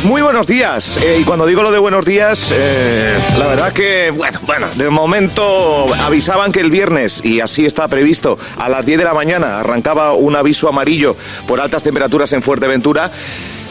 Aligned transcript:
Pues 0.00 0.08
muy 0.08 0.22
buenos 0.22 0.46
días. 0.46 0.96
Eh, 1.02 1.18
y 1.20 1.24
cuando 1.24 1.44
digo 1.44 1.62
lo 1.62 1.70
de 1.70 1.78
buenos 1.78 2.06
días, 2.06 2.50
eh, 2.54 3.18
la 3.36 3.48
verdad 3.48 3.70
que, 3.74 4.10
bueno, 4.10 4.38
bueno, 4.46 4.68
de 4.74 4.88
momento 4.88 5.84
avisaban 6.02 6.52
que 6.52 6.60
el 6.60 6.70
viernes, 6.70 7.22
y 7.22 7.40
así 7.40 7.66
está 7.66 7.86
previsto, 7.86 8.38
a 8.56 8.70
las 8.70 8.86
10 8.86 8.96
de 8.96 9.04
la 9.04 9.12
mañana 9.12 9.60
arrancaba 9.60 10.14
un 10.14 10.36
aviso 10.36 10.70
amarillo 10.70 11.16
por 11.46 11.60
altas 11.60 11.82
temperaturas 11.82 12.32
en 12.32 12.40
Fuerteventura. 12.40 13.10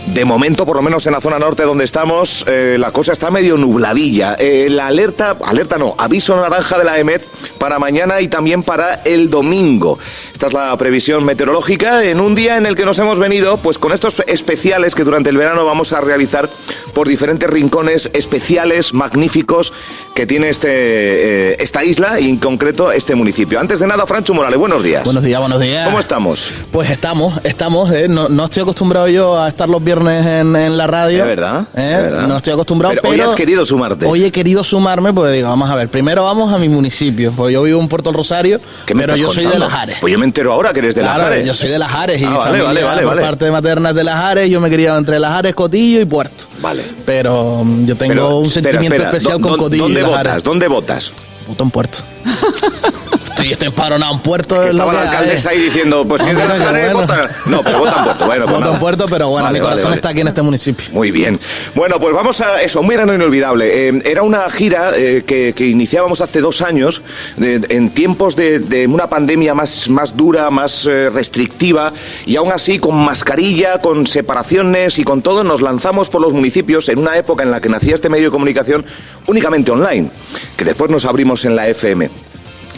De 0.07 0.25
momento, 0.25 0.65
por 0.65 0.75
lo 0.75 0.81
menos 0.81 1.05
en 1.05 1.13
la 1.13 1.21
zona 1.21 1.37
norte 1.37 1.63
donde 1.63 1.83
estamos, 1.83 2.43
eh, 2.47 2.77
la 2.79 2.91
cosa 2.91 3.13
está 3.13 3.29
medio 3.29 3.57
nubladilla. 3.57 4.35
Eh, 4.39 4.67
la 4.69 4.87
alerta, 4.87 5.37
alerta 5.45 5.77
no, 5.77 5.93
aviso 5.97 6.35
naranja 6.35 6.77
de 6.77 6.83
la 6.83 6.97
EMET 6.97 7.23
para 7.57 7.79
mañana 7.79 8.21
y 8.21 8.27
también 8.27 8.63
para 8.63 8.95
el 9.05 9.29
domingo. 9.29 9.99
Esta 10.31 10.47
es 10.47 10.53
la 10.53 10.75
previsión 10.77 11.25
meteorológica 11.25 12.03
en 12.03 12.21
un 12.21 12.33
día 12.33 12.57
en 12.57 12.65
el 12.65 12.75
que 12.75 12.85
nos 12.85 12.97
hemos 12.99 13.19
venido, 13.19 13.57
pues 13.57 13.77
con 13.77 13.91
estos 13.91 14.23
especiales 14.27 14.95
que 14.95 15.03
durante 15.03 15.29
el 15.29 15.37
verano 15.37 15.65
vamos 15.65 15.93
a 15.93 16.01
realizar 16.01 16.49
por 16.93 17.07
diferentes 17.07 17.49
rincones 17.49 18.09
especiales, 18.13 18.93
magníficos 18.93 19.73
que 20.15 20.25
tiene 20.25 20.49
este, 20.49 20.69
eh, 20.71 21.57
esta 21.59 21.83
isla 21.83 22.19
y 22.19 22.29
en 22.29 22.37
concreto 22.37 22.91
este 22.91 23.15
municipio. 23.15 23.59
Antes 23.59 23.79
de 23.79 23.87
nada, 23.87 24.07
Francho 24.07 24.33
Morales, 24.33 24.57
buenos 24.57 24.83
días. 24.83 25.03
Buenos 25.03 25.23
días, 25.23 25.39
buenos 25.39 25.61
días. 25.61 25.85
¿Cómo 25.85 25.99
estamos? 25.99 26.51
Pues 26.71 26.89
estamos, 26.89 27.39
estamos. 27.43 27.89
No, 28.09 28.29
no 28.29 28.45
estoy 28.45 28.63
acostumbrado 28.63 29.07
yo 29.07 29.39
a 29.39 29.49
estar 29.49 29.69
los 29.69 29.83
viernes 29.89 30.25
en, 30.25 30.55
en 30.55 30.77
la 30.77 30.85
radio. 30.87 31.19
¿Es 31.23 31.27
verdad? 31.27 31.61
Eh, 31.75 31.91
¿Es 31.95 32.01
verdad? 32.03 32.27
No 32.27 32.37
estoy 32.37 32.53
acostumbrado, 32.53 32.91
Pero 32.91 33.01
pero, 33.01 33.13
hoy 33.23 33.29
has 33.29 33.33
querido 33.35 33.65
sumarte. 33.65 34.05
Hoy 34.05 34.23
he 34.23 34.31
querido 34.31 34.63
sumarme 34.63 35.11
porque 35.13 35.31
digo, 35.33 35.49
vamos 35.49 35.69
a 35.69 35.75
ver, 35.75 35.87
primero 35.89 36.23
vamos 36.23 36.53
a 36.53 36.57
mi 36.59 36.69
municipio, 36.69 37.31
porque 37.35 37.53
yo 37.53 37.63
vivo 37.63 37.79
en 37.81 37.87
Puerto 37.87 38.11
Rosario, 38.11 38.59
¿Qué 38.85 38.93
me 38.93 39.01
pero 39.03 39.15
estás 39.15 39.27
yo 39.27 39.33
soy 39.41 39.51
de? 39.51 39.57
Las 39.59 39.73
Ares. 39.73 39.97
Pues 39.99 40.13
yo 40.13 40.19
me 40.19 40.25
entero 40.25 40.53
ahora 40.53 40.71
que 40.73 40.79
eres 40.79 40.93
de 40.95 41.01
Claro, 41.01 41.23
Las 41.23 41.31
Ares. 41.31 41.45
yo 41.45 41.55
soy 41.55 41.69
de 41.69 41.79
Las 41.79 41.91
Ares 41.93 42.21
y 42.21 42.25
Ah, 42.25 42.29
vale, 42.29 42.39
familia 42.43 42.65
vale, 42.67 42.83
vale, 42.85 43.01
por 43.07 43.19
parte 43.21 43.51
materna 43.51 43.89
es 43.89 43.95
de 43.95 44.03
Las 44.03 44.15
Ares, 44.15 44.49
yo 44.49 44.61
me 44.61 44.67
he 44.67 44.71
criado 44.71 44.97
entre 44.99 45.17
Las 45.19 45.31
Ares, 45.31 45.55
Cotillo 45.55 45.99
y 46.01 46.05
Puerto. 46.05 46.45
Vale. 46.61 46.83
Pero 47.05 47.63
mm, 47.65 47.85
yo 47.85 47.95
tengo 47.95 48.13
Pero, 48.13 48.37
un 48.37 48.45
espera, 48.45 48.63
sentimiento 48.71 48.95
espera, 48.95 49.09
especial 49.17 49.39
¿dó- 49.41 49.47
con 49.49 49.57
Cotillo 49.57 49.83
¿Dónde 49.83 49.99
y 49.99 50.03
Las 50.03 50.11
votas? 50.11 50.27
Ares. 50.27 50.43
¿Dónde 50.43 50.67
votas? 50.67 51.13
Puto 51.47 51.63
en 51.63 51.71
Puerto. 51.71 51.99
estoy, 53.39 53.51
estoy 53.53 53.67
empadronado 53.69 54.13
en 54.13 54.19
Puerto. 54.19 54.61
Es 54.63 54.69
estaba 54.71 54.93
la 54.93 55.01
alcaldesa 55.03 55.49
ahí 55.51 55.61
diciendo, 55.61 56.05
pues 56.07 56.21
si 56.21 56.29
es 56.29 56.35
de 56.35 56.43
Ares, 56.43 56.61
bueno. 56.93 56.99
vota. 56.99 57.29
No, 57.47 57.63
pero 57.63 57.79
vota 57.79 57.95
en 57.97 58.03
Puerto. 58.03 58.25
Bueno, 58.25 58.45
pues 58.45 58.57
Voto 58.59 58.73
en. 58.73 58.79
Puerto, 58.79 59.05
pero 59.09 59.29
bueno, 59.29 59.45
Vale, 59.45 59.59
mi 59.59 59.63
corazón 59.63 59.83
vale. 59.85 59.95
está 59.97 60.09
aquí 60.09 60.21
en 60.21 60.27
este 60.27 60.41
municipio. 60.41 60.87
Muy 60.91 61.11
bien. 61.11 61.39
Bueno, 61.75 61.99
pues 61.99 62.13
vamos 62.15 62.39
a 62.41 62.61
eso, 62.61 62.81
un 62.81 62.87
verano 62.87 63.13
inolvidable. 63.13 63.89
Eh, 63.89 64.01
era 64.05 64.23
una 64.23 64.49
gira 64.49 64.91
eh, 64.95 65.23
que, 65.25 65.53
que 65.55 65.67
iniciábamos 65.67 66.21
hace 66.21 66.41
dos 66.41 66.61
años, 66.61 67.01
de- 67.37 67.61
en 67.69 67.89
tiempos 67.91 68.35
de, 68.35 68.59
de 68.59 68.87
una 68.87 69.07
pandemia 69.07 69.53
más, 69.53 69.89
más 69.89 70.15
dura, 70.15 70.49
más 70.49 70.85
eh, 70.85 71.09
restrictiva, 71.09 71.93
y 72.25 72.35
aún 72.35 72.51
así 72.51 72.79
con 72.79 72.95
mascarilla, 73.03 73.79
con 73.79 74.07
separaciones 74.07 74.97
y 74.99 75.03
con 75.03 75.21
todo, 75.21 75.43
nos 75.43 75.61
lanzamos 75.61 76.09
por 76.09 76.21
los 76.21 76.33
municipios 76.33 76.89
en 76.89 76.99
una 76.99 77.17
época 77.17 77.43
en 77.43 77.51
la 77.51 77.59
que 77.61 77.69
nacía 77.69 77.95
este 77.95 78.09
medio 78.09 78.25
de 78.25 78.31
comunicación 78.31 78.85
únicamente 79.27 79.71
online, 79.71 80.09
que 80.57 80.65
después 80.65 80.89
nos 80.91 81.05
abrimos 81.05 81.45
en 81.45 81.55
la 81.55 81.67
FM. 81.67 82.09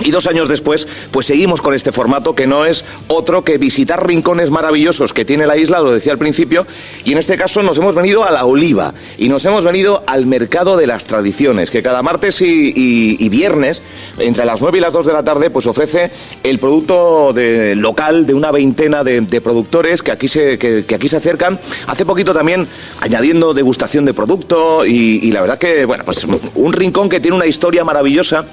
Y 0.04 0.12
dos 0.12 0.28
años 0.28 0.50
después, 0.50 0.88
pues 1.12 1.26
seguimos 1.26 1.62
con 1.62 1.74
este 1.74 1.92
formato 1.92 2.36
que 2.36 2.48
no 2.48 2.66
es 2.66 2.86
otro 3.08 3.44
que 3.44 3.58
visitar 3.58 4.06
rincones 4.06 4.50
maravillosos 4.50 5.14
que 5.14 5.26
tiene 5.26 5.46
la 5.46 5.58
isla, 5.58 5.80
lo 5.80 5.94
decía 5.94 6.12
al 6.12 6.18
principio, 6.18 6.66
y 7.06 7.12
en 7.12 7.18
este 7.18 7.38
caso 7.38 7.62
nos 7.64 7.78
hemos 7.78 7.96
venido 7.96 8.24
a 8.24 8.32
la 8.32 8.46
Oliva 8.46 8.94
y 9.18 9.30
nos 9.30 9.46
hemos 9.46 9.64
venido 9.64 10.04
al 10.08 10.26
Mercado 10.26 10.78
de 10.78 10.88
las 10.88 11.06
Tradiciones, 11.06 11.72
que 11.72 11.82
cada 11.82 12.02
martes 12.02 12.42
y, 12.42 13.30
viernes, 13.30 13.82
entre 14.18 14.46
las 14.46 14.62
9 14.62 14.78
y 14.78 14.82
las 14.82 14.94
2 14.94 15.06
de 15.06 15.14
la 15.14 15.24
tarde, 15.24 15.50
pues 15.50 15.68
ofrece 15.68 16.12
el 16.44 16.60
producto 16.60 17.34
local 17.76 18.26
de 18.26 18.34
una 18.34 18.52
veintena 18.52 19.04
de, 19.04 19.42
productores 19.42 20.02
que 20.02 20.12
aquí, 20.12 20.28
se, 20.28 20.58
que 20.58 20.86
aquí 20.94 21.08
se 21.08 21.18
acercan. 21.18 21.60
Hace 21.88 22.06
poquito 22.06 22.34
también 22.34 22.68
añadiendo 23.00 23.54
degustación 23.54 24.06
de 24.06 24.14
producto 24.14 24.86
y, 24.86 25.20
y 25.24 25.32
la 25.32 25.42
verdad 25.42 25.58
que, 25.58 25.86
bueno, 25.86 26.04
pues 26.06 26.26
un 26.56 26.74
rincón 26.74 27.10
que 27.10 27.20
tiene 27.20 27.36
una 27.38 27.46
historia 27.46 27.84
maravillosa 27.84 28.46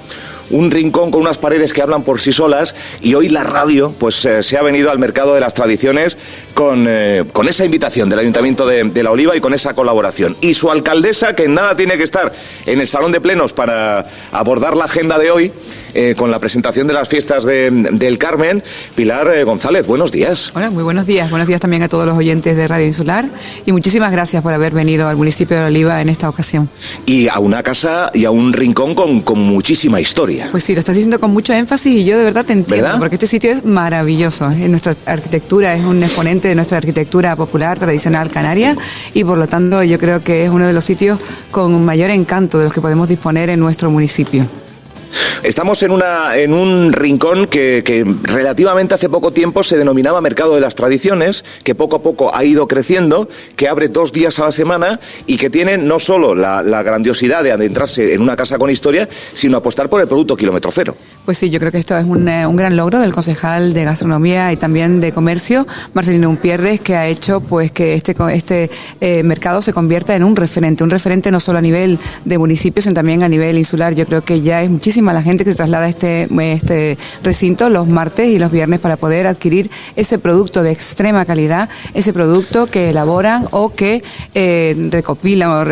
un 0.49 0.71
rincón 0.71 1.11
con 1.11 1.21
unas 1.21 1.37
paredes 1.37 1.73
que 1.73 1.81
hablan 1.81 2.03
por 2.03 2.19
sí 2.19 2.31
solas 2.31 2.75
y 3.01 3.13
hoy 3.13 3.29
la 3.29 3.43
radio 3.43 3.93
pues 3.97 4.25
eh, 4.25 4.43
se 4.43 4.57
ha 4.57 4.61
venido 4.61 4.91
al 4.91 4.99
mercado 4.99 5.33
de 5.33 5.39
las 5.39 5.53
tradiciones 5.53 6.17
con, 6.53 6.85
eh, 6.87 7.23
con 7.31 7.47
esa 7.47 7.65
invitación 7.65 8.09
del 8.09 8.19
Ayuntamiento 8.19 8.67
de, 8.67 8.83
de 8.83 9.03
La 9.03 9.11
Oliva 9.11 9.35
y 9.35 9.41
con 9.41 9.53
esa 9.53 9.73
colaboración. 9.73 10.35
Y 10.41 10.53
su 10.53 10.71
alcaldesa, 10.71 11.35
que 11.35 11.47
nada 11.47 11.75
tiene 11.75 11.97
que 11.97 12.03
estar 12.03 12.33
en 12.65 12.81
el 12.81 12.87
Salón 12.87 13.11
de 13.11 13.21
Plenos 13.21 13.53
para 13.53 14.07
abordar 14.31 14.75
la 14.75 14.85
agenda 14.85 15.17
de 15.17 15.31
hoy, 15.31 15.51
eh, 15.93 16.15
con 16.17 16.31
la 16.31 16.39
presentación 16.39 16.87
de 16.87 16.93
las 16.93 17.07
fiestas 17.09 17.43
de- 17.45 17.69
del 17.71 18.17
Carmen, 18.17 18.63
Pilar 18.95 19.31
eh, 19.33 19.43
González, 19.43 19.87
buenos 19.87 20.11
días. 20.11 20.51
Hola, 20.55 20.69
muy 20.69 20.83
buenos 20.83 21.05
días. 21.05 21.29
Buenos 21.29 21.47
días 21.47 21.61
también 21.61 21.83
a 21.83 21.89
todos 21.89 22.05
los 22.05 22.17
oyentes 22.17 22.55
de 22.55 22.67
Radio 22.67 22.85
Insular 22.85 23.25
y 23.65 23.71
muchísimas 23.71 24.11
gracias 24.11 24.41
por 24.43 24.53
haber 24.53 24.73
venido 24.73 25.07
al 25.07 25.15
municipio 25.17 25.57
de 25.59 25.65
Oliva 25.65 26.01
en 26.01 26.09
esta 26.09 26.29
ocasión. 26.29 26.69
Y 27.05 27.27
a 27.27 27.39
una 27.39 27.63
casa 27.63 28.11
y 28.13 28.25
a 28.25 28.31
un 28.31 28.53
rincón 28.53 28.95
con, 28.95 29.21
con 29.21 29.39
muchísima 29.39 29.99
historia. 30.01 30.47
Pues 30.51 30.63
sí, 30.63 30.73
lo 30.73 30.79
estás 30.79 30.95
diciendo 30.95 31.19
con 31.19 31.31
mucho 31.31 31.53
énfasis 31.53 31.93
y 31.97 32.03
yo 32.05 32.17
de 32.17 32.23
verdad 32.25 32.45
te 32.45 32.53
entiendo, 32.53 32.83
¿Verdad? 32.85 32.99
porque 32.99 33.15
este 33.15 33.27
sitio 33.27 33.51
es 33.51 33.65
maravilloso. 33.65 34.49
Eh, 34.51 34.67
Nuestra 34.67 34.95
arquitectura 35.05 35.73
es 35.75 35.83
un 35.83 36.03
exponente 36.03 36.47
de 36.47 36.55
nuestra 36.55 36.77
arquitectura 36.77 37.35
popular, 37.35 37.77
tradicional 37.79 38.29
canaria 38.31 38.75
y 39.13 39.23
por 39.23 39.37
lo 39.37 39.47
tanto 39.47 39.83
yo 39.83 39.97
creo 39.97 40.21
que 40.21 40.43
es 40.43 40.49
uno 40.49 40.65
de 40.67 40.73
los 40.73 40.85
sitios 40.85 41.19
con 41.51 41.83
mayor 41.85 42.09
encanto 42.11 42.57
de 42.57 42.65
los 42.65 42.73
que 42.73 42.81
podemos 42.81 43.07
disponer 43.09 43.49
en 43.49 43.59
nuestro 43.59 43.89
municipio. 43.89 44.45
Estamos 45.43 45.81
en, 45.83 45.91
una, 45.91 46.37
en 46.37 46.53
un 46.53 46.91
rincón 46.91 47.47
que, 47.47 48.05
relativamente 48.23 48.95
hace 48.95 49.09
poco 49.09 49.31
tiempo 49.31 49.63
se 49.63 49.77
denominaba 49.77 50.21
Mercado 50.21 50.55
de 50.55 50.61
las 50.61 50.75
Tradiciones, 50.75 51.43
que 51.63 51.75
poco 51.75 51.95
a 51.97 52.01
poco 52.01 52.35
ha 52.35 52.43
ido 52.43 52.67
creciendo, 52.67 53.29
que 53.55 53.67
abre 53.67 53.87
dos 53.87 54.11
días 54.11 54.37
a 54.39 54.45
la 54.45 54.51
semana 54.51 54.99
y 55.25 55.37
que 55.37 55.49
tiene 55.49 55.77
no 55.77 55.99
solo 55.99 56.35
la, 56.35 56.61
grandiosidad 56.83 57.43
de 57.43 57.51
adentrarse 57.51 58.13
en 58.13 58.21
una 58.21 58.35
casa 58.35 58.57
con 58.57 58.69
historia, 58.69 59.07
sino 59.33 59.57
apostar 59.57 59.89
por 59.89 60.01
el 60.01 60.07
producto 60.07 60.35
kilómetro 60.35 60.71
cero. 60.71 60.95
Pues 61.25 61.37
sí, 61.37 61.49
yo 61.49 61.59
creo 61.59 61.71
que 61.71 61.77
esto 61.77 61.97
es 61.97 62.05
un, 62.05 62.27
eh, 62.27 62.45
gran 62.53 62.75
logro 62.75 62.99
del 62.99 63.13
concejal 63.13 63.73
de 63.73 63.83
Gastronomía 63.85 64.51
y 64.51 64.57
también 64.57 64.99
de 64.99 65.11
Comercio, 65.11 65.67
Marcelino 65.93 66.29
Umpierres, 66.29 66.81
que 66.81 66.95
ha 66.95 67.07
hecho 67.07 67.39
pues 67.41 67.71
que 67.71 67.93
este, 67.93 68.15
este 68.33 68.69
eh, 69.01 69.23
mercado 69.23 69.61
se 69.61 69.73
convierta 69.73 70.15
en 70.15 70.23
un 70.23 70.35
referente, 70.35 70.83
un 70.83 70.89
referente 70.89 71.31
no 71.31 71.39
solo 71.39 71.59
a 71.59 71.61
nivel 71.61 71.99
de 72.25 72.37
municipios, 72.37 72.85
sino 72.85 72.93
también 72.93 73.23
a 73.23 73.29
nivel 73.29 73.57
insular. 73.57 73.93
Yo 73.93 74.05
creo 74.05 74.23
que 74.23 74.41
ya 74.41 74.63
es 74.63 74.69
muchísima 74.99 75.13
la 75.13 75.21
gente 75.21 75.45
que 75.45 75.51
se 75.51 75.57
traslada 75.57 75.85
a 75.85 75.89
este, 75.89 76.27
este 76.53 76.97
recinto 77.23 77.69
los 77.69 77.87
martes 77.87 78.27
y 78.27 78.37
los 78.39 78.51
viernes 78.51 78.79
para 78.81 78.97
poder 78.97 79.27
adquirir 79.27 79.69
ese 79.95 80.19
producto 80.19 80.61
de 80.61 80.71
extrema 80.71 81.23
calidad, 81.25 81.69
ese 81.93 82.11
producto 82.11 82.65
que 82.67 82.89
elaboran 82.89 83.47
o 83.51 83.73
que 83.73 84.03
eh, 84.35 84.75
recopilan, 84.91 85.49
o, 85.51 85.63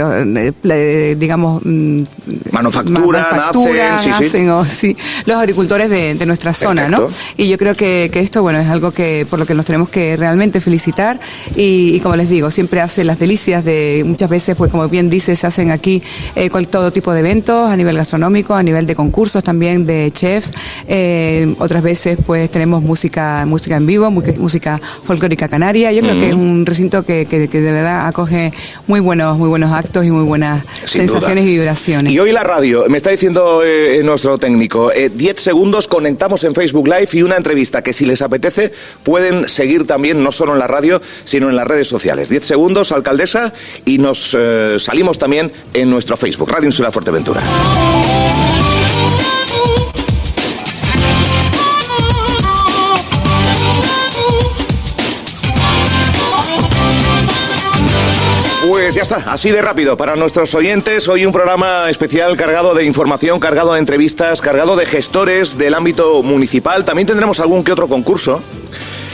eh, 0.69 1.15
digamos, 1.19 1.61
mm, 1.65 2.03
Manufacturan, 2.51 3.21
manufacturan, 3.31 3.93
hacen, 3.95 4.13
sí, 4.19 4.29
sí. 4.29 4.47
o- 4.47 4.63
sí, 4.65 4.95
los 5.25 5.37
agricultores 5.37 5.89
de, 5.89 6.15
de 6.15 6.25
nuestra 6.25 6.53
zona, 6.53 6.87
¿no? 6.87 7.07
Y 7.35 7.49
yo 7.49 7.57
creo 7.57 7.75
que, 7.75 8.09
que 8.11 8.21
esto, 8.21 8.41
bueno, 8.41 8.59
es 8.59 8.67
algo 8.69 8.91
que 8.91 9.25
por 9.29 9.39
lo 9.39 9.45
que 9.45 9.53
nos 9.53 9.65
tenemos 9.65 9.89
que 9.89 10.15
realmente 10.15 10.61
felicitar 10.61 11.19
y, 11.55 11.95
y 11.95 11.99
como 11.99 12.15
les 12.15 12.29
digo, 12.29 12.49
siempre 12.51 12.79
hace 12.81 13.03
las 13.03 13.19
delicias 13.19 13.65
de, 13.65 14.03
muchas 14.05 14.29
veces, 14.29 14.55
pues 14.55 14.71
como 14.71 14.87
bien 14.87 15.09
dice, 15.09 15.35
se 15.35 15.45
hacen 15.47 15.71
aquí 15.71 16.01
eh, 16.35 16.49
con 16.49 16.65
todo 16.65 16.91
tipo 16.91 17.13
de 17.13 17.19
eventos 17.19 17.69
a 17.69 17.75
nivel 17.75 17.97
gastronómico, 17.97 18.55
a 18.55 18.63
nivel 18.63 18.85
de 18.87 18.95
concursos 18.95 19.16
también 19.43 19.85
de 19.87 20.11
chefs, 20.11 20.51
eh, 20.87 21.55
otras 21.57 21.81
veces 21.81 22.19
pues 22.23 22.51
tenemos 22.51 22.83
música, 22.83 23.45
música 23.47 23.75
en 23.75 23.87
vivo, 23.87 24.11
música 24.11 24.79
folclórica 25.03 25.47
canaria, 25.47 25.91
yo 25.91 26.01
creo 26.01 26.19
que 26.19 26.29
es 26.29 26.35
un 26.35 26.65
recinto 26.65 27.03
que, 27.03 27.25
que, 27.25 27.47
que 27.47 27.61
de 27.61 27.71
verdad 27.71 28.05
acoge 28.07 28.53
muy 28.85 28.99
buenos, 28.99 29.35
muy 29.37 29.49
buenos 29.49 29.71
actos 29.71 30.05
y 30.05 30.11
muy 30.11 30.23
buenas 30.23 30.63
Sin 30.85 31.01
sensaciones 31.01 31.43
duda. 31.45 31.51
y 31.51 31.57
vibraciones. 31.57 32.13
Y 32.13 32.19
hoy 32.19 32.31
la 32.31 32.43
radio, 32.43 32.85
me 32.89 32.97
está 32.97 33.09
diciendo 33.09 33.63
eh, 33.65 34.01
nuestro 34.03 34.37
técnico, 34.37 34.91
eh, 34.91 35.09
10 35.09 35.41
segundos 35.41 35.87
conectamos 35.87 36.43
en 36.43 36.53
Facebook 36.53 36.87
Live 36.87 37.09
y 37.13 37.23
una 37.23 37.37
entrevista 37.37 37.81
que 37.81 37.93
si 37.93 38.05
les 38.05 38.21
apetece 38.21 38.71
pueden 39.01 39.47
seguir 39.49 39.87
también 39.87 40.23
no 40.23 40.31
solo 40.31 40.53
en 40.53 40.59
la 40.59 40.67
radio, 40.67 41.01
sino 41.23 41.49
en 41.49 41.55
las 41.55 41.65
redes 41.67 41.87
sociales. 41.87 42.29
10 42.29 42.43
segundos, 42.43 42.91
alcaldesa, 42.91 43.51
y 43.83 43.97
nos 43.97 44.37
eh, 44.39 44.77
salimos 44.79 45.17
también 45.17 45.51
en 45.73 45.89
nuestro 45.89 46.15
Facebook, 46.17 46.51
Radio 46.51 46.67
Insular 46.67 46.91
Fuerteventura. 46.91 47.41
Ya 58.97 59.03
está, 59.03 59.17
así 59.31 59.51
de 59.51 59.61
rápido 59.61 59.95
para 59.95 60.15
nuestros 60.15 60.55
oyentes. 60.55 61.07
Hoy 61.07 61.23
un 61.23 61.31
programa 61.31 61.87
especial 61.87 62.35
cargado 62.35 62.73
de 62.73 62.83
información, 62.83 63.39
cargado 63.39 63.73
de 63.73 63.79
entrevistas, 63.79 64.41
cargado 64.41 64.75
de 64.75 64.87
gestores 64.87 65.55
del 65.55 65.75
ámbito 65.75 66.23
municipal. 66.23 66.83
También 66.83 67.05
tendremos 67.05 67.39
algún 67.39 67.63
que 67.63 67.71
otro 67.71 67.87
concurso. 67.87 68.41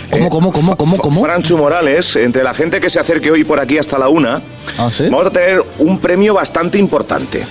¿Cómo, 0.09 0.29
cómo, 0.29 0.53
cómo, 0.53 0.77
cómo, 0.77 0.97
cómo? 0.97 1.21
Franchu 1.25 1.57
Morales, 1.57 2.15
entre 2.15 2.43
la 2.43 2.53
gente 2.53 2.79
que 2.79 2.89
se 2.89 2.97
acerque 3.01 3.29
hoy 3.29 3.43
por 3.43 3.59
aquí 3.59 3.77
hasta 3.77 3.97
la 3.99 4.07
una, 4.07 4.41
¿Ah, 4.77 4.89
sí? 4.89 5.03
vamos 5.09 5.27
a 5.27 5.31
tener 5.31 5.61
un 5.79 5.99
premio 5.99 6.33
bastante 6.35 6.77
importante. 6.77 7.43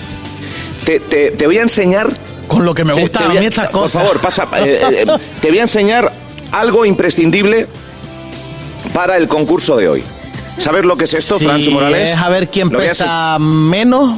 Te, 0.85 0.99
te- 1.01 1.31
te 1.31 1.45
voy 1.45 1.59
a 1.59 1.61
enseñar. 1.61 2.09
Con 2.47 2.65
lo 2.65 2.73
que 2.73 2.83
me 2.83 2.93
gusta 2.93 3.27
te 3.31 3.37
a 3.37 3.41
estas 3.43 3.69
Por 3.69 3.81
cosas. 3.81 4.01
favor, 4.01 4.19
pasa. 4.21 4.47
eh, 4.65 4.81
eh, 4.91 5.05
te 5.39 5.49
voy 5.49 5.59
a 5.59 5.63
enseñar 5.63 6.11
algo 6.51 6.83
imprescindible 6.83 7.67
para 8.91 9.17
el 9.17 9.27
concurso 9.27 9.77
de 9.77 9.87
hoy. 9.87 10.03
¿Sabes 10.57 10.85
lo 10.85 10.95
que 10.95 11.05
es 11.05 11.13
esto, 11.13 11.39
Sí, 11.39 11.45
Francho 11.45 11.71
Morales? 11.71 12.13
Es 12.13 12.19
a 12.19 12.29
ver 12.29 12.49
quién 12.49 12.69
pesa 12.69 13.37
menos. 13.39 14.15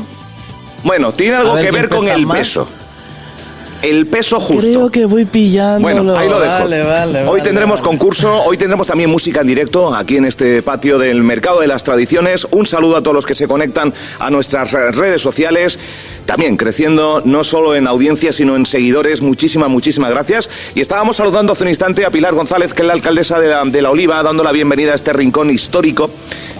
Bueno, 0.84 1.12
tiene 1.14 1.38
algo 1.38 1.54
ver 1.56 1.66
que 1.66 1.72
ver 1.72 1.90
con 1.90 2.08
el 2.08 2.26
más. 2.26 2.38
peso. 2.40 2.68
El 3.82 4.08
peso 4.08 4.40
justo. 4.40 4.68
Creo 4.68 4.90
que 4.90 5.06
voy 5.06 5.26
pillando. 5.26 5.82
Bueno, 5.82 6.18
ahí 6.18 6.28
lo 6.28 6.40
dejo. 6.40 6.60
Vale, 6.60 6.82
vale, 6.84 7.20
hoy 7.22 7.26
vale, 7.28 7.42
tendremos 7.44 7.82
vale. 7.82 7.88
concurso, 7.90 8.42
hoy 8.44 8.58
tendremos 8.58 8.88
también 8.88 9.10
música 9.12 9.42
en 9.42 9.48
directo 9.48 9.94
aquí 9.94 10.18
en 10.18 10.26
este 10.26 10.64
patio 10.64 10.98
del 10.98 11.22
Mercado 11.24 11.60
de 11.60 11.68
las 11.68 11.84
Tradiciones. 11.84 12.48
Un 12.52 12.66
saludo 12.66 12.98
a 12.98 13.02
todos 13.04 13.14
los 13.14 13.26
que 13.28 13.36
se 13.36 13.48
conectan 13.48 13.94
a 14.20 14.30
nuestras 14.32 14.72
redes 14.72 15.22
sociales. 15.22 15.78
También 16.25 16.57
creciendo 16.57 17.22
no 17.24 17.44
solo 17.44 17.75
en 17.75 17.88
audiencia, 17.88 18.31
sino 18.31 18.56
en 18.56 18.66
seguidores. 18.66 19.22
Muchísimas, 19.22 19.69
muchísimas 19.69 20.12
gracias. 20.12 20.50
Y 20.74 20.81
estábamos 20.81 21.18
saludando 21.18 21.54
hace 21.54 21.63
un 21.63 21.69
instante 21.69 22.06
a 22.06 22.10
Pilar 22.10 22.33
González, 22.33 22.74
que 22.74 22.81
es 22.81 22.88
la 22.88 22.94
alcaldesa 22.94 23.39
de 23.39 23.48
la, 23.48 23.63
de 23.63 23.81
la 23.81 23.92
Oliva, 23.92 24.22
dando 24.24 24.44
la 24.44 24.51
bienvenida 24.51 24.94
a 24.94 24.95
este 24.95 25.13
rincón 25.13 25.50
histórico 25.50 26.10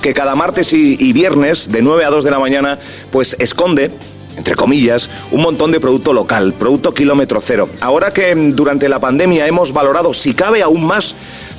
que 0.02 0.14
cada 0.14 0.36
martes 0.36 0.74
y, 0.74 0.96
y 1.00 1.14
viernes, 1.14 1.72
de 1.72 1.82
9 1.82 2.06
a 2.06 2.10
2 2.10 2.24
de 2.24 2.32
la 2.32 2.40
mañana, 2.40 2.80
pues 3.12 3.36
esconde 3.40 3.92
entre 4.38 4.56
comillas, 4.56 5.10
un 5.32 5.42
montón 5.42 5.72
de 5.72 5.80
producto 5.80 6.14
local, 6.14 6.54
producto 6.54 6.94
kilómetro 6.94 7.42
cero. 7.42 7.70
Ahora 7.80 8.12
que 8.12 8.36
mm, 8.36 8.56
durante 8.56 8.90
la 8.90 9.00
pandemia 9.00 9.48
hemos 9.48 9.72
valorado, 9.72 10.14
si 10.14 10.34
cabe 10.34 10.62
aún 10.62 10.86
más, 10.86 11.16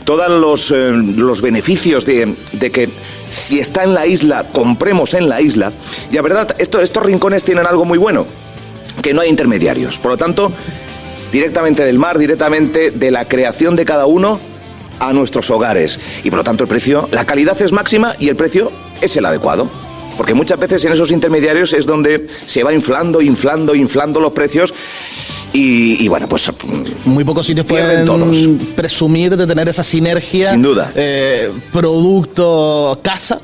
todos 0.07 0.31
los, 0.31 0.71
eh, 0.71 0.91
los 0.93 1.43
beneficios 1.43 2.07
de, 2.07 2.35
de 2.53 2.71
que 2.71 2.89
si 3.29 3.59
está 3.59 3.85
en 3.85 3.93
la 3.93 4.07
isla, 4.07 4.47
compremos 4.53 5.13
en 5.13 5.29
la 5.29 5.43
isla, 5.43 5.73
y 6.11 6.15
la 6.15 6.23
verdad, 6.23 6.57
esto- 6.59 6.81
estos 6.81 7.03
rincones 7.05 7.45
tienen 7.45 7.67
algo 7.67 7.85
muy 7.85 7.99
bueno, 7.99 8.27
que 9.03 9.13
no 9.13 9.21
hay 9.21 9.29
intermediarios. 9.29 9.99
Por 9.99 10.13
lo 10.13 10.17
tanto, 10.17 10.51
directamente 11.33 11.85
del 11.85 11.99
mar, 11.99 12.17
directamente 12.19 12.91
de 12.93 13.11
la 13.11 13.27
creación 13.27 13.77
de 13.77 13.85
cada 13.85 14.07
uno 14.07 14.41
a 15.01 15.13
nuestros 15.13 15.51
hogares. 15.51 16.01
Y 16.25 16.31
por 16.31 16.39
lo 16.39 16.45
tanto 16.45 16.65
el 16.65 16.69
precio, 16.69 17.09
la 17.13 17.27
calidad 17.27 17.61
es 17.61 17.73
máxima 17.73 18.15
y 18.19 18.29
el 18.29 18.37
precio 18.37 18.73
es 19.03 19.15
el 19.17 19.27
adecuado. 19.27 19.69
Porque 20.17 20.33
muchas 20.33 20.59
veces 20.59 20.83
en 20.87 20.93
esos 20.93 21.11
intermediarios 21.11 21.75
es 21.75 21.85
donde 21.85 22.27
se 22.47 22.63
va 22.63 22.73
inflando, 22.73 23.21
inflando, 23.21 23.75
inflando 23.75 24.19
los 24.21 24.33
precios. 24.33 24.73
Y, 25.57 26.05
y 26.05 26.09
bueno, 26.09 26.29
pues 26.29 26.51
Muy 27.07 27.25
pocos 27.25 27.47
sitios 27.47 27.65
pueden 27.67 28.05
todos. 28.05 28.37
presumir 28.75 29.35
de 29.39 29.47
tener 29.47 29.67
esa 29.69 29.83
sinergia. 29.83 30.53
Sin 30.53 30.61
duda. 30.61 30.93
eh, 30.95 31.51
producto 31.73 32.99
casa 33.03 33.41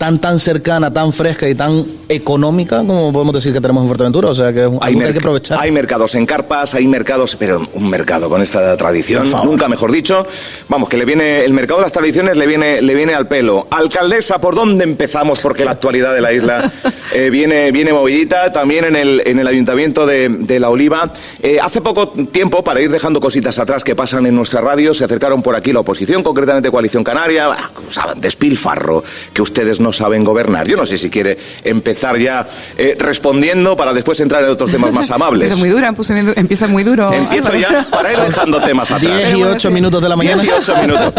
tan 0.00 0.18
tan 0.18 0.40
cercana, 0.40 0.90
tan 0.90 1.12
fresca 1.12 1.46
y 1.46 1.54
tan 1.54 1.84
económica 2.08 2.78
como 2.78 3.12
podemos 3.12 3.34
decir 3.34 3.52
que 3.52 3.60
tenemos 3.60 3.82
en 3.82 3.88
Fuerteventura. 3.88 4.28
O 4.28 4.34
sea 4.34 4.50
que 4.50 4.64
es 4.64 4.70
hay, 4.80 4.96
que 4.96 5.04
hay 5.04 5.12
que 5.12 5.18
aprovechar. 5.18 5.58
hay 5.60 5.70
mercados 5.70 6.14
en 6.14 6.24
carpas, 6.24 6.72
hay 6.74 6.88
mercados, 6.88 7.36
pero 7.36 7.68
un 7.74 7.90
mercado 7.90 8.30
con 8.30 8.40
esta 8.40 8.74
tradición, 8.78 9.30
nunca 9.44 9.68
mejor 9.68 9.92
dicho. 9.92 10.26
Vamos, 10.68 10.88
que 10.88 10.96
le 10.96 11.04
viene, 11.04 11.44
el 11.44 11.52
mercado 11.52 11.80
de 11.80 11.84
las 11.84 11.92
tradiciones 11.92 12.34
le 12.34 12.46
viene, 12.46 12.80
le 12.80 12.94
viene 12.94 13.12
al 13.12 13.28
pelo. 13.28 13.66
Alcaldesa, 13.70 14.38
¿por 14.38 14.54
dónde 14.54 14.84
empezamos? 14.84 15.38
Porque 15.40 15.66
la 15.66 15.72
actualidad 15.72 16.14
de 16.14 16.22
la 16.22 16.32
isla 16.32 16.72
eh, 17.14 17.28
viene, 17.28 17.70
viene 17.70 17.92
movidita, 17.92 18.50
también 18.52 18.86
en 18.86 18.96
el, 18.96 19.22
en 19.26 19.38
el 19.38 19.46
ayuntamiento 19.46 20.06
de, 20.06 20.30
de 20.30 20.58
La 20.58 20.70
Oliva. 20.70 21.12
Eh, 21.42 21.58
hace 21.60 21.82
poco 21.82 22.08
tiempo, 22.08 22.64
para 22.64 22.80
ir 22.80 22.90
dejando 22.90 23.20
cositas 23.20 23.58
atrás 23.58 23.84
que 23.84 23.94
pasan 23.94 24.24
en 24.24 24.34
nuestra 24.34 24.62
radio, 24.62 24.94
se 24.94 25.04
acercaron 25.04 25.42
por 25.42 25.56
aquí 25.56 25.74
la 25.74 25.80
oposición, 25.80 26.22
concretamente 26.22 26.70
Coalición 26.70 27.04
Canaria, 27.04 27.48
bueno, 27.48 27.68
despilfarro, 28.16 29.04
que 29.34 29.42
ustedes 29.42 29.78
no 29.78 29.89
saben 29.92 30.24
gobernar. 30.24 30.66
Yo 30.66 30.76
no 30.76 30.86
sé 30.86 30.98
si 30.98 31.10
quiere 31.10 31.36
empezar 31.64 32.18
ya 32.18 32.46
eh, 32.76 32.96
respondiendo 32.98 33.76
para 33.76 33.92
después 33.92 34.18
entrar 34.20 34.44
en 34.44 34.50
otros 34.50 34.70
temas 34.70 34.92
más 34.92 35.10
amables. 35.10 35.50
Empieza 35.50 35.60
muy 35.60 35.70
dura, 35.70 35.88
empieza 36.36 36.66
muy 36.68 36.84
duro. 36.84 37.12
Empiezo 37.12 37.48
Álvaro. 37.48 37.58
ya 37.58 37.86
para 37.90 38.12
ir 38.12 38.18
dejando 38.18 38.60
temas 38.62 38.90
atrás. 38.90 39.16
10 39.26 39.36
y 39.36 39.42
8 39.42 39.70
minutos 39.70 40.02
de 40.02 40.08
la 40.08 40.16
mañana. 40.16 40.42
18 40.42 40.76
minutos. 40.82 41.12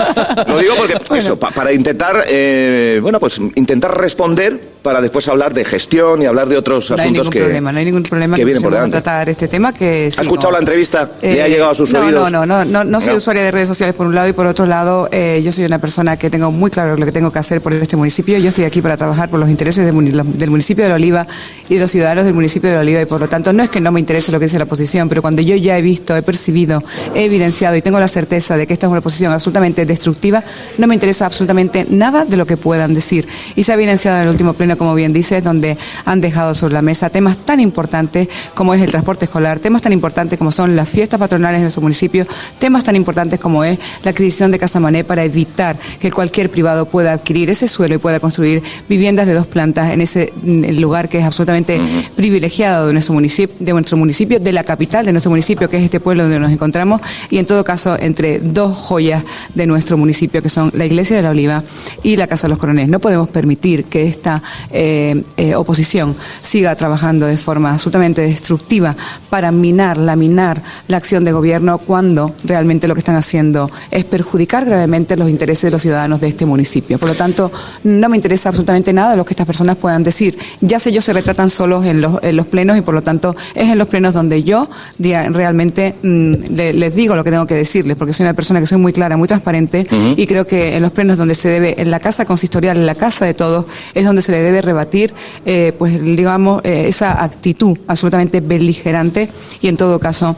Lo 0.47 0.57
digo 0.59 0.75
porque 0.75 0.97
eso, 1.17 1.37
pa- 1.37 1.51
para 1.51 1.71
intentar, 1.73 2.23
eh, 2.27 2.99
bueno, 3.01 3.19
pues 3.19 3.37
intentar 3.55 3.97
responder 3.97 4.59
para 4.81 5.01
después 5.01 5.27
hablar 5.27 5.53
de 5.53 5.63
gestión 5.63 6.21
y 6.21 6.25
hablar 6.25 6.49
de 6.49 6.57
otros 6.57 6.89
No 6.89 6.95
hay 6.95 7.01
asuntos 7.01 7.25
ningún 7.27 7.33
que, 7.33 7.39
problema, 7.41 7.71
no 7.71 7.79
hay 7.79 7.85
ningún 7.85 8.03
problema 8.03 8.35
que 8.35 8.45
vienen 8.45 8.63
por 8.63 8.73
delante. 8.73 8.91
tratar 9.01 9.29
este 9.29 9.47
tema 9.47 9.73
que 9.73 10.09
¿Ha 10.17 10.21
escuchado 10.21 10.51
la 10.51 10.59
entrevista? 10.59 11.09
¿Le 11.21 11.41
ha 11.41 11.47
llegado 11.47 11.71
a 11.71 11.75
sus 11.75 11.93
no, 11.93 11.99
oídos? 11.99 12.31
No, 12.31 12.45
no, 12.45 12.65
no, 12.65 12.65
no, 12.65 12.83
no 12.83 13.01
soy 13.01 13.11
No. 13.11 13.17
usuaria 13.17 13.43
de 13.43 13.51
redes 13.51 13.67
sociales 13.67 13.95
por 13.95 14.07
un 14.07 14.15
lado 14.15 14.27
y 14.27 14.33
por 14.33 14.47
otro 14.47 14.65
lado 14.65 15.07
eh, 15.11 15.41
yo 15.43 15.51
soy 15.51 15.65
una 15.65 15.79
persona 15.79 16.17
que 16.17 16.29
tengo 16.29 16.51
muy 16.51 16.71
claro 16.71 16.97
lo 16.97 17.05
que 17.05 17.11
tengo 17.11 17.31
que 17.31 17.39
hacer 17.39 17.61
por 17.61 17.73
este 17.73 17.95
municipio. 17.95 18.37
Yo 18.39 18.49
estoy 18.49 18.63
aquí 18.65 18.81
para 18.81 18.97
trabajar 18.97 19.29
por 19.29 19.39
los 19.39 19.49
intereses 19.49 19.85
del, 19.85 20.23
del 20.37 20.49
municipio 20.49 20.83
de 20.83 20.89
La 20.89 20.95
Oliva 20.95 21.27
y 21.69 21.75
de 21.75 21.81
los 21.81 21.91
ciudadanos 21.91 22.25
del 22.25 22.33
municipio 22.33 22.69
de 22.69 22.75
La 22.75 22.81
Oliva 22.81 23.01
y 23.01 23.05
por 23.05 23.19
lo 23.21 23.29
tanto 23.29 23.53
no 23.53 23.63
es 23.63 23.69
que 23.69 23.79
no 23.81 23.91
me 23.91 23.99
interese 23.99 24.31
lo 24.31 24.39
que 24.39 24.45
dice 24.45 24.57
la 24.57 24.63
oposición, 24.65 25.09
pero 25.09 25.21
cuando 25.21 25.41
yo 25.41 25.55
ya 25.55 25.77
he 25.77 25.81
visto, 25.81 26.15
he 26.15 26.21
percibido, 26.23 26.83
he 27.13 27.25
evidenciado 27.25 27.75
y 27.75 27.81
tengo 27.81 27.99
la 27.99 28.07
certeza 28.07 28.57
de 28.57 28.65
que 28.65 28.73
esta 28.73 28.87
es 28.87 28.91
una 28.91 29.01
posición 29.01 29.31
absolutamente 29.31 29.85
destructiva, 29.85 30.43
no 30.77 30.87
me 30.87 30.95
interesa 30.95 31.25
absolutamente 31.27 31.85
nada 31.89 32.25
de 32.25 32.35
lo 32.37 32.45
que 32.47 32.57
puedan 32.57 32.93
decir. 32.93 33.27
Y 33.55 33.63
se 33.63 33.71
ha 33.71 33.75
evidenciado 33.75 34.17
en 34.17 34.23
el 34.23 34.29
último 34.29 34.53
pleno, 34.53 34.70
como 34.77 34.95
bien 34.95 35.13
dices, 35.13 35.43
donde 35.43 35.77
han 36.05 36.21
dejado 36.21 36.53
sobre 36.53 36.73
la 36.73 36.81
mesa 36.81 37.09
temas 37.09 37.37
tan 37.37 37.59
importantes 37.59 38.27
como 38.53 38.73
es 38.73 38.81
el 38.81 38.89
transporte 38.89 39.25
escolar, 39.25 39.59
temas 39.59 39.81
tan 39.81 39.93
importantes 39.93 40.37
como 40.37 40.51
son 40.51 40.75
las 40.75 40.89
fiestas 40.89 41.19
patronales 41.19 41.59
de 41.59 41.63
nuestro 41.63 41.81
municipio, 41.81 42.25
temas 42.59 42.83
tan 42.83 42.95
importantes 42.95 43.39
como 43.39 43.63
es 43.63 43.79
la 44.03 44.11
adquisición 44.11 44.51
de 44.51 44.59
Casa 44.59 44.79
Mané 44.79 45.03
para 45.03 45.23
evitar 45.23 45.77
que 45.99 46.11
cualquier 46.11 46.49
privado 46.49 46.85
pueda 46.85 47.13
adquirir 47.13 47.49
ese 47.49 47.67
suelo 47.67 47.95
y 47.95 47.97
pueda 47.97 48.19
construir 48.19 48.63
viviendas 48.87 49.27
de 49.27 49.33
dos 49.33 49.47
plantas 49.47 49.91
en 49.91 50.01
ese 50.01 50.33
lugar 50.43 51.09
que 51.09 51.19
es 51.19 51.25
absolutamente 51.25 51.79
privilegiado 52.15 52.87
de 52.87 52.93
nuestro 52.93 53.13
municipio, 53.13 53.55
de 53.59 53.73
nuestro 53.73 53.97
municipio, 53.97 54.39
de 54.39 54.53
la 54.53 54.63
capital 54.63 55.05
de 55.05 55.11
nuestro 55.11 55.29
municipio, 55.29 55.69
que 55.69 55.77
es 55.77 55.83
este 55.83 55.99
pueblo 55.99 56.23
donde 56.23 56.39
nos 56.39 56.51
encontramos, 56.51 57.01
y 57.29 57.37
en 57.37 57.45
todo 57.45 57.63
caso 57.63 57.97
entre 57.99 58.39
dos 58.39 58.75
joyas 58.75 59.23
de 59.55 59.67
nuestro 59.67 59.97
municipio, 59.97 60.41
que 60.41 60.49
son 60.49 60.71
la 60.73 60.85
Iglesia 60.85 61.15
de 61.15 61.21
la 61.21 61.29
Oliva 61.29 61.63
y 62.03 62.15
la 62.15 62.27
Casa 62.27 62.47
de 62.47 62.49
los 62.49 62.57
Coroneles. 62.57 62.89
No 62.89 62.99
podemos 62.99 63.29
permitir 63.29 63.85
que 63.85 64.05
esta 64.05 64.41
eh, 64.71 65.23
eh, 65.37 65.55
oposición 65.55 66.15
siga 66.41 66.75
trabajando 66.75 67.25
de 67.25 67.37
forma 67.37 67.71
absolutamente 67.71 68.21
destructiva 68.21 68.95
para 69.29 69.51
minar, 69.51 69.97
laminar 69.97 70.61
la 70.87 70.97
acción 70.97 71.23
de 71.23 71.31
gobierno 71.31 71.77
cuando 71.79 72.33
realmente 72.43 72.87
lo 72.87 72.93
que 72.93 72.99
están 72.99 73.15
haciendo 73.15 73.69
es 73.89 74.05
perjudicar 74.05 74.65
gravemente 74.65 75.15
los 75.17 75.29
intereses 75.29 75.63
de 75.63 75.71
los 75.71 75.81
ciudadanos 75.81 76.21
de 76.21 76.27
este 76.27 76.45
municipio. 76.45 76.97
Por 76.99 77.09
lo 77.09 77.15
tanto, 77.15 77.51
no 77.83 78.09
me 78.09 78.17
interesa 78.17 78.49
absolutamente 78.49 78.93
nada 78.93 79.15
lo 79.15 79.25
que 79.25 79.33
estas 79.33 79.47
personas 79.47 79.77
puedan 79.77 80.03
decir. 80.03 80.37
Ya 80.61 80.79
sé, 80.79 80.89
ellos 80.89 81.05
se 81.05 81.13
retratan 81.13 81.49
solos 81.49 81.85
en 81.85 82.01
los, 82.01 82.19
en 82.21 82.35
los 82.35 82.47
plenos 82.47 82.77
y 82.77 82.81
por 82.81 82.93
lo 82.93 83.01
tanto 83.01 83.35
es 83.55 83.69
en 83.69 83.77
los 83.77 83.87
plenos 83.87 84.13
donde 84.13 84.43
yo 84.43 84.69
realmente 84.99 85.95
mm, 86.01 86.33
le- 86.55 86.73
les 86.73 86.95
digo 86.95 87.15
lo 87.15 87.23
que 87.23 87.31
tengo 87.31 87.45
que 87.45 87.55
decirles, 87.55 87.97
porque 87.97 88.13
soy 88.13 88.25
una 88.25 88.33
persona 88.33 88.59
que 88.59 88.67
soy 88.67 88.77
muy 88.77 88.93
clara, 88.93 89.17
muy 89.17 89.27
transparente 89.27 89.87
y 90.17 90.27
creo 90.27 90.45
que 90.45 90.75
en 90.75 90.81
los 90.81 90.91
plenos 90.91 91.17
donde 91.17 91.35
se 91.35 91.49
debe, 91.49 91.81
en 91.81 91.91
la 91.91 91.99
casa 91.99 92.25
consistorial, 92.25 92.77
en 92.77 92.85
la 92.85 92.95
casa 92.95 93.25
de 93.25 93.33
todos, 93.33 93.65
es 93.93 94.05
donde 94.05 94.21
se 94.21 94.31
le 94.31 94.39
debe 94.41 94.50
rebatir, 94.59 95.13
eh, 95.45 95.73
pues 95.77 96.03
digamos, 96.03 96.61
eh, 96.65 96.87
esa 96.87 97.23
actitud 97.23 97.77
absolutamente 97.87 98.41
beligerante 98.41 99.29
y 99.61 99.69
en 99.69 99.77
todo 99.77 99.99
caso 99.99 100.35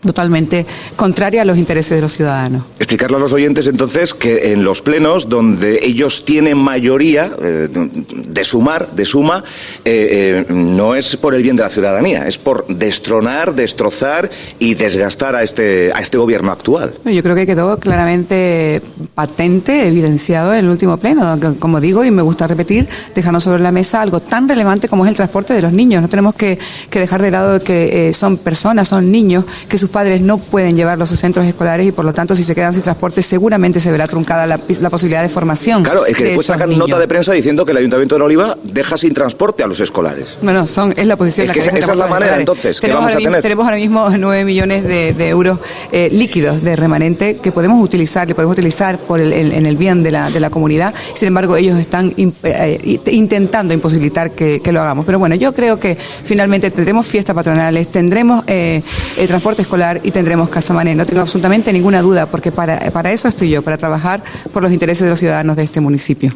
totalmente 0.00 0.66
contraria 0.96 1.42
a 1.42 1.44
los 1.44 1.58
intereses 1.58 1.96
de 1.96 2.00
los 2.00 2.12
ciudadanos. 2.12 2.64
Explicarle 2.78 3.16
a 3.16 3.20
los 3.20 3.32
oyentes 3.32 3.66
entonces 3.66 4.14
que 4.14 4.52
en 4.52 4.64
los 4.64 4.82
plenos 4.82 5.28
donde 5.28 5.80
ellos 5.82 6.24
tienen 6.24 6.58
mayoría 6.58 7.30
eh, 7.42 7.68
de 7.70 8.44
sumar, 8.44 8.92
de 8.92 9.04
suma, 9.04 9.44
eh, 9.84 10.44
eh, 10.48 10.52
no 10.52 10.94
es 10.94 11.16
por 11.16 11.34
el 11.34 11.42
bien 11.42 11.56
de 11.56 11.62
la 11.62 11.70
ciudadanía, 11.70 12.26
es 12.26 12.38
por 12.38 12.66
destronar, 12.66 13.54
destrozar 13.54 14.30
y 14.58 14.74
desgastar 14.74 15.36
a 15.36 15.42
este, 15.42 15.92
a 15.94 16.00
este 16.00 16.16
gobierno 16.16 16.50
actual. 16.50 16.94
Yo 17.04 17.22
creo 17.22 17.34
que 17.34 17.46
quedó 17.46 17.78
claramente 17.78 18.80
patente, 19.14 19.88
evidenciado 19.88 20.54
en 20.54 20.60
el 20.60 20.70
último 20.70 20.96
pleno. 20.96 21.38
Como 21.58 21.80
digo, 21.80 22.04
y 22.04 22.10
me 22.10 22.22
gusta 22.22 22.46
repetir, 22.46 22.88
dejarnos 23.14 23.44
sobre 23.44 23.62
la 23.62 23.72
mesa 23.72 24.00
algo 24.00 24.20
tan 24.20 24.48
relevante 24.48 24.88
como 24.88 25.04
es 25.04 25.10
el 25.10 25.16
transporte 25.16 25.52
de 25.52 25.62
los 25.62 25.72
niños. 25.72 26.00
No 26.00 26.08
tenemos 26.08 26.34
que, 26.34 26.58
que 26.88 27.00
dejar 27.00 27.20
de 27.20 27.30
lado 27.30 27.60
que 27.62 28.12
son 28.14 28.38
personas, 28.38 28.88
son 28.88 29.10
niños, 29.12 29.44
que 29.68 29.76
sus 29.76 29.89
padres 29.90 30.20
no 30.20 30.38
pueden 30.38 30.76
llevarlos 30.76 31.08
a 31.08 31.10
sus 31.10 31.20
centros 31.20 31.44
escolares 31.46 31.86
y 31.86 31.92
por 31.92 32.04
lo 32.04 32.12
tanto, 32.12 32.34
si 32.34 32.42
se 32.44 32.54
quedan 32.54 32.72
sin 32.72 32.82
transporte, 32.82 33.22
seguramente 33.22 33.80
se 33.80 33.90
verá 33.90 34.06
truncada 34.06 34.46
la, 34.46 34.58
la 34.80 34.90
posibilidad 34.90 35.22
de 35.22 35.28
formación. 35.28 35.82
Claro, 35.82 36.06
es 36.06 36.16
que 36.16 36.22
de 36.24 36.28
después 36.30 36.46
sacan 36.46 36.68
niños. 36.70 36.88
nota 36.88 36.98
de 37.00 37.08
prensa 37.08 37.32
diciendo 37.32 37.64
que 37.64 37.72
el 37.72 37.78
Ayuntamiento 37.78 38.14
de 38.14 38.18
la 38.20 38.24
Oliva 38.24 38.58
deja 38.64 38.96
sin 38.96 39.12
transporte 39.14 39.62
a 39.62 39.66
los 39.66 39.80
escolares. 39.80 40.38
Bueno, 40.42 40.66
son, 40.66 40.94
es 40.96 41.06
la 41.06 41.16
posición 41.16 41.44
Es 41.44 41.48
la 41.48 41.52
que 41.54 41.60
esa- 41.60 41.76
esa 41.76 41.92
es 41.92 41.98
la 41.98 42.06
manera, 42.06 42.36
entonces, 42.38 42.80
que 42.80 42.86
tenemos 42.86 43.00
vamos 43.02 43.12
a 43.14 43.16
mismo- 43.18 43.28
tener. 43.30 43.42
Tenemos 43.42 43.64
ahora 43.64 43.76
mismo 43.76 44.08
9 44.10 44.44
millones 44.44 44.84
de, 44.84 45.12
de 45.12 45.28
euros 45.28 45.58
eh, 45.92 46.08
líquidos 46.12 46.62
de 46.62 46.76
remanente 46.76 47.36
que 47.36 47.52
podemos 47.52 47.82
utilizar, 47.82 48.26
que 48.26 48.34
podemos 48.34 48.52
utilizar 48.54 48.98
por 48.98 49.20
el, 49.20 49.32
el- 49.32 49.52
en 49.52 49.66
el 49.66 49.76
bien 49.76 50.02
de 50.02 50.10
la, 50.10 50.30
de 50.30 50.40
la 50.40 50.50
comunidad. 50.50 50.94
Sin 51.14 51.28
embargo, 51.28 51.56
ellos 51.56 51.78
están 51.78 52.14
eh, 52.16 52.98
intentando 53.06 53.74
imposibilitar 53.74 54.30
que, 54.32 54.60
que 54.60 54.72
lo 54.72 54.80
hagamos. 54.80 55.04
Pero 55.06 55.18
bueno, 55.18 55.34
yo 55.34 55.52
creo 55.52 55.78
que 55.78 55.96
finalmente 55.96 56.70
tendremos 56.70 57.06
fiestas 57.06 57.34
patronales, 57.34 57.88
tendremos 57.88 58.44
eh, 58.46 58.82
transporte 59.26 59.62
escolar 59.62 59.79
y 60.02 60.10
tendremos 60.10 60.48
Casa 60.48 60.74
Mané. 60.74 60.94
No 60.94 61.06
tengo 61.06 61.22
absolutamente 61.22 61.72
ninguna 61.72 62.02
duda, 62.02 62.26
porque 62.26 62.52
para, 62.52 62.78
para 62.90 63.12
eso 63.12 63.28
estoy 63.28 63.50
yo, 63.50 63.62
para 63.62 63.78
trabajar 63.78 64.22
por 64.52 64.62
los 64.62 64.72
intereses 64.72 65.04
de 65.04 65.10
los 65.10 65.18
ciudadanos 65.18 65.56
de 65.56 65.62
este 65.62 65.80
municipio. 65.80 66.30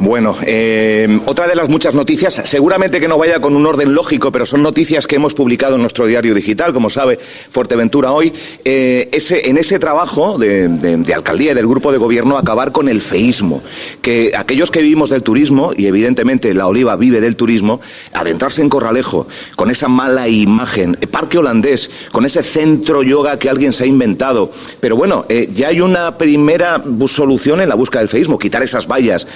Bueno, 0.00 0.34
eh, 0.46 1.20
otra 1.26 1.46
de 1.46 1.54
las 1.54 1.68
muchas 1.68 1.94
noticias, 1.94 2.32
seguramente 2.32 3.00
que 3.00 3.06
no 3.06 3.18
vaya 3.18 3.38
con 3.38 3.54
un 3.54 3.66
orden 3.66 3.92
lógico, 3.92 4.32
pero 4.32 4.46
son 4.46 4.62
noticias 4.62 5.06
que 5.06 5.16
hemos 5.16 5.34
publicado 5.34 5.74
en 5.74 5.82
nuestro 5.82 6.06
diario 6.06 6.34
digital, 6.34 6.72
como 6.72 6.88
sabe 6.88 7.18
Fuerteventura 7.50 8.10
hoy. 8.10 8.32
Eh, 8.64 9.10
ese, 9.12 9.50
en 9.50 9.58
ese 9.58 9.78
trabajo 9.78 10.38
de, 10.38 11.04
alcaldía 11.14 11.52
y 11.52 11.54
del 11.54 11.66
grupo 11.66 11.92
de 11.92 11.98
gobierno, 11.98 12.38
acabar 12.38 12.72
con 12.72 12.88
el 12.88 13.02
feísmo. 13.02 13.62
Que 14.00 14.32
aquellos 14.34 14.70
que 14.70 14.80
vivimos 14.80 15.10
del 15.10 15.22
turismo, 15.22 15.72
y 15.76 15.84
evidentemente 15.84 16.54
la 16.54 16.66
oliva 16.66 16.96
vive 16.96 17.20
del 17.20 17.36
turismo, 17.36 17.82
adentrarse 18.14 18.62
en 18.62 18.70
Corralejo 18.70 19.28
con 19.54 19.70
esa 19.70 19.88
mala 19.88 20.28
imagen, 20.28 20.96
parque 21.10 21.36
holandés, 21.36 21.90
con 22.10 22.24
ese 22.24 22.42
centro 22.42 23.02
yoga 23.02 23.38
que 23.38 23.50
alguien 23.50 23.74
se 23.74 23.84
ha 23.84 23.86
inventado. 23.86 24.50
Pero 24.80 24.96
bueno, 24.96 25.26
eh, 25.28 25.50
ya 25.54 25.68
hay 25.68 25.82
una 25.82 26.16
primera 26.16 26.82
solución 27.06 27.60
en 27.60 27.68
la 27.68 27.74
búsqueda 27.74 28.00
del 28.00 28.08
feísmo, 28.08 28.38
quitar 28.38 28.62
esas 28.62 28.86
vallas 28.86 29.26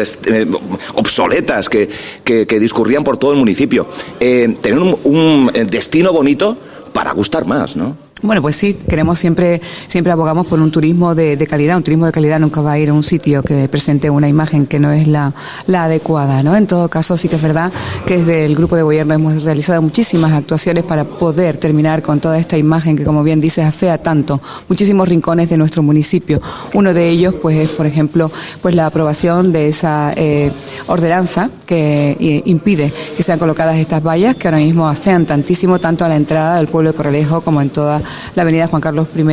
eh, 0.00 0.46
obsoletas 0.94 1.68
que, 1.68 1.88
que, 2.24 2.60
discurrían 2.60 3.04
por 3.04 3.16
todo 3.16 3.32
el 3.32 3.38
municipio. 3.38 3.86
Eh, 4.20 4.56
tener 4.60 4.78
un, 4.78 4.98
un 5.04 5.52
destino 5.70 6.12
bonito 6.12 6.56
para 6.92 7.12
gustar 7.12 7.44
más, 7.46 7.76
¿no? 7.76 8.03
Bueno, 8.22 8.40
pues 8.40 8.56
sí, 8.56 8.72
queremos 8.72 9.18
siempre, 9.18 9.60
siempre 9.86 10.10
abogamos 10.10 10.46
por 10.46 10.58
un 10.58 10.70
turismo 10.70 11.14
de, 11.14 11.36
calidad. 11.46 11.76
Un 11.76 11.82
turismo 11.82 12.06
de 12.06 12.12
calidad 12.12 12.40
nunca 12.40 12.62
va 12.62 12.72
a 12.72 12.78
ir 12.78 12.88
a 12.88 12.94
un 12.94 13.02
sitio 13.02 13.42
que 13.42 13.68
presente 13.68 14.08
una 14.08 14.28
imagen 14.28 14.66
que 14.66 14.78
no 14.78 14.92
es 14.92 15.06
la, 15.06 15.34
la 15.66 15.84
adecuada, 15.84 16.42
¿no? 16.42 16.56
En 16.56 16.66
todo 16.66 16.88
caso, 16.88 17.18
sí 17.18 17.28
que 17.28 17.36
es 17.36 17.42
verdad 17.42 17.70
que 18.06 18.18
desde 18.18 18.46
el 18.46 18.54
grupo 18.54 18.76
de 18.76 18.82
gobierno 18.82 19.12
hemos 19.12 19.42
realizado 19.42 19.82
muchísimas 19.82 20.32
actuaciones 20.32 20.84
para 20.84 21.04
poder 21.04 21.58
terminar 21.58 22.00
con 22.00 22.18
toda 22.18 22.38
esta 22.38 22.56
imagen 22.56 22.96
que, 22.96 23.04
como 23.04 23.22
bien 23.22 23.42
dices, 23.42 23.66
afea 23.66 23.98
tanto 23.98 24.40
muchísimos 24.70 25.06
rincones 25.06 25.50
de 25.50 25.58
nuestro 25.58 25.82
municipio. 25.82 26.40
Uno 26.72 26.94
de 26.94 27.10
ellos, 27.10 27.34
pues, 27.42 27.58
es, 27.58 27.70
por 27.70 27.84
ejemplo, 27.84 28.30
pues 28.62 28.74
la 28.74 28.86
aprobación 28.86 29.52
de 29.52 29.68
esa 29.68 30.14
eh, 30.16 30.50
ordenanza 30.86 31.50
que 31.66 32.16
eh, 32.18 32.42
impide 32.46 32.92
que 33.16 33.22
sean 33.22 33.38
colocadas 33.38 33.76
estas 33.76 34.02
vallas 34.02 34.36
que 34.36 34.48
ahora 34.48 34.58
mismo 34.58 34.88
afean 34.88 35.26
tantísimo 35.26 35.78
tanto 35.78 36.04
a 36.04 36.08
la 36.08 36.16
entrada 36.16 36.56
del 36.56 36.68
pueblo 36.68 36.92
de 36.92 36.96
Corralejo 36.96 37.40
como 37.42 37.60
en 37.60 37.70
toda 37.70 38.00
la 38.34 38.42
avenida 38.42 38.66
Juan 38.68 38.82
Carlos 38.82 39.08
I 39.16 39.24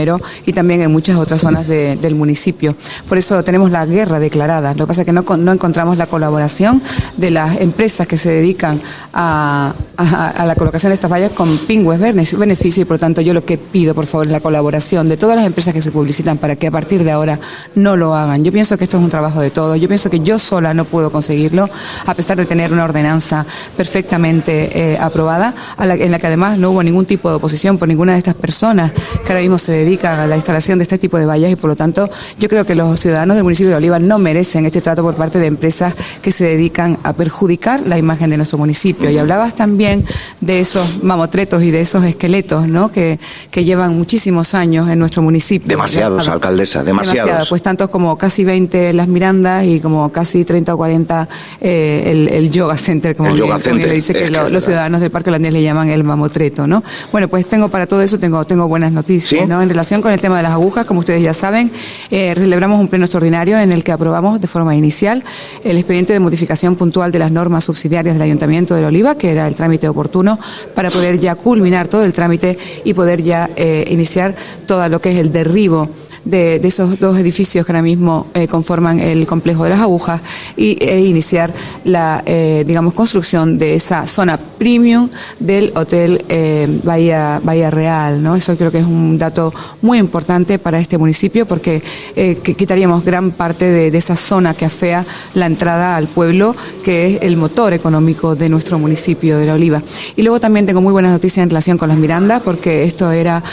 y 0.46 0.54
también 0.54 0.82
en 0.82 0.92
muchas 0.92 1.18
otras 1.18 1.42
zonas 1.42 1.68
del 1.68 2.16
municipio. 2.16 2.76
Por 3.08 3.18
eso 3.18 3.44
tenemos 3.44 3.72
la 3.72 3.86
guerra 3.86 4.20
declarada. 4.20 4.74
Lo 4.74 4.86
que 4.86 4.88
pasa 4.88 5.02
es 5.02 5.06
que 5.06 5.14
no, 5.14 5.24
no 5.38 5.52
encontramos 5.52 5.98
la 5.98 6.08
colaboración 6.08 6.82
de 7.18 7.32
las 7.32 7.58
empresas 7.58 8.08
que 8.08 8.18
se 8.18 8.32
dedican 8.32 8.82
a, 9.14 9.74
la 9.98 10.56
colocación 10.56 10.90
de 10.90 10.96
estas 10.96 11.12
vallas 11.12 11.32
con 11.32 11.58
pingües 11.60 12.00
beneficio 12.00 12.82
y 12.82 12.86
por 12.86 12.98
tanto 12.98 13.22
yo 13.22 13.34
lo 13.34 13.46
que 13.46 13.58
pido 13.58 13.94
por 13.94 14.06
favor 14.06 14.26
es 14.26 14.32
la 14.32 14.40
colaboración 14.40 15.08
de 15.08 15.18
todas 15.18 15.36
las 15.36 15.46
empresas 15.46 15.74
que 15.74 15.82
se 15.82 15.92
publicitan 15.92 16.38
para 16.38 16.56
que 16.56 16.68
a 16.68 16.72
partir 16.72 17.04
de 17.04 17.12
ahora 17.12 17.40
no 17.76 17.96
lo 17.96 18.16
hagan. 18.16 18.44
Yo 18.44 18.52
pienso 18.52 18.78
que 18.78 18.86
esto 18.86 18.98
es 18.98 19.04
un 19.04 19.10
trabajo 19.10 19.42
de 19.42 19.50
todos. 19.50 19.80
Yo 19.80 19.88
pienso 19.88 20.10
que 20.10 20.22
yo 20.22 20.40
sola 20.40 20.74
no 20.74 20.86
puedo 20.86 21.12
conseguirlo 21.12 21.70
a 22.06 22.14
pesar 22.14 22.38
de 22.38 22.46
tener 22.46 22.74
una 22.74 22.84
ordenanza 22.84 23.46
perfectamente 23.76 24.94
eh, 24.94 24.98
aprobada 25.00 25.54
en 25.78 26.12
la 26.12 26.20
que 26.20 26.28
además 26.28 26.58
no 26.58 26.72
hubo 26.72 26.84
ningún 26.84 27.06
tipo 27.06 27.30
de 27.30 27.36
oposición 27.36 27.78
por 27.78 27.88
ninguna 27.88 28.14
de 28.14 28.20
estas 28.20 28.36
personas 28.36 28.61
que 28.62 29.32
ahora 29.34 29.42
mismo 29.42 29.58
se 29.58 29.72
dedican 29.72 30.20
a 30.20 30.28
la 30.28 30.36
instalación 30.36 30.78
de 30.78 30.84
este 30.84 31.00
tipo 31.00 31.18
de 31.18 31.26
vallas 31.26 31.52
y 31.52 31.56
por 31.56 31.72
lo 31.72 31.76
tanto 31.76 32.10
yo 32.40 32.48
creo 32.48 32.64
que 32.64 32.76
los 32.76 33.00
ciudadanos 33.00 33.36
del 33.36 33.44
municipio 33.44 33.72
de 33.72 33.76
Oliva 33.76 33.98
no 33.98 34.20
merecen 34.20 34.66
este 34.66 34.82
trato 34.82 35.02
por 35.02 35.16
parte 35.16 35.40
de 35.40 35.48
empresas 35.48 35.96
que 36.22 36.32
se 36.32 36.46
dedican 36.46 37.00
a 37.04 37.14
perjudicar 37.14 37.82
la 37.88 37.98
imagen 37.98 38.30
de 38.30 38.38
nuestro 38.38 38.58
municipio. 38.58 39.10
Y 39.10 39.18
hablabas 39.18 39.56
también 39.56 40.06
de 40.42 40.60
esos 40.60 41.04
mamotretos 41.04 41.64
y 41.64 41.72
de 41.72 41.82
esos 41.82 42.04
esqueletos 42.04 42.68
¿no? 42.68 42.92
que, 42.92 43.20
que 43.50 43.64
llevan 43.64 43.98
muchísimos 43.98 44.54
años 44.54 44.90
en 44.90 45.00
nuestro 45.00 45.22
municipio. 45.22 45.68
Demasiados, 45.68 46.28
alcaldesa, 46.28 46.84
demasiados. 46.84 47.50
Pues 47.50 47.62
tantos 47.62 47.90
como 47.90 48.18
casi 48.18 48.44
20 48.44 48.94
las 48.94 49.08
Mirandas 49.08 49.66
y 49.66 49.80
como 49.80 50.12
casi 50.12 50.46
30 50.46 50.74
o 50.74 50.78
40 50.78 51.30
eh, 51.60 52.30
el, 52.32 52.52
Yoga 52.52 52.78
Center, 52.78 53.16
como, 53.16 53.34
bien, 53.34 53.78
le 53.78 53.92
dice 53.92 54.14
que, 54.14 54.30
los 54.30 54.64
ciudadanos 54.64 55.02
del 55.02 55.10
Parque 55.10 55.30
Holandés 55.30 55.54
le 55.54 55.64
llaman 55.64 55.90
el 55.90 56.04
mamotreto. 56.04 56.68
¿no? 56.68 56.84
Bueno, 57.12 57.28
pues 57.28 57.46
tengo 57.48 57.70
para 57.70 57.88
todo 57.88 58.02
eso, 58.02 58.20
tengo 58.20 58.38
tengo 58.52 58.68
buenas 58.68 58.92
noticias. 58.92 59.48
¿no? 59.48 59.62
En 59.62 59.70
relación 59.70 60.02
con 60.02 60.12
el 60.12 60.20
tema 60.20 60.36
de 60.36 60.44
las 60.44 60.52
agujas, 60.52 60.86
como 60.86 61.00
ustedes 61.00 61.24
ya 61.24 61.34
saben, 61.34 61.72
eh, 62.10 62.34
celebramos 62.36 62.82
un 62.82 62.90
pleno 62.90 63.06
extraordinario 63.06 63.58
en 63.58 63.72
el 63.72 63.82
que 63.82 63.94
aprobamos 63.94 64.42
de 64.42 64.48
forma 64.48 64.76
inicial 64.76 65.24
el 65.64 65.78
expediente 65.78 66.12
de 66.12 66.20
modificación 66.20 66.76
puntual 66.76 67.14
de 67.14 67.20
las 67.20 67.32
normas 67.32 67.64
subsidiarias 67.64 68.14
del 68.14 68.22
Ayuntamiento 68.22 68.76
de 68.76 68.86
Oliva, 68.86 69.16
que 69.16 69.32
era 69.32 69.48
el 69.48 69.56
trámite 69.56 69.88
oportuno, 69.88 70.38
para 70.76 70.90
poder 70.92 71.18
ya 71.18 71.36
culminar 71.36 71.88
todo 71.88 72.04
el 72.04 72.12
trámite 72.12 72.58
y 72.84 72.94
poder 72.94 73.24
ya 73.24 73.50
eh, 73.56 73.86
iniciar 73.90 74.36
todo 74.68 74.90
lo 74.90 75.00
que 75.00 75.12
es 75.12 75.18
el 75.20 75.32
derribo 75.32 75.88
de, 76.26 76.56
esos 76.64 77.00
dos 77.00 77.18
edificios 77.18 77.66
que 77.66 77.72
ahora 77.72 77.82
mismo 77.82 78.28
eh, 78.34 78.48
conforman 78.48 79.00
el 79.00 79.26
complejo 79.26 79.64
de 79.64 79.72
las 79.72 79.80
agujas 79.80 80.22
y, 80.56 80.78
e 80.84 81.02
iniciar 81.02 81.54
la, 81.84 82.24
eh, 82.26 82.64
digamos, 82.66 82.94
construcción 82.94 83.58
de 83.58 83.76
esa 83.76 84.08
zona 84.08 84.38
premium 84.38 85.10
del 85.40 85.72
Hotel 85.76 86.24
eh, 86.30 86.80
Bahía, 86.84 87.42
Bahía 87.44 87.72
Real, 87.72 88.22
¿no? 88.22 88.36
Eso 88.36 88.56
creo 88.58 88.72
que 88.72 88.80
es 88.80 88.86
un 88.86 89.18
dato 89.18 89.54
muy 89.82 89.98
importante 89.98 90.60
para 90.60 90.80
este 90.80 90.98
municipio 90.98 91.46
porque 91.46 91.82
que 92.16 92.56
quitaríamos 92.56 93.04
gran 93.04 93.32
parte 93.32 93.66
de, 93.66 93.92
de, 93.92 93.98
esa 93.98 94.16
zona 94.16 94.54
que 94.54 94.66
afea 94.66 95.06
la 95.34 95.46
entrada 95.46 95.96
al 95.96 96.08
pueblo, 96.08 96.56
que 96.84 97.08
es 97.08 97.22
el 97.22 97.38
motor 97.38 97.74
económico 97.74 98.36
de 98.36 98.50
nuestro 98.50 98.78
municipio 98.80 99.38
de 99.38 99.46
La 99.46 99.54
Oliva. 99.54 99.82
Y 100.16 100.22
luego 100.22 100.40
también 100.40 100.66
tengo 100.66 100.82
muy 100.82 100.92
buenas 100.92 101.12
noticias 101.12 101.44
en 101.44 101.50
relación 101.50 101.78
con 101.78 101.90
las 101.90 101.98
Mirandas, 101.98 102.42
porque 102.42 102.84
esto 102.84 103.12
era 103.12 103.44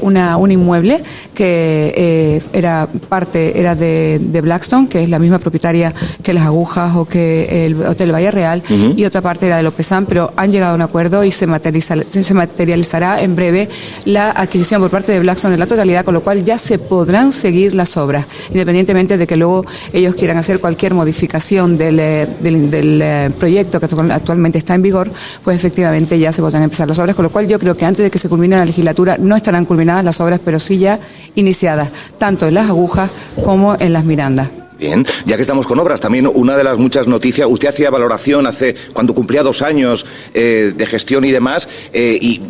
una, 0.00 0.36
un 0.36 0.50
inmueble 0.52 1.02
que 1.34 1.94
eh, 2.02 2.42
era 2.52 2.88
parte 3.08 3.58
era 3.58 3.74
de, 3.76 4.40
Blackstone, 4.42 4.88
que 4.88 5.04
es 5.04 5.08
la 5.08 5.20
misma 5.20 5.38
propietaria 5.38 5.94
que 6.22 6.32
las 6.32 6.44
agujas 6.46 6.96
o 6.96 7.04
que 7.04 7.66
el 7.66 7.84
Hotel 7.84 8.12
Valle 8.12 8.30
Real, 8.30 8.62
y 8.96 9.04
otra 9.04 9.20
parte 9.20 9.46
era 9.46 9.56
de 9.56 9.62
Lopezán, 9.62 10.06
pero 10.06 10.32
han 10.36 10.52
llegado 10.52 10.72
a 10.72 10.74
un 10.74 10.82
acuerdo 10.82 11.24
y 11.24 11.30
se, 11.30 11.46
se 11.46 12.34
materializará 12.34 13.22
en 13.22 13.36
breve 13.36 13.68
la 14.04 14.30
adquisición 14.30 14.80
por 14.80 14.90
parte 14.90 15.12
de 15.12 15.20
Blackstone 15.20 15.52
de 15.52 15.58
la 15.58 15.66
totalidad, 15.66 16.04
con 16.04 16.14
lo 16.14 16.22
cual 16.22 16.44
ya 16.44 16.58
se 16.58 16.78
podrán 16.78 17.32
seguir 17.32 17.74
las 17.74 17.96
obras, 17.96 18.26
independientemente 18.50 19.18
de 19.18 19.26
que 19.26 19.36
luego 19.36 19.64
ellos 19.92 20.14
quieran 20.14 20.38
hacer 20.38 20.60
cualquier 20.60 20.94
modificación 20.94 21.76
del, 21.76 21.98
eh, 22.00 22.26
del, 22.40 23.00
eh, 23.02 23.30
proyecto 23.38 23.80
que 23.80 23.86
actualmente 24.12 24.58
está 24.58 24.74
en 24.74 24.82
vigor, 24.82 25.10
pues 25.42 25.56
efectivamente 25.56 26.18
ya 26.18 26.32
se 26.32 26.42
podrán 26.42 26.62
empezar 26.62 26.88
las 26.88 26.98
obras, 26.98 27.16
con 27.16 27.24
lo 27.24 27.30
cual 27.30 27.48
yo 27.48 27.58
creo 27.58 27.76
que 27.76 27.84
antes 27.84 28.04
de 28.04 28.10
que 28.10 28.18
se 28.18 28.28
culmine 28.28 28.56
la 28.56 28.64
legislatura 28.64 29.16
no 29.18 29.36
estarán 29.36 29.64
culminadas 29.64 30.04
las 30.04 30.20
obras, 30.20 30.40
pero 30.44 30.58
sí 30.58 30.78
ya 30.78 30.98
iniciadas 31.34 31.90
tanto 32.18 32.46
en 32.46 32.54
las 32.54 32.68
agujas 32.68 33.10
como 33.42 33.74
en 33.78 33.92
las 33.92 34.04
mirandas. 34.04 34.61
Bien, 34.82 35.06
ya 35.26 35.36
que 35.36 35.42
estamos 35.42 35.68
con 35.68 35.78
obras, 35.78 36.00
también 36.00 36.28
una 36.34 36.56
de 36.56 36.64
las 36.64 36.76
muchas 36.76 37.06
noticias, 37.06 37.46
usted 37.48 37.68
hacía 37.68 37.88
valoración 37.88 38.48
hace 38.48 38.74
cuando 38.92 39.14
cumplía 39.14 39.44
dos 39.44 39.62
años 39.62 40.04
eh, 40.34 40.72
de 40.76 40.86
gestión 40.86 41.24
y 41.24 41.30
demás, 41.30 41.68
eh, 41.92 42.18
y 42.20 42.40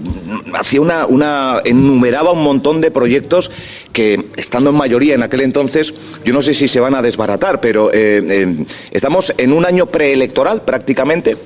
hacía 0.55 0.81
una, 0.81 1.05
una, 1.05 1.61
enumeraba 1.63 2.33
un 2.33 2.43
montón 2.43 2.81
de 2.81 2.91
proyectos 2.91 3.51
que, 3.93 4.19
estando 4.39 4.71
en 4.71 4.77
mayoría 4.77 5.15
en 5.15 5.23
aquel 5.23 5.43
entonces, 5.43 5.93
yo 6.25 6.33
no 6.33 6.41
sé 6.41 6.55
si 6.55 6.69
se 6.69 6.81
van 6.81 6.95
a 6.95 7.03
desbaratar, 7.03 7.61
pero 7.61 7.91
eh, 7.93 8.65
estamos 8.93 9.35
en 9.37 9.53
un 9.53 9.67
año 9.67 9.85
preelectoral 9.85 10.63
prácticamente, 10.63 11.37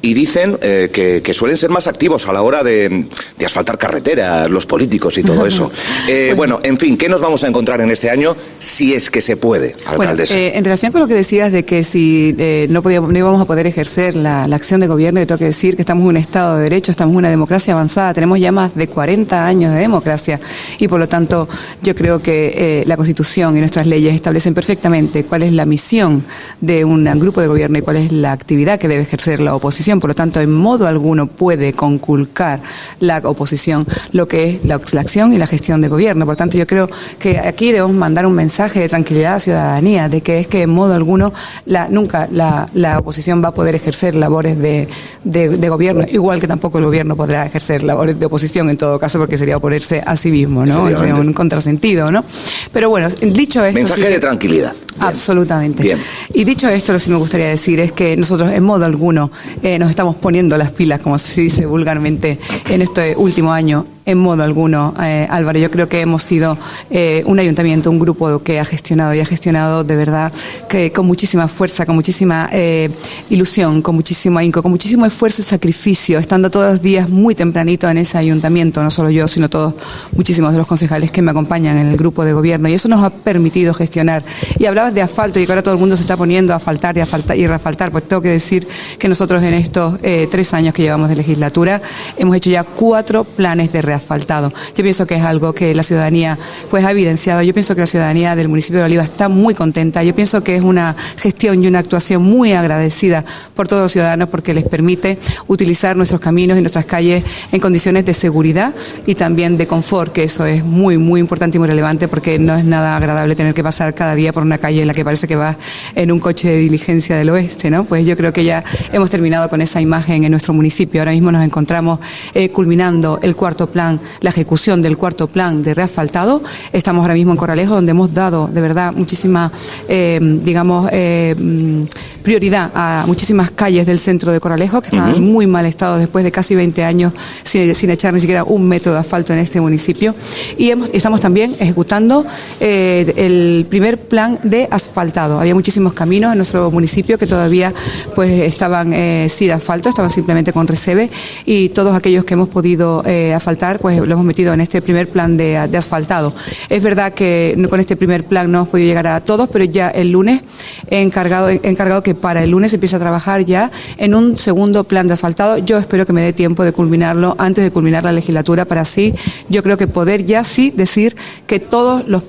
y 0.00 0.14
dicen 0.14 0.58
que, 0.58 1.32
suelen 1.34 1.56
ser 1.56 1.70
más 1.70 1.88
activos 1.88 2.28
a 2.28 2.32
la 2.32 2.42
hora 2.42 2.62
de, 2.62 3.06
asfaltar 3.44 3.78
carreteras, 3.78 4.48
los 4.48 4.64
políticos 4.64 5.18
y 5.18 5.24
todo 5.24 5.44
eso. 5.44 5.72
bueno, 6.36 6.60
en 6.62 6.76
fin, 6.76 6.96
¿qué 6.96 7.08
nos 7.08 7.20
vamos 7.20 7.42
a 7.42 7.48
encontrar 7.48 7.80
en 7.80 7.90
este 7.90 8.10
año 8.10 8.36
si 8.60 8.94
es 8.94 9.10
que 9.10 9.20
se 9.20 9.36
puede, 9.36 9.74
alcaldesa? 9.86 10.35
Eh, 10.36 10.58
en 10.58 10.64
relación 10.66 10.92
con 10.92 11.00
lo 11.00 11.08
que 11.08 11.14
decías 11.14 11.50
de 11.50 11.64
que 11.64 11.82
si 11.82 12.34
eh, 12.36 12.66
no, 12.68 12.82
podíamos, 12.82 13.10
no 13.10 13.18
íbamos 13.18 13.40
a 13.40 13.46
poder 13.46 13.66
ejercer 13.66 14.14
la, 14.16 14.44
acción 14.44 14.82
de 14.82 14.86
gobierno, 14.86 15.18
yo 15.18 15.26
tengo 15.26 15.38
que 15.38 15.46
decir 15.46 15.76
que 15.76 15.80
estamos 15.80 16.02
en 16.02 16.08
un 16.08 16.16
Estado 16.18 16.58
de 16.58 16.64
Derecho, 16.64 16.90
estamos 16.90 17.14
en 17.14 17.16
una 17.16 17.30
democracia 17.30 17.72
avanzada, 17.72 18.12
tenemos 18.12 18.38
ya 18.38 18.52
más 18.52 18.74
de 18.74 18.86
40 18.86 19.46
años 19.46 19.72
de 19.72 19.78
democracia 19.78 20.38
y 20.78 20.88
por 20.88 21.00
lo 21.00 21.08
tanto 21.08 21.48
yo 21.82 21.94
creo 21.94 22.20
que 22.20 22.52
eh, 22.54 22.84
la 22.86 22.98
Constitución 22.98 23.56
y 23.56 23.60
nuestras 23.60 23.86
leyes 23.86 24.14
establecen 24.14 24.52
perfectamente 24.52 25.24
cuál 25.24 25.42
es 25.42 25.54
la 25.54 25.64
misión 25.64 26.22
de 26.60 26.84
un 26.84 27.06
grupo 27.18 27.40
de 27.40 27.46
gobierno 27.46 27.78
y 27.78 27.80
cuál 27.80 27.96
es 27.96 28.12
la 28.12 28.32
actividad 28.32 28.78
que 28.78 28.88
debe 28.88 29.04
ejercer 29.04 29.40
la 29.40 29.54
oposición. 29.54 30.00
Por 30.00 30.10
lo 30.10 30.14
tanto, 30.14 30.42
en 30.42 30.52
modo 30.52 30.86
alguno 30.86 31.28
puede 31.28 31.72
conculcar 31.72 32.60
la 33.00 33.22
oposición 33.24 33.86
lo 34.12 34.28
que 34.28 34.50
es 34.50 34.64
la, 34.66 34.74
acción 35.00 35.32
y 35.32 35.38
la 35.38 35.46
gestión 35.46 35.80
de 35.80 35.88
gobierno. 35.88 36.26
Por 36.26 36.34
lo 36.34 36.36
tanto, 36.36 36.58
yo 36.58 36.66
creo 36.66 36.90
que 37.18 37.38
aquí 37.38 37.72
debemos 37.72 37.96
mandar 37.96 38.26
un 38.26 38.34
mensaje 38.34 38.80
de 38.80 38.90
tranquilidad 38.90 39.30
a 39.30 39.34
la 39.36 39.40
ciudadanía, 39.40 40.08
de 40.10 40.25
que 40.26 40.40
es 40.40 40.48
que 40.48 40.62
en 40.62 40.70
modo 40.70 40.92
alguno 40.92 41.32
la, 41.66 41.88
nunca 41.88 42.28
la, 42.32 42.68
la 42.74 42.98
oposición 42.98 43.44
va 43.44 43.50
a 43.50 43.54
poder 43.54 43.76
ejercer 43.76 44.16
labores 44.16 44.58
de, 44.58 44.88
de, 45.22 45.68
gobierno, 45.68 46.04
igual 46.10 46.40
que 46.40 46.48
tampoco 46.48 46.78
el 46.78 46.84
gobierno 46.84 47.14
podrá 47.14 47.46
ejercer 47.46 47.84
labores 47.84 48.18
de 48.18 48.26
oposición 48.26 48.68
en 48.68 48.76
todo 48.76 48.98
caso, 48.98 49.20
porque 49.20 49.38
sería 49.38 49.56
oponerse 49.56 50.02
a 50.04 50.16
sí 50.16 50.32
mismo, 50.32 50.66
¿no? 50.66 50.82
Un 50.82 51.32
contrasentido, 51.32 52.10
¿no? 52.10 52.24
Pero 52.72 52.90
bueno, 52.90 53.08
dicho 53.08 53.64
esto... 53.64 53.78
Mensaje 53.78 54.08
de 54.08 54.18
tranquilidad. 54.18 54.72
Absolutamente. 54.98 55.84
Bien. 55.84 55.98
Y 56.34 56.42
dicho 56.42 56.68
esto, 56.68 56.92
lo 56.92 56.98
que 56.98 57.04
sí 57.04 57.10
me 57.10 57.18
gustaría 57.18 57.46
decir 57.46 57.78
es 57.78 57.92
que 57.92 58.16
nosotros 58.16 58.50
en 58.50 58.64
modo 58.64 58.84
alguno 58.84 59.30
eh, 59.62 59.78
nos 59.78 59.90
estamos 59.90 60.16
poniendo 60.16 60.58
las 60.58 60.72
pilas, 60.72 61.00
como 61.02 61.18
se 61.18 61.42
dice 61.42 61.66
vulgarmente, 61.66 62.40
en 62.68 62.82
este 62.82 63.14
último 63.16 63.52
año 63.52 63.86
en 64.06 64.18
modo 64.18 64.44
alguno, 64.44 64.94
eh, 65.02 65.26
Álvaro. 65.28 65.58
Yo 65.58 65.70
creo 65.70 65.88
que 65.88 66.00
hemos 66.00 66.22
sido 66.22 66.56
eh, 66.90 67.24
un 67.26 67.40
ayuntamiento, 67.40 67.90
un 67.90 67.98
grupo 67.98 68.38
que 68.38 68.60
ha 68.60 68.64
gestionado 68.64 69.12
y 69.12 69.20
ha 69.20 69.26
gestionado 69.26 69.82
de 69.82 69.96
verdad 69.96 70.32
que 70.68 70.92
con 70.92 71.06
muchísima 71.06 71.48
fuerza, 71.48 71.84
con 71.84 71.96
muchísima 71.96 72.48
eh, 72.52 72.88
ilusión, 73.30 73.82
con 73.82 73.96
muchísimo 73.96 74.38
ahínco, 74.38 74.62
con 74.62 74.70
muchísimo 74.70 75.04
esfuerzo 75.06 75.42
y 75.42 75.44
sacrificio, 75.44 76.20
estando 76.20 76.50
todos 76.50 76.74
los 76.74 76.82
días 76.82 77.10
muy 77.10 77.34
tempranito 77.34 77.88
en 77.90 77.98
ese 77.98 78.16
ayuntamiento, 78.16 78.80
no 78.80 78.92
solo 78.92 79.10
yo, 79.10 79.26
sino 79.26 79.50
todos 79.50 79.74
muchísimos 80.12 80.52
de 80.52 80.58
los 80.58 80.68
concejales 80.68 81.10
que 81.10 81.20
me 81.20 81.32
acompañan 81.32 81.76
en 81.76 81.88
el 81.88 81.96
grupo 81.96 82.24
de 82.24 82.32
gobierno. 82.32 82.68
Y 82.68 82.74
eso 82.74 82.88
nos 82.88 83.02
ha 83.02 83.10
permitido 83.10 83.74
gestionar. 83.74 84.24
Y 84.56 84.66
hablabas 84.66 84.94
de 84.94 85.02
asfalto 85.02 85.40
y 85.40 85.46
que 85.46 85.52
ahora 85.52 85.64
todo 85.64 85.74
el 85.74 85.80
mundo 85.80 85.96
se 85.96 86.02
está 86.02 86.16
poniendo 86.16 86.54
a 86.54 86.60
faltar 86.60 86.96
y 86.96 87.00
a 87.00 87.06
faltar 87.06 87.36
y 87.36 87.46
refaltar. 87.48 87.90
Pues 87.90 88.06
tengo 88.06 88.22
que 88.22 88.30
decir 88.30 88.68
que 89.00 89.08
nosotros 89.08 89.42
en 89.42 89.54
estos 89.54 89.98
tres 90.30 90.54
años 90.54 90.72
que 90.72 90.82
llevamos 90.82 91.08
de 91.08 91.16
legislatura 91.16 91.82
hemos 92.16 92.36
hecho 92.36 92.50
ya 92.50 92.62
cuatro 92.62 93.24
planes 93.24 93.72
de 93.72 93.82
reasfaltado. 93.96 94.52
Yo 94.74 94.82
pienso 94.82 95.06
que 95.06 95.14
es 95.16 95.22
algo 95.22 95.52
que 95.52 95.74
la 95.74 95.82
ciudadanía 95.82 96.38
pues 96.70 96.84
ha 96.84 96.90
evidenciado. 96.90 97.42
Yo 97.42 97.52
pienso 97.52 97.74
que 97.74 97.80
la 97.80 97.86
ciudadanía 97.86 98.36
del 98.36 98.48
municipio 98.48 98.80
de 98.80 98.86
Oliva 98.86 99.02
está 99.02 99.28
muy 99.28 99.54
contenta. 99.54 100.02
Yo 100.02 100.14
pienso 100.14 100.42
que 100.44 100.56
es 100.56 100.62
una 100.62 100.94
gestión 101.16 101.62
y 101.62 101.66
una 101.66 101.78
actuación 101.78 102.22
muy 102.22 102.52
agradecida 102.52 103.24
por 103.54 103.68
todos 103.68 103.82
los 103.82 103.92
ciudadanos 103.92 104.28
porque 104.28 104.54
les 104.54 104.64
permite 104.64 105.18
utilizar 105.46 105.96
nuestros 105.96 106.20
caminos 106.20 106.58
y 106.58 106.60
nuestras 106.60 106.84
calles 106.84 107.24
en 107.52 107.60
condiciones 107.60 108.04
de 108.04 108.12
seguridad 108.12 108.74
y 109.06 109.14
también 109.14 109.56
de 109.56 109.66
confort, 109.66 110.12
que 110.12 110.24
eso 110.24 110.44
es 110.46 110.64
muy, 110.64 110.98
muy 110.98 111.20
importante 111.20 111.56
y 111.56 111.60
muy 111.60 111.68
relevante 111.68 112.08
porque 112.08 112.38
no 112.38 112.56
es 112.56 112.64
nada 112.64 112.96
agradable 112.96 113.34
tener 113.34 113.54
que 113.54 113.62
pasar 113.62 113.94
cada 113.94 114.14
día 114.14 114.32
por 114.32 114.42
una 114.42 114.58
calle 114.58 114.82
en 114.82 114.88
la 114.88 114.94
que 114.94 115.04
parece 115.04 115.26
que 115.26 115.36
vas 115.36 115.56
en 115.94 116.12
un 116.12 116.20
coche 116.20 116.50
de 116.50 116.58
diligencia 116.58 117.16
del 117.16 117.30
oeste, 117.30 117.70
¿no? 117.70 117.84
Pues 117.84 118.06
yo 118.06 118.16
creo 118.16 118.32
que 118.32 118.44
ya 118.44 118.64
hemos 118.92 119.10
terminado 119.10 119.48
con 119.48 119.60
esa 119.62 119.80
imagen 119.80 120.24
en 120.24 120.30
nuestro 120.30 120.52
municipio. 120.52 121.00
Ahora 121.00 121.12
mismo 121.12 121.30
nos 121.32 121.44
encontramos 121.44 122.00
eh, 122.34 122.50
culminando 122.50 123.18
el 123.22 123.36
cuarto 123.36 123.68
plan, 123.68 123.85
la 124.20 124.30
ejecución 124.30 124.82
del 124.82 124.96
cuarto 124.96 125.26
plan 125.26 125.62
de 125.62 125.74
reasfaltado. 125.74 126.42
Estamos 126.72 127.02
ahora 127.02 127.14
mismo 127.14 127.32
en 127.32 127.38
Coralejo, 127.38 127.74
donde 127.74 127.90
hemos 127.90 128.12
dado 128.12 128.48
de 128.52 128.60
verdad 128.60 128.92
muchísima, 128.92 129.52
eh, 129.88 130.18
digamos, 130.42 130.88
eh, 130.92 131.34
mm, 131.38 131.82
prioridad 132.22 132.70
a 132.74 133.04
muchísimas 133.06 133.52
calles 133.52 133.86
del 133.86 133.98
centro 133.98 134.32
de 134.32 134.40
Coralejo 134.40 134.80
que 134.80 134.88
están 134.88 135.14
en 135.14 135.22
muy 135.22 135.46
mal 135.46 135.64
estado 135.64 135.96
después 135.96 136.24
de 136.24 136.32
casi 136.32 136.56
20 136.56 136.82
años 136.82 137.12
sin, 137.44 137.90
echar 137.90 138.12
ni 138.12 138.20
siquiera 138.20 138.42
un 138.42 138.66
metro 138.66 138.92
de 138.92 138.98
asfalto 138.98 139.32
en 139.32 139.38
este 139.38 139.60
municipio. 139.60 140.14
Y 140.58 140.72
estamos 140.92 141.20
también 141.20 141.54
ejecutando 141.60 142.26
el 142.58 143.66
primer 143.70 143.98
plan 143.98 144.40
de 144.42 144.66
asfaltado. 144.70 145.38
Había 145.38 145.54
muchísimos 145.54 145.92
caminos 145.92 146.32
en 146.32 146.38
nuestro 146.38 146.70
municipio 146.72 147.16
que 147.16 147.28
todavía 147.28 147.72
pues 148.16 148.40
estaban 148.40 148.92
sin 149.28 149.52
asfalto, 149.52 149.88
estaban 149.88 150.10
simplemente 150.10 150.52
con 150.52 150.66
resebe 150.66 151.10
y 151.44 151.68
todos 151.70 151.94
aquellos 151.94 152.24
que 152.24 152.34
hemos 152.34 152.48
podido 152.48 153.02
eh, 153.06 153.34
pues 153.78 153.98
lo 153.98 154.04
hemos 154.04 154.24
metido 154.24 154.52
en 154.52 154.60
este 154.60 154.82
primer 154.82 155.08
plan 155.08 155.36
de, 155.36 155.56
asfaltado. 155.56 156.32
Es 156.68 156.82
verdad 156.82 157.12
que 157.12 157.66
con 157.68 157.80
este 157.80 157.96
primer 157.96 158.24
plan 158.24 158.50
no 158.50 158.58
hemos 158.58 158.68
podido 158.68 158.88
llegar 158.88 159.06
a 159.06 159.20
todos, 159.20 159.48
pero 159.52 159.64
ya 159.64 159.88
el 159.88 160.12
lunes 160.12 160.42
he 160.88 161.02
encargado, 161.02 161.48
he 161.50 161.60
encargado 161.62 162.02
que 162.02 162.14
para 162.14 162.42
el 162.42 162.50
lunes 162.50 162.72
empiece 162.72 162.96
a 162.96 162.98
trabajar 162.98 163.44
ya 163.44 163.70
en 163.98 164.14
un 164.14 164.38
segundo 164.38 164.84
plan 164.84 165.06
de 165.06 165.14
asfaltado. 165.14 165.58
Yo 165.58 165.78
espero 165.78 166.06
que 166.06 166.12
me 166.12 166.22
dé 166.22 166.32
tiempo 166.32 166.64
de 166.64 166.72
culminarlo 166.72 167.34
antes 167.38 167.64
de 167.64 167.70
culminar 167.70 168.04
la 168.04 168.12
legislatura 168.12 168.64
para 168.64 168.82
así, 168.82 169.14
yo 169.48 169.62
creo 169.62 169.76
que 169.76 169.86
poder 169.86 170.24
ya 170.24 170.44
sí 170.44 170.72
decir 170.74 171.16
que 171.46 171.60
todos 171.60 172.06
los, 172.06 172.22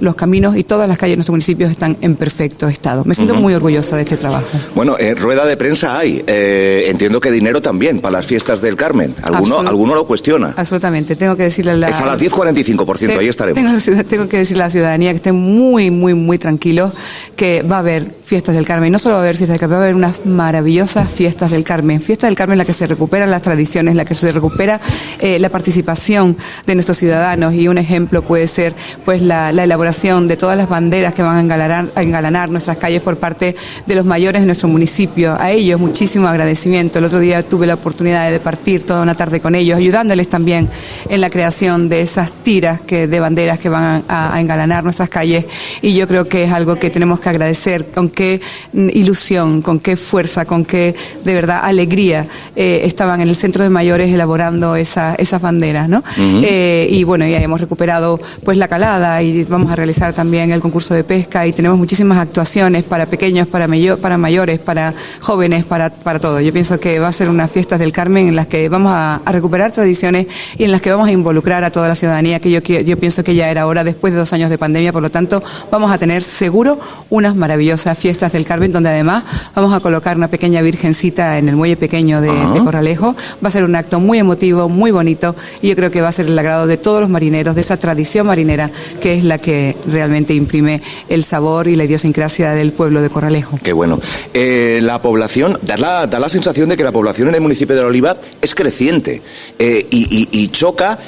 los, 0.00 0.14
caminos 0.14 0.56
y 0.56 0.64
todas 0.64 0.88
las 0.88 0.98
calles 0.98 1.12
de 1.12 1.16
nuestro 1.16 1.32
municipio 1.32 1.66
están 1.66 1.96
en 2.00 2.16
perfecto 2.16 2.68
estado. 2.68 3.04
Me 3.04 3.14
siento 3.14 3.34
muy 3.34 3.54
orgullosa 3.54 3.96
de 3.96 4.02
este 4.02 4.16
trabajo. 4.16 4.46
Bueno, 4.74 4.96
eh, 4.98 5.14
rueda 5.14 5.46
de 5.46 5.56
prensa 5.56 5.98
hay. 5.98 6.22
Eh, 6.26 6.84
entiendo 6.88 7.20
que 7.20 7.30
dinero 7.30 7.62
también 7.62 8.00
para 8.00 8.12
las 8.12 8.26
fiestas 8.26 8.60
del 8.60 8.76
Carmen. 8.76 9.14
¿Alguno, 9.22 9.60
¿alguno 9.60 9.94
lo 9.94 10.06
cuestiona? 10.06 10.54
Absolutamente. 10.56 10.81
Tengo 10.82 11.36
que 11.36 11.44
decirle 11.44 11.72
a 11.72 11.76
la... 11.76 11.88
Es 11.88 12.00
a 12.00 12.06
las 12.06 12.20
10.45%, 12.20 13.18
ahí 13.18 13.28
estaremos. 13.28 13.84
Tengo, 13.84 14.04
tengo, 14.04 14.28
que 14.28 14.38
decirle 14.38 14.62
a 14.62 14.66
la 14.66 14.70
ciudadanía 14.70 15.10
que 15.10 15.16
esté 15.16 15.32
muy, 15.32 15.90
muy, 15.90 16.14
muy 16.14 16.38
tranquilo 16.38 16.92
que 17.36 17.62
va 17.62 17.76
a 17.76 17.78
haber 17.80 18.10
fiestas 18.22 18.54
del 18.54 18.66
Carmen. 18.66 18.92
No 18.92 18.98
solo 18.98 19.14
va 19.14 19.20
a 19.20 19.24
haber 19.24 19.36
fiestas 19.36 19.54
del 19.54 19.60
Carmen, 19.60 19.78
va 19.78 19.82
a 19.82 19.84
haber 19.84 19.96
unas 19.96 20.26
maravillosas 20.26 21.10
fiestas 21.10 21.50
del 21.50 21.64
Carmen. 21.64 22.00
Fiestas 22.00 22.28
del 22.28 22.36
Carmen 22.36 22.54
en 22.54 22.58
la 22.58 22.64
que 22.64 22.72
se 22.72 22.86
recuperan 22.86 23.30
las 23.30 23.42
tradiciones, 23.42 23.92
en 23.92 23.96
la 23.96 24.04
que 24.04 24.14
se 24.14 24.32
recupera 24.32 24.80
eh, 25.20 25.38
la 25.38 25.48
participación 25.48 26.36
de 26.66 26.74
nuestros 26.74 26.98
ciudadanos. 26.98 27.54
Y 27.54 27.68
un 27.68 27.78
ejemplo 27.78 28.22
puede 28.22 28.48
ser 28.48 28.74
pues 29.04 29.22
la, 29.22 29.50
elaboración 29.50 30.26
de 30.26 30.36
todas 30.36 30.56
las 30.56 30.68
banderas 30.68 31.14
que 31.14 31.22
van 31.22 31.36
a 31.36 31.40
engalanar, 31.40 31.88
a 31.94 32.02
engalanar 32.02 32.50
nuestras 32.50 32.76
calles 32.76 33.02
por 33.02 33.16
parte 33.18 33.54
de 33.86 33.94
los 33.94 34.04
mayores 34.04 34.42
de 34.42 34.46
nuestro 34.46 34.68
municipio. 34.68 35.36
A 35.38 35.50
ellos 35.50 35.80
muchísimo 35.80 36.28
agradecimiento. 36.28 36.98
El 36.98 37.04
otro 37.04 37.20
día 37.20 37.42
tuve 37.42 37.66
la 37.66 37.74
oportunidad 37.74 38.30
de 38.30 38.40
partir 38.40 38.82
toda 38.84 39.02
una 39.02 39.14
tarde 39.14 39.40
con 39.40 39.54
ellos, 39.54 39.76
ayudándoles 39.76 40.28
también 40.28 40.68
en 41.08 41.20
la 41.20 41.30
creación 41.30 41.88
de 41.88 42.02
esas 42.02 42.32
tiras 42.32 42.80
que, 42.80 43.06
de 43.06 43.20
banderas 43.20 43.58
que 43.58 43.68
van 43.68 44.04
a, 44.08 44.40
engalanar 44.40 44.84
nuestras 44.84 45.08
calles. 45.08 45.44
Y 45.80 45.94
yo 45.94 46.06
creo 46.08 46.28
que 46.28 46.44
es 46.44 46.52
algo 46.52 46.76
que 46.76 46.90
tenemos 46.90 47.20
que 47.20 47.28
agradecer, 47.28 47.86
con 47.86 48.08
qué 48.08 48.40
ilusión, 48.72 49.62
con 49.62 49.80
qué 49.80 49.96
fuerza, 49.96 50.44
con 50.44 50.64
qué 50.64 50.94
de 51.24 51.34
verdad 51.34 51.60
alegría 51.62 52.26
eh, 52.56 52.80
estaban 52.84 53.20
en 53.20 53.28
el 53.28 53.36
centro 53.36 53.62
de 53.62 53.70
mayores 53.70 54.10
elaborando 54.10 54.76
esas 54.76 55.40
banderas, 55.40 55.88
¿no? 55.88 56.02
Eh, 56.18 56.88
y 56.90 57.04
bueno, 57.04 57.26
ya 57.26 57.40
hemos 57.40 57.60
recuperado 57.60 58.20
pues 58.44 58.58
la 58.58 58.68
calada 58.68 59.22
y 59.22 59.44
vamos 59.44 59.70
a 59.70 59.76
realizar 59.76 60.12
también 60.12 60.50
el 60.50 60.60
concurso 60.60 60.94
de 60.94 61.04
pesca 61.04 61.46
y 61.46 61.52
tenemos 61.52 61.78
muchísimas 61.78 62.18
actuaciones 62.18 62.84
para 62.84 63.06
pequeños, 63.06 63.48
para, 63.48 63.68
para 64.00 64.18
mayores, 64.18 64.58
para 64.58 64.94
jóvenes, 65.20 65.64
para, 65.64 65.90
para 65.90 66.18
todo. 66.18 66.40
Yo 66.40 66.52
pienso 66.52 66.78
que 66.80 66.98
va 66.98 67.08
a 67.08 67.12
ser 67.12 67.28
unas 67.28 67.50
fiestas 67.50 67.78
del 67.78 67.92
Carmen 67.92 68.28
en 68.28 68.36
las 68.36 68.46
que 68.46 68.68
vamos 68.68 68.92
a, 68.94 69.20
recuperar 69.32 69.70
tradiciones 69.72 70.26
y 70.58 70.61
en 70.64 70.72
las 70.72 70.80
que 70.80 70.90
vamos 70.90 71.08
a 71.08 71.12
involucrar 71.12 71.64
a 71.64 71.70
toda 71.70 71.88
la 71.88 71.94
ciudadanía, 71.94 72.40
que 72.40 72.50
yo, 72.50 72.60
yo 72.60 72.96
pienso 72.98 73.24
que 73.24 73.34
ya 73.34 73.50
era 73.50 73.66
hora 73.66 73.84
después 73.84 74.12
de 74.12 74.18
dos 74.18 74.32
años 74.32 74.50
de 74.50 74.58
pandemia, 74.58 74.92
por 74.92 75.02
lo 75.02 75.10
tanto 75.10 75.42
vamos 75.70 75.90
a 75.90 75.98
tener 75.98 76.22
seguro 76.22 76.78
unas 77.10 77.34
maravillosas 77.34 77.98
fiestas 77.98 78.32
del 78.32 78.44
Carmen, 78.44 78.72
donde 78.72 78.90
además 78.90 79.24
vamos 79.54 79.72
a 79.72 79.80
colocar 79.80 80.16
una 80.16 80.28
pequeña 80.28 80.62
virgencita 80.62 81.38
en 81.38 81.48
el 81.48 81.56
muelle 81.56 81.76
pequeño 81.76 82.20
de, 82.20 82.30
Corralejo. 82.62 83.16
Va 83.44 83.48
a 83.48 83.50
ser 83.50 83.64
un 83.64 83.74
acto 83.74 83.98
muy 83.98 84.18
emotivo, 84.18 84.68
muy 84.68 84.90
bonito 84.90 85.34
y 85.60 85.68
yo 85.68 85.76
creo 85.76 85.90
que 85.90 86.00
va 86.00 86.08
a 86.08 86.12
ser 86.12 86.26
el 86.26 86.38
agrado 86.38 86.66
de 86.66 86.76
todos 86.76 87.00
los 87.00 87.10
marineros, 87.10 87.54
de 87.54 87.60
esa 87.60 87.76
tradición 87.76 88.26
marinera 88.26 88.70
que 89.00 89.14
es 89.14 89.24
la 89.24 89.38
que 89.38 89.76
realmente 89.86 90.34
imprime 90.34 90.80
el 91.08 91.24
sabor 91.24 91.68
y 91.68 91.76
la 91.76 91.84
idiosincrasia 91.84 92.52
del 92.52 92.72
pueblo 92.72 93.02
de 93.02 93.10
Corralejo. 93.10 93.58
Qué 93.62 93.72
bueno. 93.72 94.00
Eh, 94.32 94.80
la 94.82 95.02
población, 95.02 95.58
da 95.62 95.76
la, 95.76 96.06
da 96.06 96.18
la 96.18 96.28
sensación 96.28 96.68
de 96.68 96.76
que 96.76 96.84
la 96.84 96.92
población 96.92 97.28
en 97.28 97.34
el 97.34 97.40
municipio 97.40 97.74
de 97.74 97.82
La 97.82 97.88
Oliva 97.88 98.16
es 98.40 98.54
creciente 98.54 99.22
eh, 99.58 99.86
y, 99.90 100.48
choca 100.52 100.98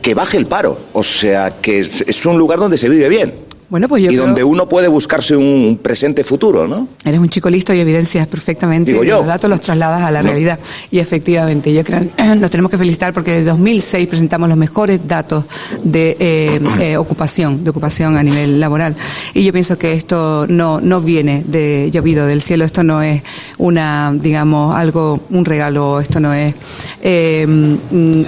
que 0.00 0.14
baje 0.14 0.38
el 0.38 0.46
paro. 0.46 0.78
O 0.92 1.02
sea, 1.02 1.56
que 1.60 1.80
es 1.80 2.26
un 2.26 2.38
lugar 2.38 2.58
donde 2.58 2.78
se 2.78 2.88
vive 2.88 3.08
bien. 3.08 3.51
Bueno, 3.72 3.88
pues 3.88 4.02
yo 4.02 4.10
y 4.10 4.16
donde 4.16 4.44
uno 4.44 4.68
puede 4.68 4.86
buscarse 4.86 5.34
un 5.34 5.80
presente 5.80 6.24
futuro, 6.24 6.68
¿no? 6.68 6.88
Eres 7.06 7.18
un 7.18 7.30
chico 7.30 7.48
listo 7.48 7.72
y 7.72 7.80
evidencias 7.80 8.26
perfectamente 8.26 8.92
los 8.92 9.26
datos 9.26 9.48
los 9.48 9.62
trasladas 9.62 10.02
a 10.02 10.10
la 10.10 10.20
realidad. 10.20 10.58
Y 10.90 10.98
efectivamente, 10.98 11.72
yo 11.72 11.82
creo 11.82 12.00
que 12.00 12.22
nos 12.36 12.50
tenemos 12.50 12.70
que 12.70 12.76
felicitar 12.76 13.14
porque 13.14 13.30
desde 13.30 13.46
2006 13.46 14.08
presentamos 14.08 14.50
los 14.50 14.58
mejores 14.58 15.00
datos 15.08 15.44
de 15.82 16.18
eh, 16.20 16.60
eh, 16.80 16.98
ocupación, 16.98 17.64
de 17.64 17.70
ocupación 17.70 18.18
a 18.18 18.22
nivel 18.22 18.60
laboral. 18.60 18.94
Y 19.32 19.42
yo 19.42 19.54
pienso 19.54 19.78
que 19.78 19.94
esto 19.94 20.46
no, 20.46 20.78
no 20.78 21.00
viene 21.00 21.42
de 21.46 21.88
llovido 21.90 22.26
del 22.26 22.42
cielo, 22.42 22.66
esto 22.66 22.84
no 22.84 23.00
es 23.00 23.22
una, 23.56 24.12
digamos, 24.14 24.76
algo, 24.76 25.18
un 25.30 25.46
regalo, 25.46 25.98
esto 25.98 26.20
no 26.20 26.34
es 26.34 26.54
eh, 27.00 27.46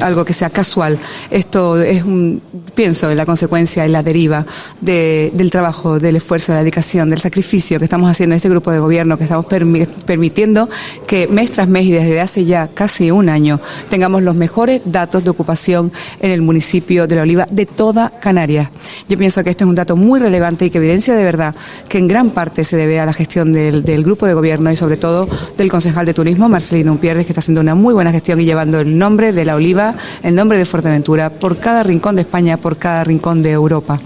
algo 0.00 0.24
que 0.24 0.32
sea 0.32 0.48
casual. 0.48 0.98
Esto 1.30 1.82
es, 1.82 2.02
un, 2.02 2.40
pienso, 2.74 3.10
en 3.10 3.18
la 3.18 3.26
consecuencia, 3.26 3.84
en 3.84 3.92
la 3.92 4.02
deriva 4.02 4.46
de 4.80 5.32
del 5.34 5.50
trabajo, 5.50 5.98
del 5.98 6.16
esfuerzo, 6.16 6.52
de 6.52 6.56
la 6.56 6.62
dedicación, 6.62 7.10
del 7.10 7.18
sacrificio 7.18 7.78
que 7.78 7.84
estamos 7.84 8.10
haciendo 8.10 8.34
en 8.34 8.36
este 8.36 8.48
grupo 8.48 8.70
de 8.70 8.78
gobierno, 8.78 9.18
que 9.18 9.24
estamos 9.24 9.46
permitiendo 9.46 10.68
que 11.06 11.26
mes 11.28 11.50
tras 11.50 11.68
mes 11.68 11.86
y 11.86 11.92
desde 11.92 12.20
hace 12.20 12.44
ya 12.44 12.68
casi 12.68 13.10
un 13.10 13.28
año 13.28 13.60
tengamos 13.90 14.22
los 14.22 14.34
mejores 14.34 14.82
datos 14.84 15.24
de 15.24 15.30
ocupación 15.30 15.92
en 16.20 16.30
el 16.30 16.42
municipio 16.42 17.06
de 17.06 17.16
La 17.16 17.22
Oliva 17.22 17.46
de 17.50 17.66
toda 17.66 18.10
Canarias. 18.20 18.70
Yo 19.08 19.18
pienso 19.18 19.42
que 19.42 19.50
este 19.50 19.64
es 19.64 19.68
un 19.68 19.74
dato 19.74 19.96
muy 19.96 20.20
relevante 20.20 20.66
y 20.66 20.70
que 20.70 20.78
evidencia 20.78 21.14
de 21.14 21.24
verdad 21.24 21.54
que 21.88 21.98
en 21.98 22.06
gran 22.06 22.30
parte 22.30 22.64
se 22.64 22.76
debe 22.76 23.00
a 23.00 23.06
la 23.06 23.12
gestión 23.12 23.52
del, 23.52 23.82
grupo 24.04 24.26
de 24.26 24.34
gobierno 24.34 24.70
y 24.70 24.76
sobre 24.76 24.96
todo 24.96 25.28
del 25.56 25.70
concejal 25.70 26.06
de 26.06 26.14
turismo, 26.14 26.48
Marcelino 26.48 26.92
Umpierres, 26.92 27.26
que 27.26 27.32
está 27.32 27.40
haciendo 27.40 27.60
una 27.60 27.74
muy 27.74 27.94
buena 27.94 28.12
gestión 28.12 28.40
y 28.40 28.44
llevando 28.44 28.80
el 28.80 28.96
nombre 28.98 29.32
de 29.32 29.44
La 29.44 29.56
Oliva, 29.56 29.94
el 30.22 30.34
nombre 30.34 30.58
de 30.58 30.64
Fuerteventura, 30.64 31.30
por 31.30 31.58
cada 31.58 31.82
rincón 31.82 32.16
de 32.16 32.22
España, 32.22 32.56
por 32.56 32.76
cada 32.76 33.02
rincón 33.04 33.42
de 33.42 33.52
Europa. 33.52 33.98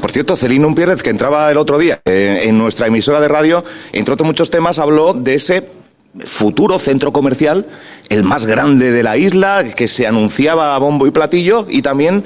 Por 0.00 0.10
cierto, 0.10 0.36
Celino 0.36 0.71
Pierrez, 0.74 1.02
que 1.02 1.10
entraba 1.10 1.50
el 1.50 1.56
otro 1.56 1.78
día 1.78 2.00
en 2.04 2.58
nuestra 2.58 2.86
emisora 2.86 3.20
de 3.20 3.28
radio, 3.28 3.64
entre 3.92 4.14
otros 4.14 4.26
muchos 4.26 4.50
temas, 4.50 4.78
habló 4.78 5.14
de 5.14 5.34
ese 5.34 5.68
futuro 6.24 6.78
centro 6.78 7.12
comercial, 7.12 7.66
el 8.08 8.22
más 8.22 8.46
grande 8.46 8.92
de 8.92 9.02
la 9.02 9.16
isla, 9.16 9.64
que 9.74 9.88
se 9.88 10.06
anunciaba 10.06 10.74
a 10.74 10.78
bombo 10.78 11.06
y 11.06 11.10
platillo, 11.10 11.66
y 11.68 11.82
también 11.82 12.24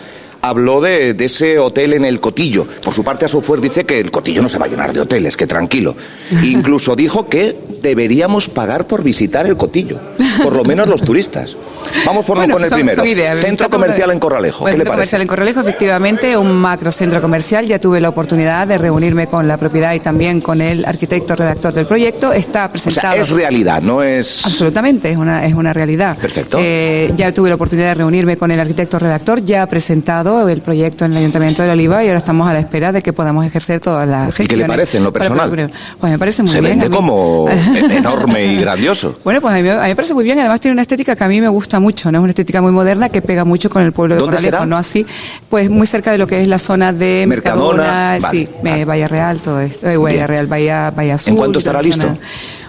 habló 0.49 0.81
de, 0.81 1.15
de 1.15 1.25
ese 1.25 1.59
hotel 1.59 1.93
en 1.95 2.05
el 2.05 2.21
Cotillo. 2.21 2.67
Por 2.85 2.95
su 2.95 3.03
parte, 3.05 3.25
Asofuer 3.25 3.61
dice 3.61 3.85
que 3.85 3.99
el 4.01 4.11
Cotillo 4.11 4.43
no 4.43 4.49
se 4.49 4.59
va 4.59 4.67
a 4.67 4.69
llenar 4.69 4.93
de 4.93 5.01
hoteles, 5.01 5.37
que 5.37 5.47
tranquilo. 5.47 5.97
Incluso 6.43 6.95
dijo 6.97 7.29
que 7.29 7.57
deberíamos 7.83 8.49
pagar 8.49 8.87
por 8.87 9.03
visitar 9.03 9.47
el 9.47 9.57
Cotillo, 9.57 9.99
por 10.43 10.55
lo 10.55 10.65
menos 10.65 10.89
los 10.89 11.03
turistas. 11.03 11.57
Vamos 12.05 12.27
por 12.27 12.37
Bueno, 12.37 12.55
con 12.55 12.63
el 12.65 12.69
son- 12.69 12.79
primero. 12.79 12.97
son 12.97 13.07
ideas. 13.07 13.39
Centro 13.39 13.71
comercial 13.71 14.11
en 14.11 14.19
Corralejo. 14.19 14.61
Pues 14.61 14.73
¿Qué 14.73 14.79
le 14.79 14.85
centro 14.85 14.93
comercial 14.95 15.23
en 15.23 15.29
Corralejo, 15.29 15.61
efectivamente, 15.61 16.37
un 16.37 16.53
macro 16.53 16.91
centro 16.91 17.21
comercial. 17.23 17.65
Ya 17.67 17.79
tuve 17.79 18.01
la 18.01 18.09
oportunidad 18.09 18.67
de 18.67 18.77
reunirme 18.79 19.27
con 19.29 19.47
la 19.47 19.57
propiedad 19.57 19.95
y 19.95 20.01
también 20.01 20.41
con 20.41 20.61
el 20.61 20.85
arquitecto 20.85 21.37
redactor 21.37 21.73
del 21.75 21.87
proyecto. 21.87 22.33
Está 22.33 22.67
O 22.67 22.71
presentado. 22.71 23.15
sea, 23.15 23.23
es 23.23 23.31
realidad, 23.31 23.83
no 23.83 24.03
es... 24.03 24.45
Absolutamente, 24.45 25.11
es 25.11 25.17
una, 25.17 25.47
es 25.47 25.55
una 25.55 25.73
realidad. 25.73 26.17
Perfecto. 26.19 26.59
Eh, 26.61 27.13
ya 27.17 27.33
tuve 27.33 27.49
la 27.51 27.55
oportunidad 27.55 27.89
de 27.89 27.95
reunirme 27.95 28.37
con 28.37 28.51
el 28.51 28.59
arquitecto 28.59 28.99
redactor, 28.99 29.45
ya 29.45 29.63
ha 29.63 29.67
presentado 29.67 30.36
el 30.49 30.61
proyecto 30.61 31.05
en 31.05 31.12
el 31.12 31.18
Ayuntamiento 31.18 31.62
de 31.62 31.68
La 31.68 31.75
Oliva 31.75 32.05
y 32.05 32.09
ahora 32.09 32.18
estamos 32.18 32.49
a 32.49 32.53
la 32.53 32.59
espera 32.61 32.92
de 32.92 33.03
que 33.03 33.12
podamos 33.12 33.44
ejercer 33.46 33.81
todas 33.81 34.07
las 34.09 34.29
¿Y 34.29 34.33
gestiones. 34.33 34.49
qué 34.49 34.57
le 34.57 34.64
parece 34.66 34.96
en 34.99 35.05
lo 35.05 35.12
para 35.12 35.25
personal? 35.25 35.49
poder- 35.51 35.70
Pues 36.01 36.12
me 36.12 36.18
parece 36.18 36.42
muy 36.42 36.53
Se 36.53 36.61
bien. 36.61 36.72
vende 36.72 36.87
a 36.87 36.88
mí. 36.88 36.94
como 36.96 37.46
enorme 37.90 38.44
y 38.46 38.61
grandioso. 38.61 39.18
Bueno, 39.25 39.40
pues 39.40 39.55
a 39.55 39.59
mí, 39.59 39.68
a 39.68 39.81
mí 39.83 39.88
me 39.88 39.96
parece 39.96 40.14
muy 40.14 40.25
bien. 40.25 40.38
Además 40.38 40.61
tiene 40.61 40.72
una 40.72 40.83
estética 40.83 41.16
que 41.16 41.25
a 41.25 41.29
mí 41.29 41.40
me 41.40 41.49
gusta 41.49 41.81
mucho, 41.81 42.11
¿no? 42.12 42.18
Es 42.18 42.22
una 42.22 42.31
estética 42.31 42.61
muy 42.61 42.72
moderna 42.72 43.09
que 43.09 43.22
pega 43.22 43.44
mucho 43.44 43.70
con 43.70 43.83
el 43.83 43.92
pueblo 43.92 44.14
de 44.14 44.20
¿Dónde 44.20 44.37
Corralejo, 44.37 44.57
será? 44.59 44.66
¿no? 44.66 44.77
Así, 44.77 45.07
pues 45.49 45.70
muy 45.70 45.87
cerca 45.87 46.12
de 46.12 46.18
lo 46.18 46.27
que 46.27 46.40
es 46.42 46.49
la 46.49 46.59
zona 46.59 46.92
de 46.92 47.25
Mercadona, 47.29 47.83
Mercadona, 47.83 48.18
vale, 48.22 48.38
sí, 48.38 48.49
vale. 48.62 49.03
eh, 49.03 49.09
Real, 49.09 49.40
todo 49.40 49.61
esto. 49.61 49.88
Eh, 49.88 49.96
Bien. 49.96 50.27
Real, 50.29 50.46
Bahía, 50.46 50.92
Bahía 50.94 51.14
Azul. 51.14 51.37
cuánto 51.37 51.59
estará 51.59 51.81
listo? 51.83 52.03
zona. 52.03 52.18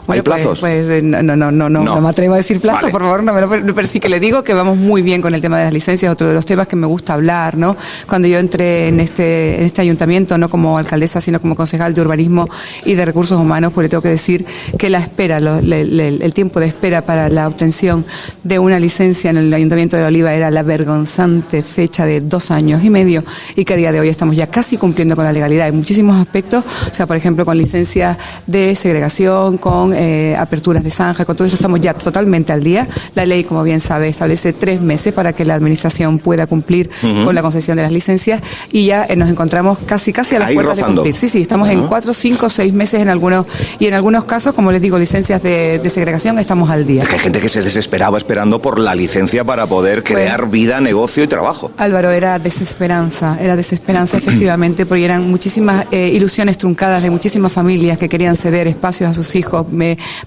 ¿Hay 0.09 0.21
Bueno, 0.21 0.23
pues- 0.23 0.41
plazos? 0.41 0.59
Pues, 0.61 0.89
eh, 0.89 1.01
no, 1.01 1.21
no, 1.21 1.51
no, 1.51 1.69
no, 1.69 2.01
me 2.01 2.09
atrevo 2.09 2.35
a 2.35 2.37
decir 2.37 2.61
plazo, 2.61 2.87
por 2.89 3.01
favor, 3.01 3.23
no 3.23 3.33
me 3.33 3.41
lo, 3.41 3.49
pero 3.75 3.87
sí 3.87 3.99
que 3.99 4.07
le 4.07 4.21
digo 4.21 4.41
que 4.41 4.53
vamos 4.53 4.77
muy 4.77 5.01
bien 5.01 5.21
con 5.21 5.35
el 5.35 5.41
tema 5.41 5.57
de 5.57 5.65
las 5.65 5.73
licencias, 5.73 6.09
otro 6.09 6.27
de 6.27 6.33
los 6.33 6.45
temas 6.45 6.65
que 6.67 6.77
me 6.77 6.87
gusta 6.87 7.13
hablar, 7.13 7.57
¿no? 7.57 7.75
Cuando 8.07 8.27
yo 8.29 8.39
entré 8.39 8.87
en 8.87 9.01
este, 9.01 9.57
en 9.57 9.63
este 9.63 9.81
ayuntamiento, 9.81 10.37
no 10.37 10.49
como 10.49 10.77
alcaldesa, 10.77 11.19
sino 11.19 11.41
como 11.41 11.55
concejal 11.55 11.93
de 11.93 11.99
urbanismo 12.01 12.47
y 12.85 12.93
de 12.93 13.03
recursos 13.03 13.37
humanos, 13.39 13.73
pues 13.73 13.83
le 13.85 13.89
tengo 13.89 14.01
que 14.01 14.09
decir 14.09 14.45
que 14.77 14.89
la 14.89 14.99
espera, 14.99 15.37
el 15.37 16.33
tiempo 16.33 16.61
de 16.61 16.67
espera 16.67 17.01
para 17.01 17.27
la 17.27 17.47
obtención 17.47 18.05
de 18.43 18.59
una 18.59 18.79
licencia 18.79 19.29
en 19.29 19.37
el 19.37 19.53
ayuntamiento 19.53 19.97
de 19.97 20.03
La 20.03 20.07
Oliva 20.07 20.33
era 20.33 20.49
la 20.51 20.63
vergonzante 20.63 21.61
fecha 21.61 22.05
de 22.05 22.21
dos 22.21 22.49
años 22.51 22.81
y 22.83 22.89
medio 22.89 23.23
y 23.55 23.65
que 23.65 23.73
a 23.73 23.77
día 23.77 23.91
de 23.91 23.99
hoy 23.99 24.07
estamos 24.09 24.35
ya 24.35 24.47
casi 24.47 24.77
cumpliendo 24.77 25.15
con 25.15 25.25
la 25.25 25.33
legalidad 25.33 25.67
en 25.67 25.75
muchísimos 25.75 26.15
aspectos, 26.15 26.63
o 26.89 26.93
sea, 26.93 27.05
por 27.07 27.17
ejemplo, 27.17 27.43
con 27.45 27.57
licencias 27.57 28.17
de 28.45 28.75
segregación, 28.75 29.57
con 29.57 29.93
eh, 29.97 30.35
aperturas 30.37 30.83
de 30.83 30.91
zanja, 30.91 31.25
con 31.25 31.35
todo 31.35 31.47
eso 31.47 31.55
estamos 31.55 31.81
ya 31.81 31.93
totalmente 31.93 32.53
al 32.53 32.63
día. 32.63 32.87
La 33.15 33.25
ley, 33.25 33.43
como 33.43 33.63
bien 33.63 33.79
sabe, 33.79 34.07
establece 34.07 34.53
tres 34.53 34.79
meses 34.81 35.13
para 35.13 35.33
que 35.33 35.43
la 35.45 35.55
administración 35.55 36.19
pueda 36.19 36.47
cumplir 36.47 36.89
con 37.01 37.33
la 37.35 37.41
concesión 37.41 37.75
de 37.77 37.83
las 37.83 37.91
licencias 37.91 38.41
y 38.71 38.85
ya 38.87 39.05
eh, 39.09 39.15
nos 39.15 39.29
encontramos 39.29 39.77
casi 39.85 40.13
casi 40.13 40.35
a 40.35 40.39
las 40.39 40.49
Ahí 40.49 40.55
puertas 40.55 40.77
rozando. 40.77 41.01
de 41.03 41.09
cumplir. 41.09 41.15
Sí, 41.15 41.27
sí, 41.27 41.41
estamos 41.41 41.67
en 41.69 41.87
cuatro, 41.87 42.13
cinco, 42.13 42.49
seis 42.49 42.73
meses 42.73 43.01
en 43.01 43.09
algunos 43.09 43.45
y 43.79 43.87
en 43.87 43.93
algunos 43.93 44.25
casos, 44.25 44.53
como 44.53 44.71
les 44.71 44.81
digo, 44.81 44.97
licencias 44.99 45.41
de, 45.41 45.79
de 45.79 45.89
segregación, 45.89 46.37
estamos 46.39 46.69
al 46.69 46.85
día. 46.85 47.01
Es 47.03 47.09
que 47.09 47.15
hay 47.15 47.21
gente 47.21 47.39
que 47.41 47.49
se 47.49 47.61
desesperaba 47.61 48.17
esperando 48.17 48.61
por 48.61 48.79
la 48.79 48.93
licencia 48.95 49.43
para 49.43 49.65
poder 49.67 50.03
Pues- 50.03 50.13
crear 50.13 50.49
vida, 50.49 50.79
negocio 50.81 51.23
y 51.23 51.27
trabajo. 51.27 51.71
Álvaro, 51.77 52.11
era 52.11 52.37
desesperanza, 52.39 53.37
era 53.41 53.55
desesperanza 53.55 54.17
efectivamente, 54.17 54.85
porque 54.85 55.05
eran 55.05 55.29
muchísimas 55.29 55.85
eh, 55.91 56.09
ilusiones 56.13 56.57
truncadas 56.57 57.01
de 57.03 57.09
muchísimas 57.09 57.51
familias 57.51 57.97
que 57.97 58.09
querían 58.09 58.35
ceder 58.35 58.67
espacios 58.67 59.09
a 59.09 59.13
sus 59.13 59.35
hijos 59.35 59.65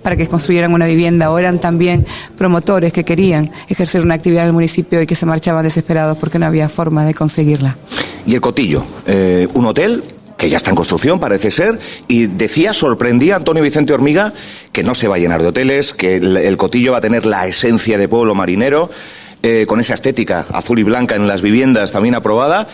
para 0.03 0.17
que 0.17 0.29
construyeran 0.29 0.73
una 0.73 0.87
vivienda, 0.87 1.31
o 1.31 1.39
eran 1.39 1.59
también 1.59 2.07
promotores 2.39 2.93
que 2.93 3.05
querían 3.05 3.51
ejercer 3.69 4.03
una 4.03 4.15
actividad 4.15 4.43
en 4.43 4.49
el 4.49 4.53
municipio 4.53 5.03
y 5.03 5.07
que 5.07 5.15
se 5.15 5.27
marchaban 5.27 5.65
desesperados 5.65 6.17
porque 6.19 6.39
no 6.39 6.47
había 6.47 6.69
forma 6.69 7.05
de 7.05 7.15
conseguirla. 7.15 7.77
Y 8.27 8.35
el 8.35 8.41
Cotillo, 8.41 8.85
eh, 9.07 9.49
un 9.55 9.67
hotel 9.67 10.03
que 10.37 10.49
ya 10.49 10.57
está 10.57 10.71
en 10.71 10.77
construcción, 10.77 11.21
parece 11.21 11.51
ser, 11.51 11.79
y 12.09 12.27
decía, 12.27 12.73
sorprendía 12.73 13.35
a 13.35 13.37
Antonio 13.37 13.63
Vicente 13.63 13.93
Hormiga 13.93 14.33
que 14.73 14.83
no 14.83 14.95
se 14.95 15.07
va 15.07 15.17
a 15.17 15.19
llenar 15.19 15.43
de 15.43 15.49
hoteles, 15.49 15.93
que 15.93 16.17
el, 16.17 16.37
el 16.39 16.57
Cotillo 16.57 16.93
va 16.93 16.99
a 16.99 17.03
tener 17.03 17.27
la 17.27 17.47
esencia 17.47 17.99
de 17.99 18.09
pueblo 18.09 18.35
marinero, 18.35 18.89
eh, 19.43 19.65
con 19.67 19.81
esa 19.81 19.95
estética 19.95 20.45
azul 20.53 20.79
y 20.79 20.83
blanca 20.83 21.15
en 21.15 21.27
las 21.27 21.41
viviendas 21.41 21.93
también 21.93 22.15
aprobada, 22.15 22.69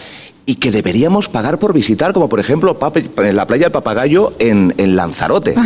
y 0.49 0.55
que 0.57 0.71
deberíamos 0.71 1.29
pagar 1.29 1.59
por 1.59 1.73
visitar, 1.73 2.13
como 2.13 2.29
por 2.29 2.39
ejemplo 2.39 2.79
la 3.33 3.47
playa 3.47 3.65
del 3.65 3.73
Papagayo 3.73 4.33
en, 4.39 4.73
en 4.79 4.95
Lanzarote. 4.97 5.55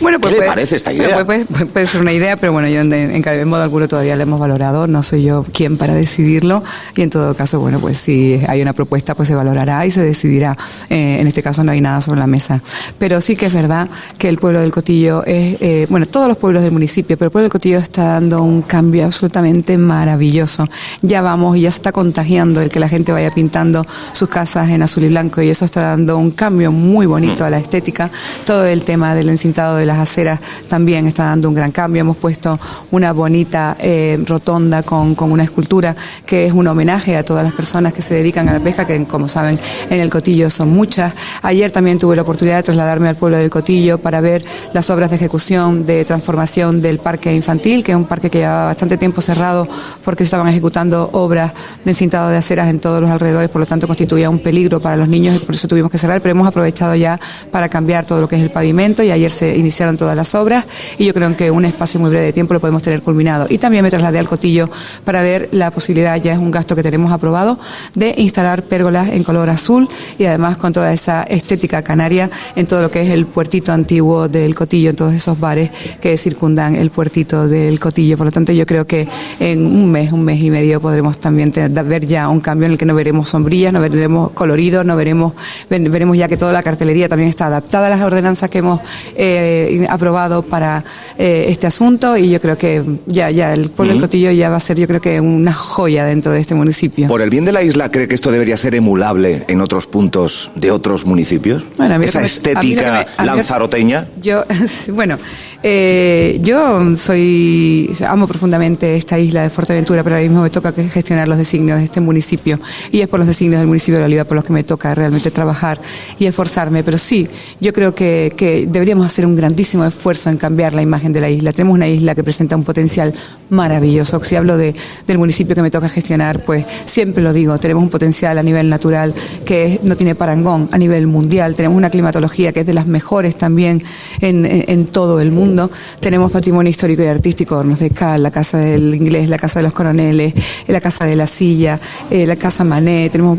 Bueno, 0.00 0.18
pues 0.20 0.30
¿Qué 0.34 0.40
le 0.40 0.46
puede- 0.46 0.48
parece 0.48 0.76
esta 0.76 0.92
idea? 0.92 1.24
pues 1.24 1.46
puede, 1.46 1.66
puede 1.66 1.86
ser 1.86 2.00
una 2.00 2.12
idea, 2.12 2.36
pero 2.36 2.52
bueno, 2.52 2.68
yo 2.68 2.80
en, 2.80 2.92
en, 2.92 3.22
en 3.26 3.48
modo 3.48 3.62
alguno 3.62 3.86
todavía 3.88 4.14
la 4.16 4.22
hemos 4.24 4.38
valorado, 4.40 4.86
no 4.86 5.02
soy 5.02 5.24
yo 5.24 5.44
quien 5.52 5.76
para 5.76 5.94
decidirlo 5.94 6.62
y 6.96 7.02
en 7.02 7.10
todo 7.10 7.34
caso, 7.34 7.60
bueno, 7.60 7.78
pues 7.80 7.98
si 7.98 8.40
hay 8.48 8.62
una 8.62 8.72
propuesta, 8.72 9.14
pues 9.14 9.28
se 9.28 9.34
valorará 9.34 9.84
y 9.86 9.90
se 9.90 10.02
decidirá. 10.02 10.56
Eh, 10.90 11.18
en 11.20 11.26
este 11.26 11.42
caso 11.42 11.62
no 11.64 11.72
hay 11.72 11.80
nada 11.80 12.00
sobre 12.00 12.20
la 12.20 12.26
mesa. 12.26 12.60
Pero 12.98 13.20
sí 13.20 13.36
que 13.36 13.46
es 13.46 13.52
verdad 13.52 13.88
que 14.18 14.28
el 14.28 14.38
pueblo 14.38 14.60
del 14.60 14.70
Cotillo 14.72 15.24
es, 15.24 15.56
eh, 15.60 15.86
bueno, 15.90 16.06
todos 16.06 16.28
los 16.28 16.36
pueblos 16.36 16.62
del 16.62 16.72
municipio, 16.72 17.16
pero 17.16 17.28
el 17.28 17.32
pueblo 17.32 17.44
del 17.46 17.52
Cotillo 17.52 17.78
está 17.78 18.04
dando 18.04 18.42
un 18.42 18.62
cambio 18.62 19.04
absolutamente 19.04 19.76
maravilloso. 19.78 20.68
Ya 21.02 21.22
vamos 21.22 21.56
y 21.56 21.62
ya 21.62 21.70
se 21.70 21.76
está 21.78 21.92
contagiando 21.92 22.60
el 22.60 22.70
que 22.70 22.80
la 22.80 22.88
gente 22.88 23.12
vaya 23.12 23.30
pintando 23.32 23.84
sus 24.12 24.28
casas 24.28 24.70
en 24.70 24.82
azul 24.82 25.04
y 25.04 25.08
blanco 25.08 25.42
y 25.42 25.50
eso 25.50 25.64
está 25.64 25.82
dando 25.82 26.18
un 26.18 26.30
cambio 26.30 26.70
muy 26.72 27.06
bonito 27.06 27.44
a 27.44 27.50
la 27.50 27.58
estética. 27.58 28.10
Todo 28.44 28.64
el 28.66 28.84
tema 28.84 29.14
del 29.14 29.28
encintado 29.28 29.76
de 29.76 29.86
las 29.86 29.98
aceras 29.98 30.40
también 30.68 31.06
está 31.06 31.24
dando 31.24 31.48
un 31.48 31.54
gran 31.54 31.72
cambio. 31.72 32.00
Hemos 32.00 32.16
puesto 32.16 32.58
una 32.90 33.12
bonita 33.12 33.76
eh, 33.78 34.22
rotonda 34.26 34.82
con, 34.82 35.14
con 35.14 35.32
una 35.32 35.44
escultura 35.44 35.96
que 36.26 36.46
es 36.46 36.52
un 36.52 36.66
homenaje 36.66 37.16
a 37.16 37.24
todas 37.24 37.44
las 37.44 37.52
personas 37.52 37.92
que 37.92 38.02
se 38.02 38.14
dedican 38.14 38.48
a 38.48 38.52
la 38.52 38.60
pesca, 38.60 38.86
que 38.86 39.04
como 39.04 39.28
saben 39.28 39.58
en 39.90 40.00
el 40.00 40.10
Cotillo 40.10 40.50
son 40.50 40.70
muchas. 40.70 41.12
Ayer 41.42 41.70
también 41.70 41.98
tuve 41.98 42.16
la 42.16 42.22
oportunidad 42.22 42.56
de 42.56 42.62
trasladarme 42.62 43.08
al 43.08 43.16
pueblo 43.16 43.36
del 43.38 43.50
Cotillo 43.50 43.98
para 43.98 44.20
ver 44.20 44.44
las 44.72 44.90
obras 44.90 45.10
de 45.10 45.16
ejecución 45.16 45.86
de 45.86 46.04
transformación 46.04 46.80
del 46.82 46.98
parque 46.98 47.34
infantil, 47.34 47.82
que 47.84 47.92
es 47.92 47.96
un 47.96 48.04
parque 48.04 48.30
que 48.30 48.38
llevaba 48.38 48.66
bastante 48.66 48.96
tiempo 48.96 49.20
cerrado 49.20 49.66
porque 50.04 50.24
se 50.24 50.28
estaban 50.28 50.48
ejecutando 50.48 51.10
obras 51.12 51.52
de 51.84 51.90
encintado 51.90 52.28
de 52.30 52.36
aceras 52.36 52.68
en 52.68 52.80
todos 52.80 53.00
los 53.00 53.10
alrededores, 53.10 53.50
por 53.50 53.60
lo 53.60 53.66
tanto 53.66 53.86
constituía 54.02 54.30
un 54.30 54.40
peligro 54.40 54.80
para 54.80 54.96
los 54.96 55.06
niños 55.06 55.36
y 55.36 55.38
por 55.38 55.54
eso 55.54 55.68
tuvimos 55.68 55.88
que 55.88 55.96
cerrar, 55.96 56.20
pero 56.20 56.32
hemos 56.32 56.48
aprovechado 56.48 56.96
ya 56.96 57.20
para 57.52 57.68
cambiar 57.68 58.04
todo 58.04 58.20
lo 58.20 58.26
que 58.26 58.34
es 58.34 58.42
el 58.42 58.50
pavimento 58.50 59.04
y 59.04 59.12
ayer 59.12 59.30
se 59.30 59.56
iniciaron 59.56 59.96
todas 59.96 60.16
las 60.16 60.34
obras 60.34 60.64
y 60.98 61.04
yo 61.04 61.14
creo 61.14 61.36
que 61.36 61.52
un 61.52 61.64
espacio 61.64 62.00
muy 62.00 62.10
breve 62.10 62.24
de 62.24 62.32
tiempo 62.32 62.52
lo 62.52 62.58
podemos 62.58 62.82
tener 62.82 63.00
culminado. 63.00 63.46
Y 63.48 63.58
también 63.58 63.84
me 63.84 63.90
trasladé 63.90 64.18
al 64.18 64.26
Cotillo 64.26 64.68
para 65.04 65.22
ver 65.22 65.50
la 65.52 65.70
posibilidad, 65.70 66.20
ya 66.20 66.32
es 66.32 66.40
un 66.40 66.50
gasto 66.50 66.74
que 66.74 66.82
tenemos 66.82 67.12
aprobado, 67.12 67.60
de 67.94 68.12
instalar 68.16 68.64
pérgolas 68.64 69.08
en 69.10 69.22
color 69.22 69.48
azul 69.50 69.88
y 70.18 70.24
además 70.24 70.56
con 70.56 70.72
toda 70.72 70.92
esa 70.92 71.22
estética 71.22 71.82
canaria 71.82 72.28
en 72.56 72.66
todo 72.66 72.82
lo 72.82 72.90
que 72.90 73.02
es 73.02 73.10
el 73.10 73.26
puertito 73.26 73.72
antiguo 73.72 74.28
del 74.28 74.56
Cotillo, 74.56 74.90
en 74.90 74.96
todos 74.96 75.14
esos 75.14 75.38
bares 75.38 75.70
que 76.00 76.16
circundan 76.16 76.74
el 76.74 76.90
puertito 76.90 77.46
del 77.46 77.78
Cotillo. 77.78 78.16
Por 78.16 78.26
lo 78.26 78.32
tanto, 78.32 78.52
yo 78.52 78.66
creo 78.66 78.84
que 78.84 79.06
en 79.38 79.64
un 79.64 79.92
mes, 79.92 80.10
un 80.10 80.24
mes 80.24 80.42
y 80.42 80.50
medio 80.50 80.80
podremos 80.80 81.18
también 81.18 81.52
ver 81.52 82.04
ya 82.04 82.28
un 82.28 82.40
cambio 82.40 82.66
en 82.66 82.72
el 82.72 82.78
que 82.78 82.84
no 82.84 82.96
veremos 82.96 83.28
sombrillas, 83.28 83.72
no 83.72 83.80
veremos 83.80 83.91
coloridos, 84.34 84.84
no 84.84 84.96
veremos, 84.96 85.32
veremos 85.68 86.16
ya 86.16 86.28
que 86.28 86.36
toda 86.36 86.52
la 86.52 86.62
cartelería 86.62 87.08
también 87.08 87.28
está 87.28 87.46
adaptada 87.46 87.86
a 87.86 87.90
las 87.90 88.00
ordenanzas 88.02 88.50
que 88.50 88.58
hemos 88.58 88.80
eh, 89.16 89.86
aprobado 89.88 90.42
para 90.42 90.84
eh, 91.18 91.46
este 91.48 91.66
asunto 91.66 92.16
y 92.16 92.30
yo 92.30 92.40
creo 92.40 92.56
que 92.56 92.82
ya, 93.06 93.30
ya 93.30 93.52
el 93.52 93.70
pueblo 93.70 93.92
del 93.94 94.02
Cotillo 94.02 94.30
ya 94.30 94.50
va 94.50 94.56
a 94.56 94.60
ser, 94.60 94.78
yo 94.78 94.86
creo 94.86 95.00
que 95.00 95.20
una 95.20 95.52
joya 95.52 96.04
dentro 96.04 96.32
de 96.32 96.40
este 96.40 96.54
municipio. 96.54 97.08
¿Por 97.08 97.22
el 97.22 97.30
bien 97.30 97.44
de 97.44 97.52
la 97.52 97.62
isla 97.62 97.90
cree 97.90 98.08
que 98.08 98.14
esto 98.14 98.30
debería 98.30 98.56
ser 98.56 98.74
emulable 98.74 99.44
en 99.48 99.60
otros 99.60 99.86
puntos 99.86 100.50
de 100.54 100.70
otros 100.70 101.04
municipios? 101.06 101.64
Bueno, 101.76 101.94
a 101.94 101.98
mí 101.98 102.04
lo 102.04 102.08
Esa 102.08 102.22
estética 102.24 103.06
me- 103.18 103.26
lanzaroteña. 103.26 104.06
Yo, 104.20 104.44
bueno, 104.88 105.18
eh, 105.62 106.40
yo 106.42 106.96
soy, 106.96 107.90
amo 108.08 108.26
profundamente 108.26 108.96
esta 108.96 109.18
isla 109.18 109.42
de 109.42 109.50
Fuerteventura, 109.50 110.02
pero 110.02 110.16
ahora 110.16 110.26
mismo 110.26 110.42
me 110.42 110.50
toca 110.50 110.72
gestionar 110.72 111.28
los 111.28 111.38
designios 111.38 111.78
de 111.78 111.84
este 111.84 112.00
municipio. 112.00 112.58
Y 112.90 113.00
es 113.00 113.08
por 113.08 113.20
los 113.20 113.28
designios 113.28 113.60
del 113.60 113.68
municipio 113.68 113.98
de 114.00 114.06
Oliva 114.06 114.24
por 114.24 114.34
los 114.34 114.44
que 114.44 114.52
me 114.52 114.64
toca 114.64 114.94
realmente 114.94 115.30
trabajar 115.30 115.80
y 116.18 116.26
esforzarme. 116.26 116.82
Pero 116.82 116.98
sí, 116.98 117.28
yo 117.60 117.72
creo 117.72 117.94
que, 117.94 118.32
deberíamos 118.68 119.06
hacer 119.06 119.24
un 119.24 119.36
grandísimo 119.36 119.84
esfuerzo 119.84 120.30
en 120.30 120.36
cambiar 120.36 120.74
la 120.74 120.82
imagen 120.82 121.12
de 121.12 121.20
la 121.20 121.30
isla. 121.30 121.52
Tenemos 121.52 121.74
una 121.74 121.86
isla 121.88 122.14
que 122.14 122.24
presenta 122.24 122.56
un 122.56 122.64
potencial 122.64 123.14
maravilloso. 123.50 124.22
Si 124.24 124.34
hablo 124.34 124.56
de, 124.56 124.74
del 125.06 125.18
municipio 125.18 125.54
que 125.54 125.62
me 125.62 125.70
toca 125.70 125.88
gestionar, 125.88 126.44
pues 126.44 126.64
siempre 126.86 127.22
lo 127.22 127.32
digo, 127.32 127.56
tenemos 127.58 127.82
un 127.82 127.90
potencial 127.90 128.38
a 128.38 128.42
nivel 128.42 128.68
natural 128.68 129.14
que 129.44 129.78
no 129.84 129.96
tiene 129.96 130.14
parangón 130.14 130.68
a 130.72 130.78
nivel 130.78 131.06
mundial. 131.06 131.54
Tenemos 131.54 131.76
una 131.76 131.90
climatología 131.90 132.52
que 132.52 132.60
es 132.60 132.66
de 132.66 132.74
las 132.74 132.86
mejores 132.86 133.36
también 133.36 133.84
en- 134.20 134.46
en 134.46 134.86
todo 134.86 135.20
el 135.20 135.30
mundo. 135.30 135.51
Mundo. 135.52 135.70
Tenemos 136.00 136.30
patrimonio 136.32 136.70
histórico 136.70 137.02
y 137.02 137.06
artístico, 137.06 137.56
Hornos 137.56 137.78
de 137.78 137.90
Cal, 137.90 138.22
la 138.22 138.30
Casa 138.30 138.58
del 138.58 138.94
Inglés, 138.94 139.28
la 139.28 139.38
Casa 139.38 139.58
de 139.58 139.64
los 139.64 139.72
Coroneles, 139.72 140.34
la 140.66 140.80
Casa 140.80 141.04
de 141.04 141.16
la 141.16 141.26
Silla, 141.26 141.78
la 142.10 142.36
Casa 142.36 142.64
Mané, 142.64 143.10
tenemos 143.10 143.38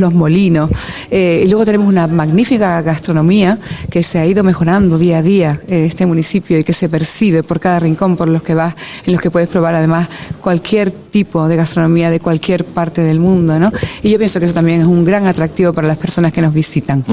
los 0.00 0.14
molinos. 0.14 0.70
y 1.10 1.46
luego 1.48 1.64
tenemos 1.64 1.88
una 1.88 2.06
magnífica 2.06 2.82
gastronomía 2.82 3.58
que 3.90 4.02
se 4.02 4.18
ha 4.18 4.26
ido 4.26 4.42
mejorando 4.42 4.98
día 4.98 5.18
a 5.18 5.22
día 5.22 5.60
en 5.68 5.84
este 5.84 6.06
municipio 6.06 6.58
y 6.58 6.64
que 6.64 6.72
se 6.72 6.88
percibe 6.88 7.42
por 7.42 7.60
cada 7.60 7.80
rincón 7.80 8.16
por 8.16 8.28
los 8.28 8.42
que 8.42 8.54
vas, 8.54 8.74
en 9.06 9.12
los 9.12 9.22
que 9.22 9.30
puedes 9.30 9.48
probar 9.48 9.74
además 9.74 10.08
cualquier 10.40 10.90
tipo 10.90 11.48
de 11.48 11.56
gastronomía 11.56 12.10
de 12.10 12.20
cualquier 12.20 12.64
parte 12.64 13.02
del 13.02 13.20
mundo, 13.20 13.58
¿no? 13.58 13.72
Y 14.02 14.10
yo 14.10 14.18
pienso 14.18 14.38
que 14.38 14.46
eso 14.46 14.54
también 14.54 14.82
es 14.82 14.86
un 14.86 15.04
gran 15.04 15.26
atractivo 15.26 15.72
para 15.72 15.88
las 15.88 15.96
personas 15.96 16.32
que 16.32 16.42
nos 16.42 16.52
visitan. 16.52 17.04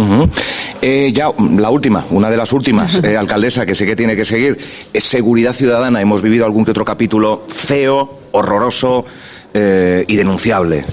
Eh, 0.82 1.12
ya, 1.13 1.32
la 1.58 1.69
última, 1.69 2.06
una 2.12 2.30
de 2.30 2.38
las 2.38 2.52
últimas, 2.52 2.95
eh, 3.04 3.17
que 3.61 3.75
sé 3.75 3.85
que 3.85 3.95
tiene 3.95 4.15
que 4.15 4.25
seguir, 4.25 4.57
es 4.91 5.03
seguridad 5.03 5.53
ciudadana. 5.53 6.01
Hemos 6.01 6.21
vivido 6.21 6.45
algún 6.45 6.65
que 6.65 6.71
otro 6.71 6.85
capítulo 6.85 7.45
feo, 7.47 8.19
horroroso, 8.31 9.05
eh, 9.53 10.03
y 10.07 10.15
denunciable. 10.15 10.83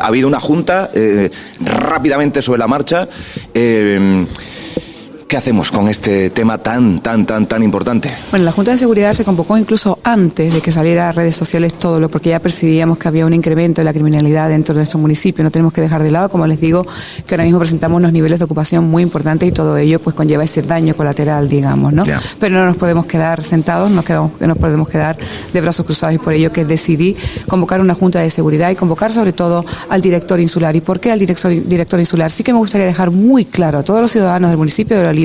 ha 0.00 0.06
habido 0.06 0.28
una 0.28 0.40
junta 0.40 0.90
rápidamente 1.60 2.42
sobre 2.42 2.58
la 2.58 2.68
marcha. 2.68 3.08
¿Qué 5.30 5.36
hacemos 5.36 5.70
con 5.70 5.88
este 5.88 6.28
tema 6.30 6.58
tan, 6.58 7.00
tan, 7.02 7.24
tan, 7.24 7.46
tan 7.46 7.62
importante? 7.62 8.12
Bueno, 8.32 8.46
la 8.46 8.50
Junta 8.50 8.72
de 8.72 8.78
Seguridad 8.78 9.12
se 9.12 9.24
convocó 9.24 9.56
incluso 9.56 10.00
antes 10.02 10.52
de 10.52 10.60
que 10.60 10.72
saliera 10.72 11.08
a 11.08 11.12
redes 11.12 11.36
sociales 11.36 11.74
todo 11.74 12.00
lo, 12.00 12.08
porque 12.10 12.30
ya 12.30 12.40
percibíamos 12.40 12.98
que 12.98 13.06
había 13.06 13.24
un 13.24 13.32
incremento 13.32 13.80
de 13.80 13.84
la 13.84 13.92
criminalidad 13.92 14.48
dentro 14.48 14.74
de 14.74 14.80
nuestro 14.80 14.98
municipio. 14.98 15.44
No 15.44 15.52
tenemos 15.52 15.72
que 15.72 15.82
dejar 15.82 16.02
de 16.02 16.10
lado, 16.10 16.30
como 16.30 16.48
les 16.48 16.60
digo, 16.60 16.84
que 17.26 17.34
ahora 17.36 17.44
mismo 17.44 17.60
presentamos 17.60 17.98
unos 17.98 18.12
niveles 18.12 18.40
de 18.40 18.44
ocupación 18.44 18.90
muy 18.90 19.04
importantes 19.04 19.48
y 19.48 19.52
todo 19.52 19.76
ello 19.76 20.00
pues 20.00 20.16
conlleva 20.16 20.42
ese 20.42 20.62
daño 20.62 20.96
colateral, 20.96 21.48
digamos, 21.48 21.92
¿no? 21.92 22.02
Pero 22.40 22.56
no 22.56 22.66
nos 22.66 22.76
podemos 22.76 23.06
quedar 23.06 23.44
sentados, 23.44 23.88
no 23.88 24.02
quedamos, 24.02 24.32
no 24.40 24.48
nos 24.48 24.58
podemos 24.58 24.88
quedar 24.88 25.16
de 25.52 25.60
brazos 25.60 25.86
cruzados 25.86 26.16
y 26.16 26.18
por 26.18 26.32
ello 26.32 26.50
que 26.50 26.64
decidí 26.64 27.16
convocar 27.46 27.80
una 27.80 27.94
Junta 27.94 28.18
de 28.18 28.30
Seguridad 28.30 28.68
y 28.70 28.74
convocar 28.74 29.12
sobre 29.12 29.32
todo 29.32 29.64
al 29.90 30.00
director 30.00 30.40
insular. 30.40 30.74
¿Y 30.74 30.80
por 30.80 30.98
qué 30.98 31.12
al 31.12 31.20
director, 31.20 31.52
director 31.52 32.00
insular? 32.00 32.32
Sí 32.32 32.42
que 32.42 32.52
me 32.52 32.58
gustaría 32.58 32.88
dejar 32.88 33.12
muy 33.12 33.44
claro 33.44 33.78
a 33.78 33.84
todos 33.84 34.00
los 34.00 34.10
ciudadanos 34.10 34.50
del 34.50 34.58
municipio 34.58 34.96
de 34.96 35.04
La 35.04 35.19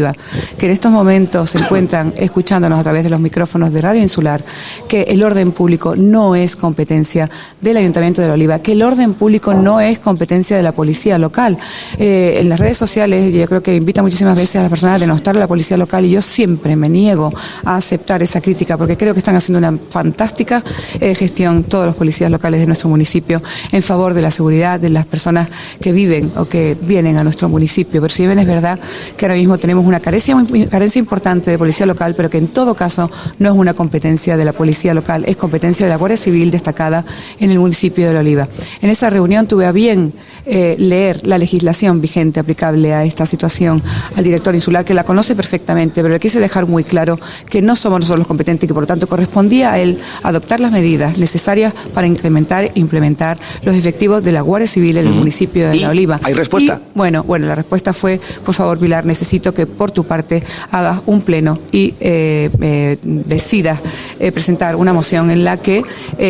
que 0.58 0.66
en 0.66 0.72
estos 0.72 0.92
momentos 0.92 1.52
se 1.52 1.60
encuentran 1.60 2.14
escuchándonos 2.18 2.80
a 2.80 2.84
través 2.84 3.04
de 3.04 3.10
los 3.10 3.20
micrófonos 3.20 3.72
de 3.72 3.82
Radio 3.82 4.02
Insular, 4.02 4.44
que 4.88 5.04
el 5.04 5.24
orden 5.24 5.52
público 5.52 5.96
no 5.96 6.36
es 6.36 6.56
competencia 6.56 7.30
del 7.62 7.78
Ayuntamiento 7.78 8.22
de 8.22 8.28
la 8.28 8.34
Oliva, 8.34 8.60
que 8.60 8.74
el 8.74 8.84
orden 8.84 9.14
público 9.14 9.54
no 9.54 9.80
es 9.80 10.00
competencia 10.00 10.58
de 10.58 10.64
la 10.64 10.72
policía 10.72 11.18
local. 11.18 11.58
Eh, 11.98 12.38
en 12.42 12.50
las 12.50 12.60
redes 12.60 12.78
sociales 12.78 13.34
yo 13.34 13.46
creo 13.48 13.64
que 13.64 13.76
invita 13.76 14.02
muchísimas 14.02 14.36
veces 14.36 14.58
a 14.58 14.62
las 14.62 14.70
personas 14.70 14.96
a 14.98 15.00
denostar 15.00 15.36
a 15.36 15.40
la 15.40 15.48
policía 15.48 15.78
local 15.78 16.06
y 16.06 16.12
yo 16.12 16.22
siempre 16.22 16.76
me 16.76 16.90
niego 16.90 17.32
a 17.64 17.78
aceptar 17.78 18.22
esa 18.24 18.42
crítica 18.42 18.78
porque 18.78 18.98
creo 18.98 19.14
que 19.14 19.20
están 19.20 19.36
haciendo 19.36 19.60
una 19.60 19.78
fantástica 19.90 20.64
eh, 21.00 21.16
gestión 21.16 21.64
todos 21.64 21.86
los 21.86 21.96
policías 21.96 22.32
locales 22.32 22.60
de 22.60 22.68
nuestro 22.68 22.90
municipio 22.90 23.42
en 23.72 23.82
favor 23.82 24.14
de 24.14 24.22
la 24.22 24.32
seguridad 24.32 24.80
de 24.80 24.90
las 24.90 25.06
personas 25.06 25.50
que 25.82 25.92
viven 25.92 26.32
o 26.36 26.46
que 26.46 26.78
vienen 26.82 27.18
a 27.18 27.24
nuestro 27.24 27.50
municipio. 27.50 28.02
Pero 28.02 28.14
si 28.14 28.26
bien 28.26 28.40
es 28.40 28.48
verdad 28.48 28.80
que 29.18 29.26
ahora 29.26 29.36
mismo 29.36 29.58
tenemos 29.58 29.85
una 29.88 30.00
carencia, 30.00 30.36
carencia 30.70 31.00
importante 31.00 31.52
de 31.52 31.58
policía 31.58 31.86
local, 31.86 32.14
pero 32.16 32.30
que 32.30 32.38
en 32.38 32.48
todo 32.48 32.76
caso 32.76 33.10
no 33.40 33.50
es 33.50 33.56
una 33.56 33.74
competencia 33.74 34.38
de 34.38 34.46
la 34.46 34.54
policía 34.54 34.94
local, 34.94 35.24
es 35.28 35.38
competencia 35.38 35.86
de 35.86 35.90
la 35.90 35.98
Guardia 35.98 36.18
Civil 36.18 36.52
destacada 36.52 37.06
en 37.40 37.52
el 37.52 37.60
municipio 37.60 38.08
de 38.08 38.14
La 38.14 38.20
Oliva. 38.20 38.48
En 38.82 38.90
esa 38.90 39.10
reunión 39.10 39.48
tuve 39.48 39.66
a 39.66 39.72
bien 39.72 40.14
eh, 40.46 40.76
leer 40.78 41.26
la 41.26 41.38
legislación 41.38 42.02
vigente 42.02 42.40
aplicable 42.40 42.94
a 42.94 43.04
esta 43.04 43.26
situación 43.26 43.82
al 44.16 44.24
director 44.24 44.54
insular, 44.54 44.86
que 44.86 44.94
la 44.94 45.04
conoce 45.04 45.36
perfectamente, 45.36 46.02
pero 46.02 46.14
le 46.14 46.20
quise 46.20 46.40
dejar 46.40 46.68
muy 46.68 46.84
claro 46.84 47.20
que 47.50 47.62
no 47.62 47.76
somos 47.76 48.02
nosotros 48.02 48.20
los 48.20 48.28
competentes 48.28 48.66
y 48.66 48.68
que 48.68 48.74
por 48.74 48.84
lo 48.84 48.88
tanto 48.88 49.08
correspondía 49.08 49.72
a 49.72 49.80
él 49.80 50.00
adoptar 50.24 50.60
las 50.60 50.72
medidas 50.72 51.18
necesarias 51.18 51.74
para 51.94 52.08
incrementar 52.08 52.66
e 52.66 52.72
implementar 52.76 53.38
los 53.64 53.76
efectivos 53.76 54.24
de 54.24 54.32
la 54.32 54.42
Guardia 54.42 54.68
Civil 54.68 54.98
en 54.98 55.08
el 55.08 55.14
municipio 55.14 55.68
de 55.68 55.80
La 55.80 55.90
Oliva. 55.90 56.20
¿Hay 56.24 56.34
respuesta? 56.34 56.80
bueno, 56.94 57.24
bueno, 57.24 57.48
la 57.48 57.56
respuesta 57.56 57.94
fue, 57.94 58.20
por 58.44 58.54
favor, 58.54 58.78
Pilar, 58.78 59.06
necesito 59.06 59.54
que 59.54 59.66
por 59.76 59.92
tu 59.92 60.04
parte 60.04 60.44
hagas 60.72 61.02
un 61.06 61.22
pleno 61.22 61.60
y 61.72 61.94
eh, 62.00 62.50
eh, 62.62 62.98
decidas 63.04 63.80
eh, 64.20 64.32
presentar 64.32 64.76
una 64.76 64.94
moción 64.94 65.30
en 65.30 65.44
la 65.44 65.58
que 65.58 65.84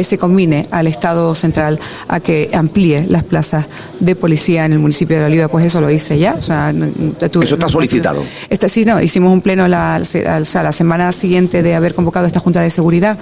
se 0.03 0.17
combine 0.17 0.67
al 0.71 0.87
Estado 0.87 1.33
central 1.35 1.79
a 2.07 2.19
que 2.19 2.49
amplíe 2.53 3.05
las 3.07 3.23
plazas 3.23 3.65
de 3.99 4.15
policía 4.15 4.65
en 4.65 4.73
el 4.73 4.79
municipio 4.79 5.15
de 5.15 5.21
La 5.21 5.27
Oliva, 5.27 5.47
pues 5.47 5.65
eso 5.65 5.81
lo 5.81 5.89
hice 5.89 6.17
ya. 6.17 6.35
O 6.37 6.41
sea, 6.41 6.73
eso 7.19 7.41
está 7.41 7.69
solicitado. 7.69 8.23
Este, 8.49 8.69
sí, 8.69 8.85
no, 8.85 9.01
hicimos 9.01 9.31
un 9.31 9.41
pleno 9.41 9.67
la, 9.67 9.99
la 9.99 10.71
semana 10.71 11.11
siguiente 11.11 11.63
de 11.63 11.75
haber 11.75 11.93
convocado 11.93 12.25
esta 12.25 12.39
Junta 12.39 12.61
de 12.61 12.69
Seguridad, 12.69 13.17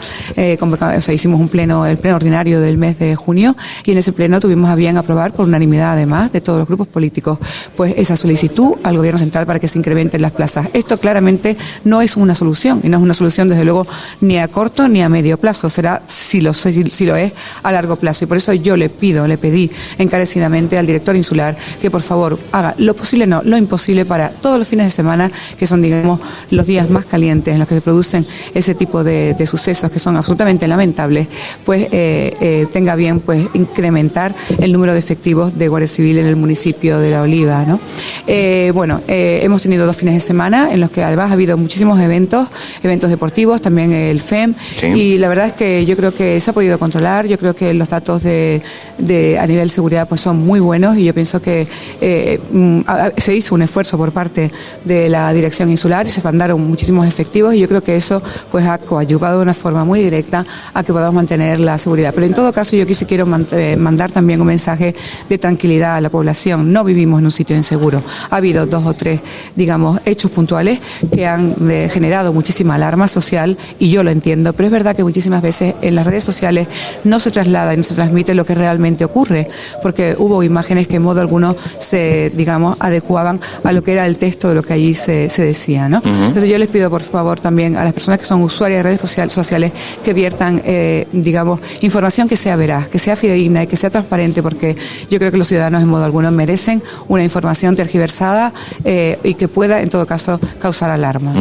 convocado, 0.59 0.97
o 0.97 1.01
sea, 1.01 1.13
hicimos 1.13 1.39
un 1.39 1.49
pleno, 1.49 1.85
el 1.85 1.97
pleno 1.97 2.15
ordinario 2.15 2.61
del 2.61 2.77
mes 2.77 2.99
de 2.99 3.15
junio, 3.15 3.55
y 3.85 3.91
en 3.91 3.97
ese 3.97 4.13
pleno 4.13 4.39
tuvimos 4.39 4.69
a 4.69 4.75
bien 4.75 4.97
aprobar 4.97 5.33
por 5.33 5.45
unanimidad, 5.45 5.93
además 5.93 6.31
de 6.31 6.41
todos 6.41 6.59
los 6.59 6.67
grupos 6.67 6.87
políticos, 6.87 7.39
pues 7.75 7.93
esa 7.97 8.15
solicitud 8.15 8.73
al 8.83 8.97
Gobierno 8.97 9.19
central 9.19 9.45
para 9.45 9.59
que 9.59 9.67
se 9.67 9.77
las 10.21 10.31
plazas. 10.31 10.69
Esto 10.73 10.97
claramente 10.97 11.57
no 11.83 12.01
es 12.01 12.17
una 12.17 12.35
solución, 12.35 12.81
y 12.83 12.89
no 12.89 12.97
es 12.97 13.03
una 13.03 13.13
solución, 13.13 13.49
desde 13.49 13.63
luego, 13.63 13.87
ni 14.21 14.37
a 14.37 14.47
corto 14.47 14.87
ni 14.87 15.01
a 15.01 15.09
medio 15.09 15.37
plazo. 15.37 15.69
Será, 15.69 16.03
si 16.07 16.41
lo, 16.41 16.53
si 16.53 17.05
lo 17.05 17.15
es, 17.15 17.33
a 17.63 17.71
largo 17.71 17.95
plazo. 17.95 18.25
Y 18.25 18.27
por 18.27 18.37
eso 18.37 18.53
yo 18.53 18.77
le 18.77 18.89
pido, 18.89 19.27
le 19.27 19.37
pedí 19.37 19.71
encarecidamente 19.97 20.77
al 20.77 20.85
director 20.85 21.15
insular 21.15 21.55
que 21.81 21.91
por 21.91 22.01
favor 22.01 22.39
haga 22.51 22.75
lo 22.77 22.95
posible, 22.95 23.27
no, 23.27 23.41
lo 23.43 23.57
imposible 23.57 24.05
para 24.05 24.29
todos 24.29 24.59
los 24.59 24.67
fines 24.67 24.85
de 24.85 24.91
semana, 24.91 25.31
que 25.57 25.67
son, 25.67 25.81
digamos, 25.81 26.19
los 26.51 26.65
días 26.65 26.89
más 26.89 27.05
calientes 27.05 27.53
en 27.53 27.59
los 27.59 27.67
que 27.67 27.75
se 27.75 27.81
producen 27.81 28.25
ese 28.53 28.75
tipo 28.75 29.03
de, 29.03 29.35
sucesos 29.43 29.91
que 29.91 29.99
son 29.99 30.15
absolutamente 30.15 30.67
lamentables, 30.67 31.27
pues 31.65 31.87
eh, 31.91 32.35
eh, 32.39 32.67
tenga 32.71 32.95
bien 32.95 33.19
pues 33.19 33.45
incrementar 33.53 34.33
el 34.57 34.71
número 34.71 34.93
de 34.93 34.99
efectivos 34.99 35.57
de 35.57 35.67
Guardia 35.67 35.89
Civil 35.89 36.17
en 36.17 36.27
el 36.27 36.37
municipio 36.37 36.97
de 36.99 37.11
La 37.11 37.21
Oliva. 37.21 37.65
¿no? 37.65 37.79
Eh, 38.25 38.71
bueno, 38.73 39.01
hemos 39.07 39.61
tenido 39.61 39.85
dos 39.85 39.97
fines 40.03 40.15
de 40.15 40.19
semana 40.19 40.73
en 40.73 40.81
los 40.81 40.91
que 40.91 41.01
además 41.01 41.31
ha 41.31 41.33
habido 41.33 41.55
muchísimos 41.55 41.97
eventos, 42.01 42.49
eventos 42.83 43.09
deportivos, 43.09 43.61
también 43.61 43.93
el 43.93 44.19
FEM, 44.19 44.53
y 44.93 45.17
la 45.17 45.29
verdad 45.29 45.45
es 45.47 45.53
que 45.53 45.85
yo 45.85 45.95
creo 45.95 46.13
que 46.13 46.41
se 46.41 46.49
ha 46.49 46.53
podido 46.53 46.77
controlar, 46.77 47.25
yo 47.25 47.39
creo 47.39 47.55
que 47.55 47.73
los 47.73 47.87
datos 47.87 48.21
de, 48.21 48.61
de 48.97 49.37
a 49.37 49.45
nivel 49.45 49.69
seguridad 49.69 50.07
pues 50.07 50.21
son 50.21 50.37
muy 50.37 50.59
buenos 50.59 50.97
y 50.97 51.05
yo 51.05 51.13
pienso 51.13 51.41
que 51.41 51.67
eh, 52.01 52.39
mm, 52.51 52.81
se 53.17 53.35
hizo 53.35 53.55
un 53.55 53.61
esfuerzo 53.61 53.97
por 53.97 54.11
parte 54.11 54.51
de 54.83 55.09
la 55.09 55.31
dirección 55.33 55.69
insular 55.69 56.07
se 56.07 56.21
mandaron 56.21 56.61
muchísimos 56.61 57.07
efectivos 57.07 57.53
y 57.53 57.59
yo 57.59 57.67
creo 57.67 57.83
que 57.83 57.95
eso 57.95 58.21
pues 58.51 58.65
ha 58.65 58.77
coadyuvado 58.77 59.37
de 59.37 59.43
una 59.43 59.53
forma 59.53 59.85
muy 59.85 60.01
directa 60.01 60.45
a 60.73 60.83
que 60.83 60.91
podamos 60.91 61.13
mantener 61.13 61.59
la 61.59 61.77
seguridad. 61.77 62.13
Pero 62.13 62.25
en 62.25 62.33
todo 62.33 62.51
caso 62.51 62.75
yo 62.75 62.85
quisiera 62.85 63.03
quiero 63.07 63.27
eh, 63.51 63.75
mandar 63.77 64.11
también 64.11 64.41
un 64.41 64.47
mensaje 64.47 64.95
de 65.29 65.37
tranquilidad 65.37 65.95
a 65.95 66.01
la 66.01 66.09
población. 66.09 66.71
No 66.73 66.83
vivimos 66.83 67.19
en 67.19 67.25
un 67.25 67.31
sitio 67.31 67.55
inseguro. 67.55 68.01
Ha 68.29 68.37
habido 68.37 68.65
dos 68.65 68.85
o 68.85 68.93
tres, 68.93 69.21
digamos, 69.55 69.99
hechos 70.05 70.31
puntuales 70.31 70.79
que 71.13 71.27
han 71.27 71.55
eh, 71.69 71.89
generado 71.91 72.33
muchísima 72.33 72.75
alarma 72.75 73.07
social 73.07 73.57
y 73.79 73.89
yo 73.89 74.03
lo 74.03 74.11
entiendo, 74.11 74.53
pero 74.53 74.67
es 74.67 74.71
verdad 74.71 74.95
que 74.95 75.03
muchísimas 75.03 75.41
veces 75.41 75.75
en 75.81 75.95
las 75.95 76.05
redes 76.05 76.23
sociales 76.23 76.67
no 77.03 77.19
se 77.19 77.31
traslada 77.31 77.73
y 77.73 77.77
no 77.77 77.83
se 77.83 77.95
transmite 77.95 78.33
lo 78.33 78.45
que 78.45 78.55
realmente 78.55 78.82
ocurre, 79.03 79.47
porque 79.81 80.15
hubo 80.17 80.43
imágenes 80.43 80.87
que 80.87 80.97
en 80.97 81.03
modo 81.03 81.21
alguno 81.21 81.55
se, 81.79 82.31
digamos, 82.35 82.75
adecuaban 82.79 83.39
a 83.63 83.71
lo 83.71 83.83
que 83.83 83.93
era 83.93 84.05
el 84.05 84.17
texto 84.17 84.49
de 84.49 84.55
lo 84.55 84.63
que 84.63 84.73
allí 84.73 84.93
se, 84.93 85.29
decía, 85.37 85.89
¿no? 85.89 86.01
Entonces 86.03 86.49
yo 86.49 86.57
les 86.57 86.67
pido, 86.67 86.89
por 86.89 87.01
favor, 87.01 87.39
también 87.39 87.75
a 87.77 87.83
las 87.83 87.93
personas 87.93 88.19
que 88.19 88.25
son 88.25 88.41
usuarias 88.41 88.83
de 88.83 88.97
redes 88.97 89.31
sociales 89.31 89.71
que 90.03 90.13
viertan, 90.13 90.61
eh, 90.65 91.07
digamos, 91.11 91.59
información 91.81 92.27
que 92.27 92.37
sea 92.37 92.55
veraz, 92.55 92.87
que 92.87 92.99
sea 92.99 93.15
fidedigna 93.15 93.63
y 93.63 93.67
que 93.67 93.77
sea 93.77 93.89
transparente, 93.89 94.43
porque 94.43 94.75
yo 95.09 95.19
creo 95.19 95.31
que 95.31 95.37
los 95.37 95.47
ciudadanos 95.47 95.81
en 95.81 95.89
modo 95.89 96.03
alguno 96.03 96.31
merecen 96.31 96.81
una 97.07 97.23
información 97.23 97.75
tergiversada 97.75 98.53
eh, 98.83 99.19
y 99.23 99.35
que 99.35 99.47
pueda, 99.47 99.81
en 99.81 99.89
todo 99.89 100.05
caso, 100.05 100.39
causar 100.59 100.91
alarma. 100.91 101.33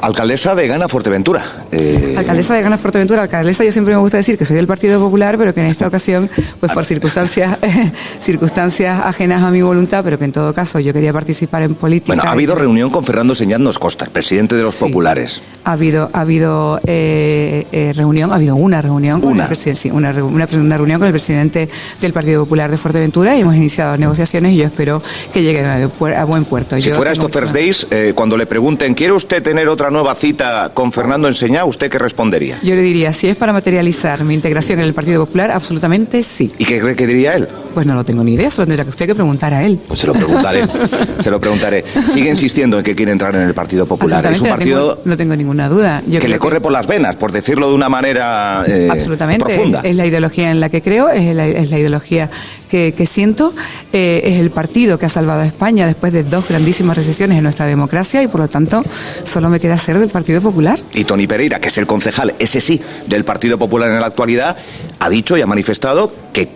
Alcaldesa 0.00 0.54
de 0.54 0.68
Gana 0.68 0.88
Fuerteventura. 0.88 1.44
Eh, 1.72 2.14
alcaldesa 2.16 2.54
de 2.54 2.62
Gana 2.62 2.78
Fuerteventura. 2.78 3.22
Alcaldesa, 3.22 3.64
yo 3.64 3.72
siempre 3.72 3.94
me 3.94 4.00
gusta 4.00 4.16
decir 4.16 4.38
que 4.38 4.44
soy 4.44 4.56
del 4.56 4.66
Partido 4.66 5.00
Popular, 5.00 5.36
pero 5.36 5.52
que 5.52 5.60
en 5.60 5.66
esta 5.66 5.86
ocasión, 5.86 6.30
pues 6.60 6.72
por 6.72 6.84
circunstancias, 6.84 7.58
circunstancias 8.20 9.00
ajenas 9.04 9.42
a 9.42 9.50
mi 9.50 9.62
voluntad, 9.62 10.04
pero 10.04 10.18
que 10.18 10.24
en 10.24 10.32
todo 10.32 10.54
caso 10.54 10.78
yo 10.78 10.92
quería 10.92 11.12
participar 11.12 11.62
en 11.62 11.74
política. 11.74 12.14
Bueno, 12.14 12.28
ha 12.28 12.32
habido 12.32 12.54
reunión 12.54 12.90
con 12.90 13.04
Fernando 13.04 13.34
Señaz 13.34 13.58
Costa, 13.78 14.06
presidente 14.06 14.54
de 14.54 14.62
los 14.62 14.76
populares. 14.76 15.42
Ha 15.64 15.72
habido, 15.72 16.10
ha 16.12 16.20
habido 16.20 16.80
eh, 16.86 17.66
eh, 17.72 17.92
reunión, 17.94 18.30
ha 18.32 18.36
habido 18.36 18.54
una 18.54 18.80
reunión 18.80 19.20
con 19.20 19.32
una. 19.32 19.46
el 19.46 19.56
sí, 19.56 19.90
una, 19.90 20.10
una, 20.12 20.46
reunión 20.46 20.98
con 21.00 21.06
el 21.06 21.12
presidente 21.12 21.68
del 22.00 22.12
Partido 22.12 22.44
Popular 22.44 22.70
de 22.70 22.76
Fuerteventura 22.76 23.36
y 23.36 23.40
hemos 23.40 23.56
iniciado 23.56 23.96
negociaciones 23.96 24.52
y 24.52 24.58
yo 24.58 24.64
espero 24.64 25.02
que 25.32 25.42
lleguen 25.42 25.66
a, 25.66 26.24
buen 26.24 26.44
puerto. 26.44 26.80
Si 26.80 26.90
fuera 26.90 27.10
esto 27.12 27.28
First 27.28 27.54
Days, 27.54 27.86
cuando 28.14 28.36
le 28.36 28.46
pregunten, 28.46 28.94
¿quiere 28.94 29.12
usted 29.12 29.42
tener 29.42 29.68
otra 29.68 29.87
otra 29.88 30.00
nueva 30.02 30.14
cita 30.14 30.70
con 30.74 30.92
Fernando 30.92 31.28
Enseñá, 31.28 31.64
¿usted 31.64 31.90
qué 31.90 31.98
respondería? 31.98 32.58
Yo 32.62 32.74
le 32.74 32.82
diría, 32.82 33.14
si 33.14 33.26
es 33.28 33.36
para 33.36 33.54
materializar 33.54 34.22
mi 34.22 34.34
integración 34.34 34.78
en 34.80 34.84
el 34.84 34.92
Partido 34.92 35.24
Popular, 35.24 35.50
absolutamente 35.50 36.22
sí. 36.22 36.52
¿Y 36.58 36.66
qué 36.66 36.78
cree 36.78 36.94
que 36.94 37.06
diría 37.06 37.34
él? 37.36 37.48
Pues 37.72 37.86
no 37.86 37.94
lo 37.94 38.04
tengo 38.04 38.22
ni 38.22 38.34
idea, 38.34 38.50
solo 38.50 38.66
tendría 38.66 38.84
que 38.84 38.90
usted 38.90 39.06
que 39.06 39.14
preguntar 39.14 39.54
a 39.54 39.64
él. 39.64 39.80
Pues 39.88 40.00
se 40.00 40.06
lo 40.06 40.12
preguntaré, 40.12 40.62
se 41.20 41.30
lo 41.30 41.40
preguntaré. 41.40 41.84
Sigue 42.12 42.28
insistiendo 42.28 42.78
en 42.78 42.84
que 42.84 42.94
quiere 42.94 43.12
entrar 43.12 43.34
en 43.34 43.42
el 43.42 43.54
Partido 43.54 43.86
Popular. 43.86 44.26
Es 44.26 44.40
un 44.40 44.48
partido 44.48 44.80
no 44.80 44.94
tengo, 44.94 45.02
no 45.04 45.16
tengo 45.16 45.36
ninguna 45.36 45.68
duda. 45.68 46.02
Yo 46.06 46.20
que 46.20 46.28
le 46.28 46.38
corre 46.38 46.60
por 46.60 46.72
las 46.72 46.86
venas, 46.86 47.16
por 47.16 47.32
decirlo 47.32 47.68
de 47.68 47.74
una 47.74 47.88
manera 47.88 48.64
eh, 48.66 48.88
Absolutamente. 48.90 49.44
profunda. 49.44 49.80
Es 49.84 49.96
la 49.96 50.04
ideología 50.04 50.50
en 50.50 50.60
la 50.60 50.68
que 50.68 50.82
creo, 50.82 51.08
es 51.08 51.34
la, 51.34 51.46
es 51.46 51.70
la 51.70 51.78
ideología 51.78 52.28
que, 52.68 52.92
que 52.96 53.06
siento, 53.06 53.54
eh, 53.92 54.20
es 54.24 54.38
el 54.38 54.50
partido 54.50 54.98
que 54.98 55.06
ha 55.06 55.08
salvado 55.08 55.42
a 55.42 55.46
España 55.46 55.86
después 55.86 56.12
de 56.12 56.24
dos 56.24 56.46
grandísimas 56.48 56.96
recesiones 56.96 57.38
en 57.38 57.44
nuestra 57.44 57.66
democracia 57.66 58.22
y 58.22 58.28
por 58.28 58.40
lo 58.40 58.48
tanto 58.48 58.82
solo 59.24 59.48
me 59.48 59.60
queda 59.60 59.77
ser 59.78 59.98
del 59.98 60.08
Partido 60.10 60.40
Popular. 60.40 60.78
Y 60.92 61.04
Tony 61.04 61.26
Pereira, 61.26 61.60
que 61.60 61.68
es 61.68 61.78
el 61.78 61.86
concejal, 61.86 62.34
ese 62.38 62.60
sí, 62.60 62.80
del 63.06 63.24
Partido 63.24 63.58
Popular 63.58 63.90
en 63.90 64.00
la 64.00 64.06
actualidad, 64.06 64.56
ha 64.98 65.08
dicho 65.08 65.36
y 65.36 65.40
ha 65.42 65.46
manifestado 65.46 66.12
que 66.32 66.48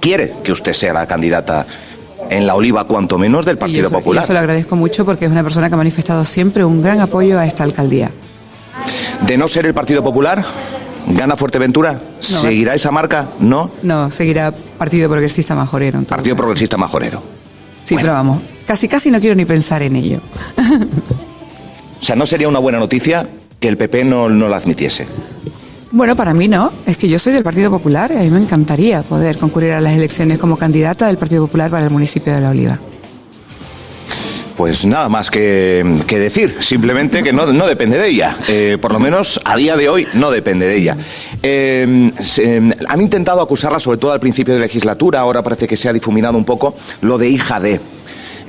quiere 0.00 0.34
que 0.42 0.52
usted 0.52 0.72
sea 0.72 0.92
la 0.92 1.06
candidata 1.06 1.66
en 2.30 2.46
la 2.46 2.54
oliva, 2.54 2.84
cuanto 2.86 3.18
menos, 3.18 3.44
del 3.44 3.58
Partido 3.58 3.82
y 3.82 3.86
eso, 3.86 3.90
Popular. 3.94 4.22
Y 4.22 4.24
eso 4.24 4.32
lo 4.32 4.38
agradezco 4.38 4.76
mucho 4.76 5.04
porque 5.04 5.26
es 5.26 5.30
una 5.30 5.42
persona 5.42 5.68
que 5.68 5.74
ha 5.74 5.78
manifestado 5.78 6.24
siempre 6.24 6.64
un 6.64 6.82
gran 6.82 7.00
apoyo 7.00 7.38
a 7.38 7.44
esta 7.46 7.64
alcaldía. 7.64 8.10
De 9.26 9.36
no 9.36 9.48
ser 9.48 9.66
el 9.66 9.74
Partido 9.74 10.02
Popular, 10.02 10.44
¿gana 11.08 11.36
Fuerteventura? 11.36 11.92
No, 11.92 12.20
¿Seguirá 12.20 12.74
esa 12.74 12.90
marca? 12.90 13.28
¿No? 13.40 13.70
No, 13.82 14.10
seguirá 14.10 14.52
Partido 14.78 15.08
Progresista 15.10 15.54
Majorero. 15.54 16.00
Partido 16.02 16.34
caso. 16.34 16.42
Progresista 16.44 16.76
Majorero. 16.76 17.22
Sí, 17.84 17.94
Bueno. 17.94 18.06
pero 18.06 18.12
vamos, 18.14 18.40
casi 18.66 18.88
casi 18.88 19.10
no 19.10 19.20
quiero 19.20 19.34
ni 19.34 19.44
pensar 19.44 19.82
en 19.82 19.96
ello. 19.96 20.18
O 22.02 22.04
sea, 22.04 22.16
¿no 22.16 22.26
sería 22.26 22.48
una 22.48 22.58
buena 22.58 22.80
noticia 22.80 23.26
que 23.60 23.68
el 23.68 23.76
PP 23.76 24.02
no, 24.04 24.28
no 24.28 24.48
la 24.48 24.56
admitiese? 24.56 25.06
Bueno, 25.92 26.16
para 26.16 26.34
mí 26.34 26.48
no. 26.48 26.72
Es 26.84 26.96
que 26.96 27.08
yo 27.08 27.18
soy 27.18 27.32
del 27.32 27.44
Partido 27.44 27.70
Popular 27.70 28.10
y 28.12 28.16
a 28.18 28.20
mí 28.22 28.30
me 28.30 28.40
encantaría 28.40 29.02
poder 29.02 29.38
concurrir 29.38 29.72
a 29.72 29.80
las 29.80 29.94
elecciones 29.94 30.38
como 30.38 30.56
candidata 30.56 31.06
del 31.06 31.16
Partido 31.16 31.46
Popular 31.46 31.70
para 31.70 31.84
el 31.84 31.90
municipio 31.90 32.32
de 32.34 32.40
La 32.40 32.50
Oliva. 32.50 32.78
Pues 34.56 34.84
nada 34.84 35.08
más 35.08 35.30
que, 35.30 36.02
que 36.06 36.18
decir, 36.18 36.56
simplemente 36.60 37.22
que 37.22 37.32
no, 37.32 37.46
no 37.52 37.66
depende 37.66 37.98
de 37.98 38.08
ella. 38.08 38.36
Eh, 38.48 38.78
por 38.80 38.92
lo 38.92 39.00
menos 39.00 39.40
a 39.44 39.56
día 39.56 39.76
de 39.76 39.88
hoy 39.88 40.06
no 40.14 40.30
depende 40.30 40.66
de 40.66 40.76
ella. 40.76 40.96
Eh, 41.42 42.10
se- 42.20 42.62
han 42.88 43.00
intentado 43.00 43.40
acusarla, 43.40 43.80
sobre 43.80 43.98
todo 43.98 44.12
al 44.12 44.20
principio 44.20 44.54
de 44.54 44.60
legislatura, 44.60 45.20
ahora 45.20 45.42
parece 45.42 45.66
que 45.66 45.76
se 45.76 45.88
ha 45.88 45.92
difuminado 45.92 46.36
un 46.36 46.44
poco, 46.44 46.74
lo 47.00 47.16
de 47.16 47.28
hija 47.28 47.60
de. 47.60 47.80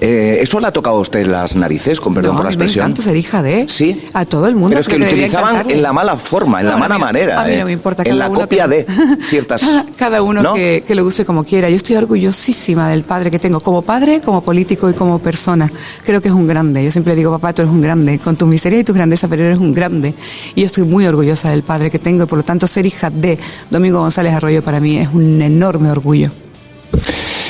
Eh, 0.05 0.39
¿Eso 0.41 0.59
le 0.59 0.67
ha 0.67 0.71
tocado 0.73 0.97
a 0.97 0.99
usted 0.99 1.25
las 1.25 1.55
narices, 1.55 2.01
con 2.01 2.13
perdón 2.13 2.33
No, 2.33 2.37
por 2.39 2.47
a 2.47 2.49
la 2.49 2.51
mí 2.51 2.57
me 2.57 2.65
expresión? 2.65 2.87
encanta 2.87 3.01
ser 3.03 3.15
hija 3.15 3.41
de. 3.41 3.69
Sí. 3.69 4.03
A 4.11 4.25
todo 4.25 4.47
el 4.47 4.53
mundo. 4.55 4.69
Pero 4.71 4.81
es 4.81 4.87
que 4.89 4.99
lo 4.99 5.05
utilizaban 5.05 5.51
encantarle. 5.51 5.77
en 5.77 5.81
la 5.81 5.93
mala 5.93 6.17
forma, 6.17 6.59
en 6.59 6.67
la 6.67 6.75
mala 6.75 6.95
a 6.95 6.97
mí- 6.97 7.03
manera. 7.05 7.41
A 7.41 7.45
mí 7.45 7.53
eh, 7.53 7.59
no 7.59 7.65
me 7.67 7.71
importa. 7.71 8.01
En 8.03 8.09
cada 8.09 8.19
la 8.19 8.29
uno 8.29 8.41
copia 8.41 8.67
que- 8.67 8.83
de 8.83 8.85
ciertas. 9.23 9.61
Cada 9.97 10.21
uno 10.21 10.43
¿no? 10.43 10.55
que, 10.55 10.83
que 10.85 10.93
lo 10.93 11.05
use 11.05 11.23
como 11.23 11.45
quiera. 11.45 11.69
Yo 11.69 11.77
estoy 11.77 11.95
orgullosísima 11.95 12.89
del 12.89 13.03
padre 13.03 13.31
que 13.31 13.39
tengo, 13.39 13.61
como 13.61 13.81
padre, 13.81 14.19
como 14.19 14.41
político 14.43 14.89
y 14.89 14.93
como 14.93 15.19
persona. 15.19 15.71
Creo 16.03 16.21
que 16.21 16.27
es 16.27 16.33
un 16.33 16.47
grande. 16.47 16.83
Yo 16.83 16.91
siempre 16.91 17.15
digo, 17.15 17.31
papá, 17.31 17.53
tú 17.53 17.61
eres 17.61 17.73
un 17.73 17.81
grande, 17.81 18.19
con 18.19 18.35
tu 18.35 18.45
miseria 18.45 18.79
y 18.79 18.83
tu 18.83 18.93
grandeza, 18.93 19.29
pero 19.29 19.45
eres 19.45 19.59
un 19.59 19.73
grande. 19.73 20.13
Y 20.53 20.59
yo 20.61 20.65
estoy 20.65 20.83
muy 20.83 21.07
orgullosa 21.07 21.49
del 21.49 21.63
padre 21.63 21.89
que 21.89 21.99
tengo 21.99 22.25
y 22.25 22.27
por 22.27 22.39
lo 22.39 22.43
tanto 22.43 22.67
ser 22.67 22.85
hija 22.85 23.09
de 23.09 23.39
Domingo 23.69 23.99
González 23.99 24.33
Arroyo 24.33 24.61
para 24.61 24.81
mí 24.81 24.97
es 24.97 25.09
un 25.13 25.41
enorme 25.41 25.89
orgullo. 25.89 26.29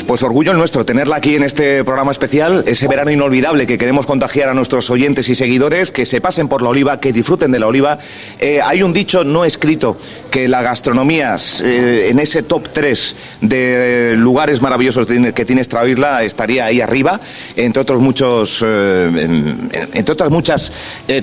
Pues 0.07 0.21
orgullo 0.21 0.53
nuestro 0.53 0.85
tenerla 0.85 1.15
aquí 1.15 1.35
en 1.35 1.43
este 1.43 1.83
programa 1.83 2.11
especial, 2.11 2.63
ese 2.67 2.87
verano 2.87 3.09
inolvidable 3.09 3.65
que 3.65 3.77
queremos 3.77 4.05
contagiar 4.05 4.49
a 4.49 4.53
nuestros 4.53 4.89
oyentes 4.89 5.27
y 5.29 5.35
seguidores, 5.35 5.91
que 5.91 6.05
se 6.05 6.21
pasen 6.21 6.47
por 6.47 6.61
la 6.61 6.69
oliva, 6.69 6.99
que 6.99 7.11
disfruten 7.13 7.51
de 7.51 7.59
la 7.59 7.67
oliva. 7.67 7.97
Eh, 8.39 8.59
hay 8.63 8.83
un 8.83 8.93
dicho 8.93 9.23
no 9.23 9.43
escrito 9.45 9.97
que 10.29 10.47
la 10.47 10.61
gastronomía 10.61 11.35
eh, 11.63 12.07
en 12.11 12.19
ese 12.19 12.43
top 12.43 12.67
3 12.73 13.15
de 13.41 14.13
lugares 14.17 14.61
maravillosos 14.61 15.05
que 15.05 15.45
tiene- 15.45 15.61
Extravirla 15.63 16.23
estaría 16.23 16.65
ahí 16.65 16.81
arriba, 16.81 17.19
entre 17.55 17.81
otros 17.81 18.01
muchos, 18.01 18.61
eh, 18.65 19.09
en- 19.15 19.69
entre 19.93 20.13
otras 20.13 20.29
muchas 20.29 20.71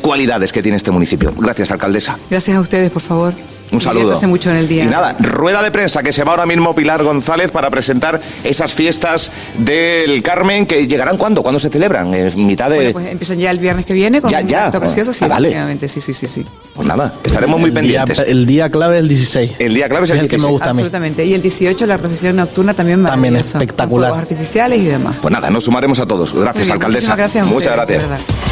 cualidades 0.01 0.53
que 0.53 0.63
tiene 0.63 0.77
este 0.77 0.91
municipio. 0.91 1.33
Gracias, 1.37 1.71
alcaldesa. 1.71 2.19
Gracias 2.31 2.57
a 2.57 2.61
ustedes, 2.61 2.91
por 2.91 3.03
favor. 3.03 3.35
Un 3.73 3.81
saludo. 3.81 4.01
Diviértanse 4.01 4.27
mucho 4.27 4.51
en 4.51 4.57
el 4.57 4.67
día. 4.67 4.83
Y 4.85 4.89
nada, 4.89 5.15
rueda 5.21 5.63
de 5.63 5.71
prensa 5.71 6.03
que 6.03 6.11
se 6.13 6.25
va 6.25 6.33
ahora 6.33 6.45
mismo 6.45 6.75
Pilar 6.75 7.05
González 7.05 7.53
para 7.53 7.71
presentar 7.71 8.21
esas 8.43 8.70
fiestas 8.75 9.31
del 9.59 10.23
Carmen 10.23 10.67
que 10.67 10.87
llegarán 10.87 11.17
cuándo, 11.17 11.43
cuándo 11.43 11.59
se 11.61 11.69
celebran, 11.69 12.13
en 12.15 12.47
mitad 12.47 12.71
de. 12.71 12.77
Bueno, 12.77 12.93
pues 12.93 13.07
empiezan 13.07 13.39
ya 13.39 13.51
el 13.51 13.59
viernes 13.59 13.85
que 13.87 13.93
viene 13.95 14.21
con 14.21 14.31
Ya, 14.31 14.41
un 14.41 14.49
ya. 14.49 14.67
acto 14.67 14.81
precioso. 14.81 15.13
Sí, 15.13 15.25
Ah, 15.25 15.29
vale. 15.29 15.49
efectivamente, 15.49 15.89
sí, 15.89 16.01
sí, 16.01 16.13
sí, 16.15 16.27
sí. 16.29 16.45
Pues 16.75 16.87
nada, 16.87 17.13
estaremos 17.25 17.59
muy 17.61 17.69
el 17.69 17.75
pendientes. 17.75 18.19
Día, 18.19 18.27
el 18.27 18.47
día 18.47 18.71
clave 18.71 18.97
es 18.97 19.01
el 19.03 19.09
16. 19.09 19.51
El 19.59 19.75
día 19.75 19.89
clave 19.89 20.05
es 20.05 20.11
el 20.11 20.19
el 20.19 20.29
que 20.29 20.37
me 20.37 20.43
16. 20.49 20.51
gusta 20.53 20.71
a 20.71 20.73
mí. 20.75 20.79
Absolutamente. 20.81 21.25
Y 21.25 21.35
el 21.35 21.43
18 21.43 21.87
la 21.87 21.99
procesión 21.99 22.37
nocturna 22.37 22.75
también 22.75 23.05
También 23.05 23.35
con 23.35 23.41
espectacular. 23.41 24.11
fuegos 24.11 24.23
artificiales 24.31 24.81
y 24.81 24.85
demás. 24.87 25.17
Pues 25.21 25.33
nada, 25.33 25.51
nos 25.51 25.65
sumaremos 25.65 25.99
a 25.99 26.07
todos. 26.07 26.33
Gracias, 26.33 26.55
Muy 26.57 26.63
bien, 26.65 26.73
alcaldesa. 26.73 27.17
gracias 27.17 27.45
a 27.45 27.49
Muchas 27.49 27.79
ustedes, 27.79 28.07
gracias. 28.07 28.50